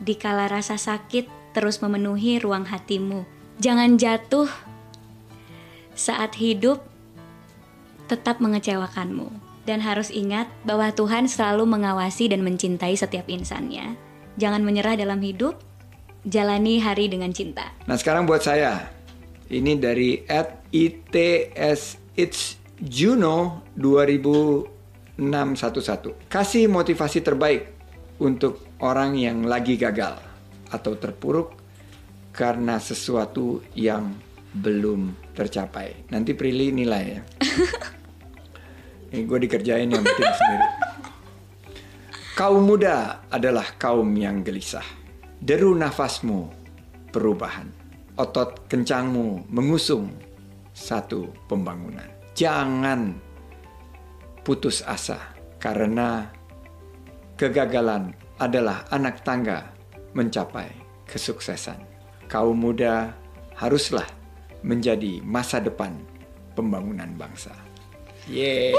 di 0.00 0.16
kala 0.16 0.48
rasa 0.48 0.80
sakit 0.80 1.52
terus 1.52 1.84
memenuhi 1.84 2.40
ruang 2.40 2.64
hatimu. 2.64 3.28
Jangan 3.60 4.00
jatuh 4.00 4.48
saat 5.92 6.32
hidup 6.40 6.80
tetap 8.08 8.40
mengecewakanmu. 8.42 9.52
Dan 9.68 9.84
harus 9.84 10.10
ingat 10.10 10.50
bahwa 10.66 10.90
Tuhan 10.90 11.30
selalu 11.30 11.68
mengawasi 11.68 12.32
dan 12.32 12.42
mencintai 12.42 12.96
setiap 12.96 13.28
insannya. 13.30 13.94
Jangan 14.40 14.64
menyerah 14.64 14.96
dalam 14.96 15.20
hidup 15.20 15.60
jalani 16.26 16.80
hari 16.80 17.06
dengan 17.06 17.30
cinta. 17.30 17.70
Nah 17.84 17.94
sekarang 17.94 18.26
buat 18.26 18.42
saya 18.42 18.99
ini 19.50 19.74
dari 19.76 20.22
at 20.30 20.62
its 20.70 21.98
it's 22.14 22.54
Juno 22.80 23.60
2611 23.76 26.14
kasih 26.30 26.70
motivasi 26.70 27.20
terbaik 27.20 27.68
untuk 28.22 28.62
orang 28.80 29.18
yang 29.18 29.44
lagi 29.44 29.76
gagal 29.76 30.16
atau 30.70 30.94
terpuruk 30.96 31.52
karena 32.30 32.78
sesuatu 32.78 33.60
yang 33.74 34.14
belum 34.54 35.34
tercapai. 35.34 36.06
Nanti 36.10 36.34
Prilly 36.34 36.74
nilai 36.74 37.04
ya. 37.06 37.22
Ini 39.10 39.26
gue 39.26 39.38
dikerjain 39.42 39.90
yang 39.90 40.06
bikin 40.06 40.30
sendiri. 40.30 40.66
Kaum 42.38 42.62
muda 42.62 43.26
adalah 43.26 43.66
kaum 43.74 44.06
yang 44.14 44.46
gelisah. 44.46 44.86
Deru 45.42 45.74
nafasmu 45.74 46.46
perubahan. 47.10 47.79
Otot 48.20 48.68
kencangmu 48.68 49.48
mengusung 49.48 50.12
satu 50.76 51.32
pembangunan. 51.48 52.04
Jangan 52.36 53.16
putus 54.44 54.84
asa 54.84 55.32
karena 55.56 56.28
kegagalan 57.40 58.12
adalah 58.36 58.84
anak 58.92 59.24
tangga 59.24 59.72
mencapai 60.12 60.68
kesuksesan. 61.08 61.80
Kaum 62.28 62.60
muda 62.60 63.16
haruslah 63.56 64.04
menjadi 64.60 65.24
masa 65.24 65.56
depan 65.56 65.96
pembangunan 66.52 67.08
bangsa. 67.16 67.56
Yeay. 68.28 68.76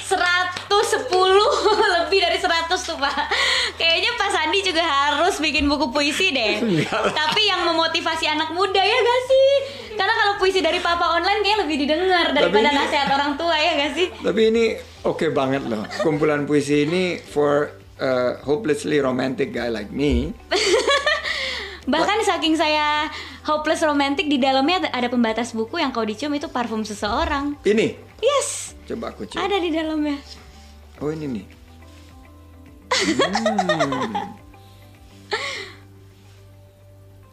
110 0.00 1.12
lebih 2.00 2.18
dari 2.24 2.38
100 2.40 2.72
tuh 2.72 2.96
pak 2.96 3.28
Kayaknya 3.76 4.10
Pak 4.16 4.27
Sandi 4.58 4.74
juga 4.74 4.82
harus 4.82 5.38
bikin 5.38 5.70
buku 5.70 5.94
puisi 5.94 6.34
deh. 6.34 6.58
Tapi 7.22 7.42
yang 7.46 7.62
memotivasi 7.62 8.26
anak 8.26 8.50
muda 8.50 8.82
ya 8.82 8.98
gak 8.98 9.22
sih? 9.24 9.48
Karena 9.94 10.10
kalau 10.10 10.34
puisi 10.34 10.58
dari 10.58 10.82
papa 10.82 11.14
online 11.14 11.46
kayaknya 11.46 11.58
lebih 11.62 11.76
didengar 11.78 12.26
Daripada 12.34 12.66
ini- 12.66 12.74
nasihat 12.76 13.06
orang 13.08 13.38
tua 13.38 13.54
ya 13.54 13.78
gak 13.78 13.92
sih? 13.94 14.10
Tapi 14.18 14.40
ini 14.50 14.64
oke 15.06 15.30
banget 15.30 15.62
loh. 15.62 15.86
Kumpulan 16.02 16.42
puisi 16.42 16.82
ini 16.82 17.22
for 17.22 17.70
a 17.96 18.42
hopelessly 18.42 18.98
romantic 18.98 19.54
guy 19.54 19.70
like 19.70 19.94
me. 19.94 20.34
Bahkan 21.86 22.18
saking 22.26 22.58
saya 22.58 23.06
hopeless 23.46 23.80
romantic 23.80 24.26
di 24.26 24.42
dalamnya 24.42 24.90
ada 24.90 25.06
pembatas 25.06 25.54
buku 25.54 25.78
yang 25.78 25.94
kalau 25.94 26.02
dicium 26.04 26.34
itu 26.34 26.50
parfum 26.50 26.82
seseorang 26.82 27.54
Ini 27.62 27.94
Yes, 28.18 28.74
coba 28.84 29.14
aku 29.14 29.22
cium. 29.24 29.38
ada 29.38 29.54
di 29.56 29.70
dalamnya 29.70 30.18
Oh 30.98 31.14
ini 31.14 31.26
nih. 31.30 31.46
Hmm. 32.98 34.37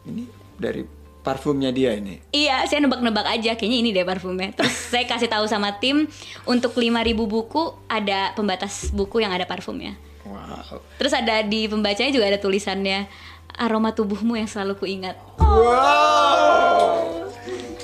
Ini 0.06 0.24
dari 0.56 0.82
parfumnya 1.26 1.74
dia 1.74 1.90
ini. 1.98 2.22
Iya, 2.30 2.62
saya 2.70 2.86
nebak-nebak 2.86 3.26
aja 3.26 3.58
kayaknya 3.58 3.78
ini 3.82 3.90
deh 3.90 4.06
parfumnya. 4.06 4.54
Terus 4.54 4.70
saya 4.94 5.02
kasih 5.10 5.26
tahu 5.26 5.50
sama 5.50 5.74
tim 5.82 6.06
untuk 6.46 6.78
5000 6.78 7.02
buku 7.26 7.74
ada 7.90 8.30
pembatas 8.38 8.94
buku 8.94 9.26
yang 9.26 9.34
ada 9.34 9.42
parfumnya. 9.42 9.98
Wow. 10.22 10.78
Terus 11.02 11.10
ada 11.14 11.42
di 11.42 11.66
pembacanya 11.66 12.14
juga 12.14 12.30
ada 12.30 12.38
tulisannya 12.38 13.10
aroma 13.58 13.90
tubuhmu 13.90 14.38
yang 14.38 14.46
selalu 14.46 14.78
kuingat. 14.78 15.18
Wow. 15.42 17.26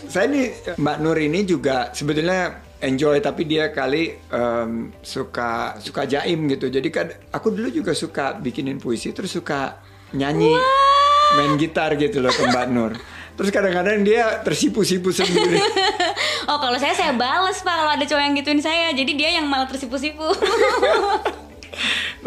Saya 0.07 0.31
nih 0.31 0.79
Mbak 0.79 0.97
Nur 1.03 1.19
ini 1.19 1.43
juga 1.43 1.91
sebetulnya 1.91 2.63
enjoy 2.83 3.23
tapi 3.23 3.49
dia 3.49 3.73
kali 3.73 4.13
em, 4.29 4.93
suka 5.03 5.81
suka 5.83 6.07
jaim 6.07 6.47
gitu. 6.47 6.71
Jadi 6.71 6.89
kan 6.95 7.11
aku 7.33 7.51
dulu 7.51 7.73
juga 7.73 7.97
suka 7.97 8.37
bikinin 8.39 8.79
puisi 8.79 9.11
terus 9.17 9.33
suka 9.33 9.81
nyanyi 10.13 10.53
main 11.35 11.53
gitar 11.57 11.97
gitu 11.97 12.21
loh 12.21 12.31
ke 12.31 12.45
Mbak 12.45 12.67
Nur. 12.71 12.93
Terus 13.33 13.49
kadang-kadang 13.49 14.05
dia 14.05 14.45
tersipu-sipu 14.45 15.11
sendiri. 15.11 15.59
Oh, 16.43 16.59
kalau 16.59 16.75
saya 16.75 16.91
saya 16.91 17.15
bales, 17.15 17.63
Pak, 17.63 17.71
kalau 17.71 17.93
ada 17.95 18.03
cowok 18.03 18.19
yang 18.19 18.35
gituin 18.35 18.59
saya. 18.59 18.91
Jadi 18.91 19.15
dia 19.15 19.31
yang 19.39 19.47
malah 19.47 19.71
tersipu-sipu. 19.71 20.27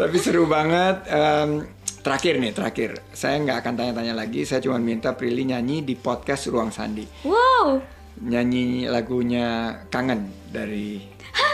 Tapi 0.00 0.16
seru 0.16 0.48
banget. 0.48 1.04
Em, 1.12 1.68
terakhir 2.00 2.40
nih, 2.40 2.56
terakhir. 2.56 2.90
Saya 3.12 3.36
nggak 3.44 3.60
akan 3.60 3.72
tanya-tanya 3.76 4.16
lagi. 4.16 4.48
Saya 4.48 4.64
cuma 4.64 4.80
minta 4.80 5.12
Prilly 5.12 5.44
nyanyi 5.44 5.84
di 5.84 6.00
podcast 6.00 6.48
Ruang 6.48 6.72
Sandi. 6.72 7.04
wow. 7.28 7.76
Nyanyi 8.16 8.88
lagunya 8.88 9.76
Kangen 9.92 10.32
dari 10.48 10.96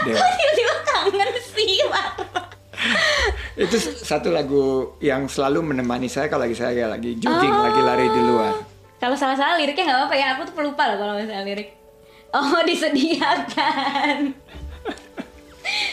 Dewa. 0.07 0.23
Tiba-tiba 0.39 0.75
kangen. 0.87 1.29
Itu 3.53 3.77
satu 3.77 4.33
lagu 4.33 4.97
yang 4.97 5.29
selalu 5.29 5.73
menemani 5.73 6.09
saya 6.09 6.25
kalau 6.25 6.49
lagi 6.49 6.57
saya 6.57 6.89
lagi 6.89 7.13
jogging, 7.21 7.53
lagi 7.53 7.81
lari 7.85 8.05
di 8.09 8.21
luar. 8.25 8.53
Kalau 8.97 9.13
salah-salah 9.13 9.61
liriknya 9.61 9.93
nggak 9.93 9.99
apa-apa 9.99 10.15
ya. 10.17 10.27
Aku 10.33 10.41
tuh 10.49 10.55
pelupa 10.57 10.89
loh 10.89 10.97
kalau 10.97 11.13
misalnya 11.21 11.45
lirik. 11.45 11.69
Oh, 12.33 12.61
disediakan. 12.69 14.33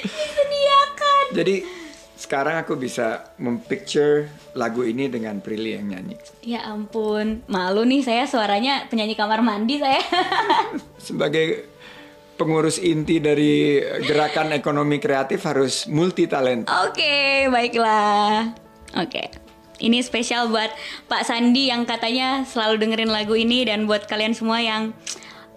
disediakan. 0.00 1.24
Jadi 1.36 1.56
sekarang 2.16 2.64
aku 2.64 2.80
bisa 2.80 3.36
mempicture 3.36 4.30
lagu 4.56 4.86
ini 4.86 5.12
dengan 5.12 5.42
Prilly 5.44 5.76
yang 5.76 5.92
nyanyi. 5.92 6.16
Ya 6.40 6.64
ampun, 6.64 7.44
malu 7.44 7.84
nih 7.84 8.00
saya 8.00 8.24
suaranya 8.24 8.88
penyanyi 8.88 9.18
kamar 9.18 9.44
mandi 9.44 9.80
saya. 9.82 10.00
Sebagai 11.10 11.68
pengurus 12.40 12.80
inti 12.80 13.20
dari 13.20 13.84
gerakan 14.00 14.56
ekonomi 14.56 14.96
kreatif 14.96 15.44
harus 15.44 15.84
multi 15.92 16.24
talent. 16.24 16.64
Oke, 16.88 17.52
baiklah. 17.52 18.56
Oke. 18.96 19.28
Ini 19.80 20.00
spesial 20.00 20.48
buat 20.48 20.72
Pak 21.08 21.28
Sandi 21.28 21.68
yang 21.72 21.84
katanya 21.84 22.44
selalu 22.48 22.80
dengerin 22.80 23.12
lagu 23.12 23.36
ini 23.36 23.64
dan 23.68 23.84
buat 23.84 24.08
kalian 24.08 24.32
semua 24.32 24.60
yang 24.60 24.92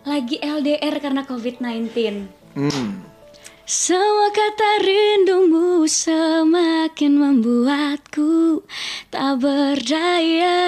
lagi 0.03 0.39
LDR 0.39 0.99
karena 0.99 1.23
COVID-19. 1.27 1.91
Hmm. 2.55 3.02
Semua 3.63 4.27
kata 4.27 4.83
rindumu 4.83 5.87
semakin 5.87 7.15
membuatku 7.15 8.59
tak 9.07 9.39
berdaya 9.39 10.59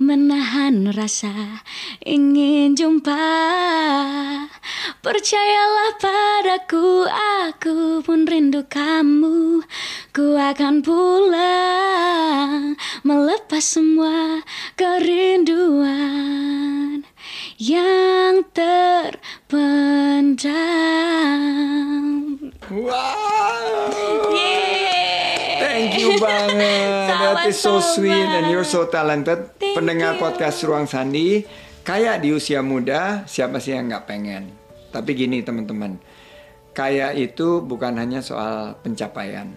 menahan 0.00 0.88
rasa 0.96 1.60
ingin 2.00 2.72
jumpa. 2.72 3.20
Percayalah 5.04 5.92
padaku 6.00 7.04
aku 7.44 8.00
pun 8.00 8.24
rindu 8.24 8.64
kamu. 8.64 9.60
Ku 10.16 10.40
akan 10.40 10.80
pulang 10.80 12.80
melepas 13.04 13.60
semua 13.60 14.40
kerinduan 14.72 17.04
yang 17.60 18.40
terpendam 19.48 21.32
Wow. 22.68 23.88
Yeay. 24.28 25.56
Thank 25.56 25.96
you 25.96 26.20
banget. 26.20 27.08
That 27.16 27.48
is 27.48 27.56
so 27.56 27.80
sweet 27.80 28.12
and 28.12 28.52
you're 28.52 28.68
so 28.68 28.92
talented. 28.92 29.56
Thank 29.56 29.72
Pendengar 29.72 30.20
you. 30.20 30.20
podcast 30.20 30.60
Ruang 30.68 30.84
Sandi, 30.84 31.48
kayak 31.80 32.20
di 32.20 32.36
usia 32.36 32.60
muda, 32.60 33.24
siapa 33.24 33.56
sih 33.56 33.72
yang 33.72 33.88
nggak 33.88 34.04
pengen? 34.04 34.52
Tapi 34.92 35.16
gini 35.16 35.40
teman-teman, 35.40 35.96
kaya 36.76 37.16
itu 37.16 37.64
bukan 37.64 37.96
hanya 37.96 38.20
soal 38.20 38.76
pencapaian. 38.84 39.48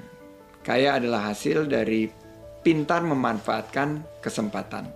Kaya 0.63 1.03
adalah 1.03 1.35
hasil 1.35 1.67
dari 1.67 2.07
pintar 2.63 3.03
memanfaatkan 3.03 4.23
kesempatan 4.23 4.87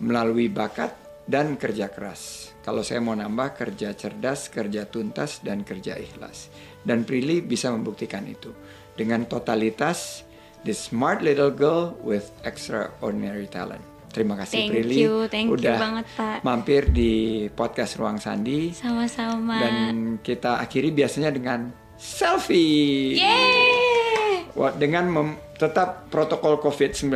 melalui 0.00 0.48
bakat 0.48 0.96
dan 1.28 1.60
kerja 1.60 1.92
keras. 1.92 2.47
Kalau 2.68 2.84
saya 2.84 3.00
mau 3.00 3.16
nambah 3.16 3.56
kerja 3.56 3.96
cerdas, 3.96 4.52
kerja 4.52 4.84
tuntas, 4.84 5.40
dan 5.40 5.64
kerja 5.64 5.96
ikhlas. 5.96 6.52
Dan 6.84 7.08
Prilly 7.08 7.40
bisa 7.40 7.72
membuktikan 7.72 8.28
itu 8.28 8.52
dengan 8.92 9.24
totalitas 9.24 10.20
the 10.68 10.76
smart 10.76 11.24
little 11.24 11.48
girl 11.48 11.96
with 12.04 12.28
extraordinary 12.44 13.48
talent. 13.48 13.80
Terima 14.12 14.36
kasih 14.36 14.68
Thank 14.68 14.84
Prilly 14.84 15.00
you, 15.00 15.14
thank 15.32 15.48
you 15.48 15.56
udah 15.56 15.80
banget, 15.80 16.06
Pak. 16.12 16.38
mampir 16.44 16.92
di 16.92 17.48
podcast 17.56 17.96
Ruang 17.96 18.20
Sandi 18.20 18.76
Sama-sama. 18.76 19.64
dan 19.64 20.20
kita 20.20 20.60
akhiri 20.60 20.92
biasanya 20.92 21.32
dengan 21.32 21.72
selfie. 21.96 23.16
Yeay. 23.16 24.27
Wah, 24.56 24.72
dengan 24.72 25.04
mem- 25.10 25.38
tetap 25.58 26.06
protokol 26.08 26.62
COVID-19. 26.62 27.10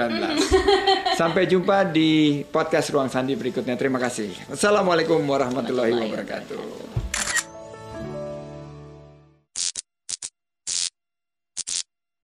Sampai 1.21 1.47
jumpa 1.47 1.87
di 1.89 2.43
podcast 2.43 2.91
Ruang 2.91 3.09
Sandi 3.09 3.39
berikutnya. 3.39 3.79
Terima 3.79 4.03
kasih. 4.03 4.35
Assalamualaikum 4.51 5.23
warahmatullahi 5.23 5.95
wabarakatuh. 5.95 6.92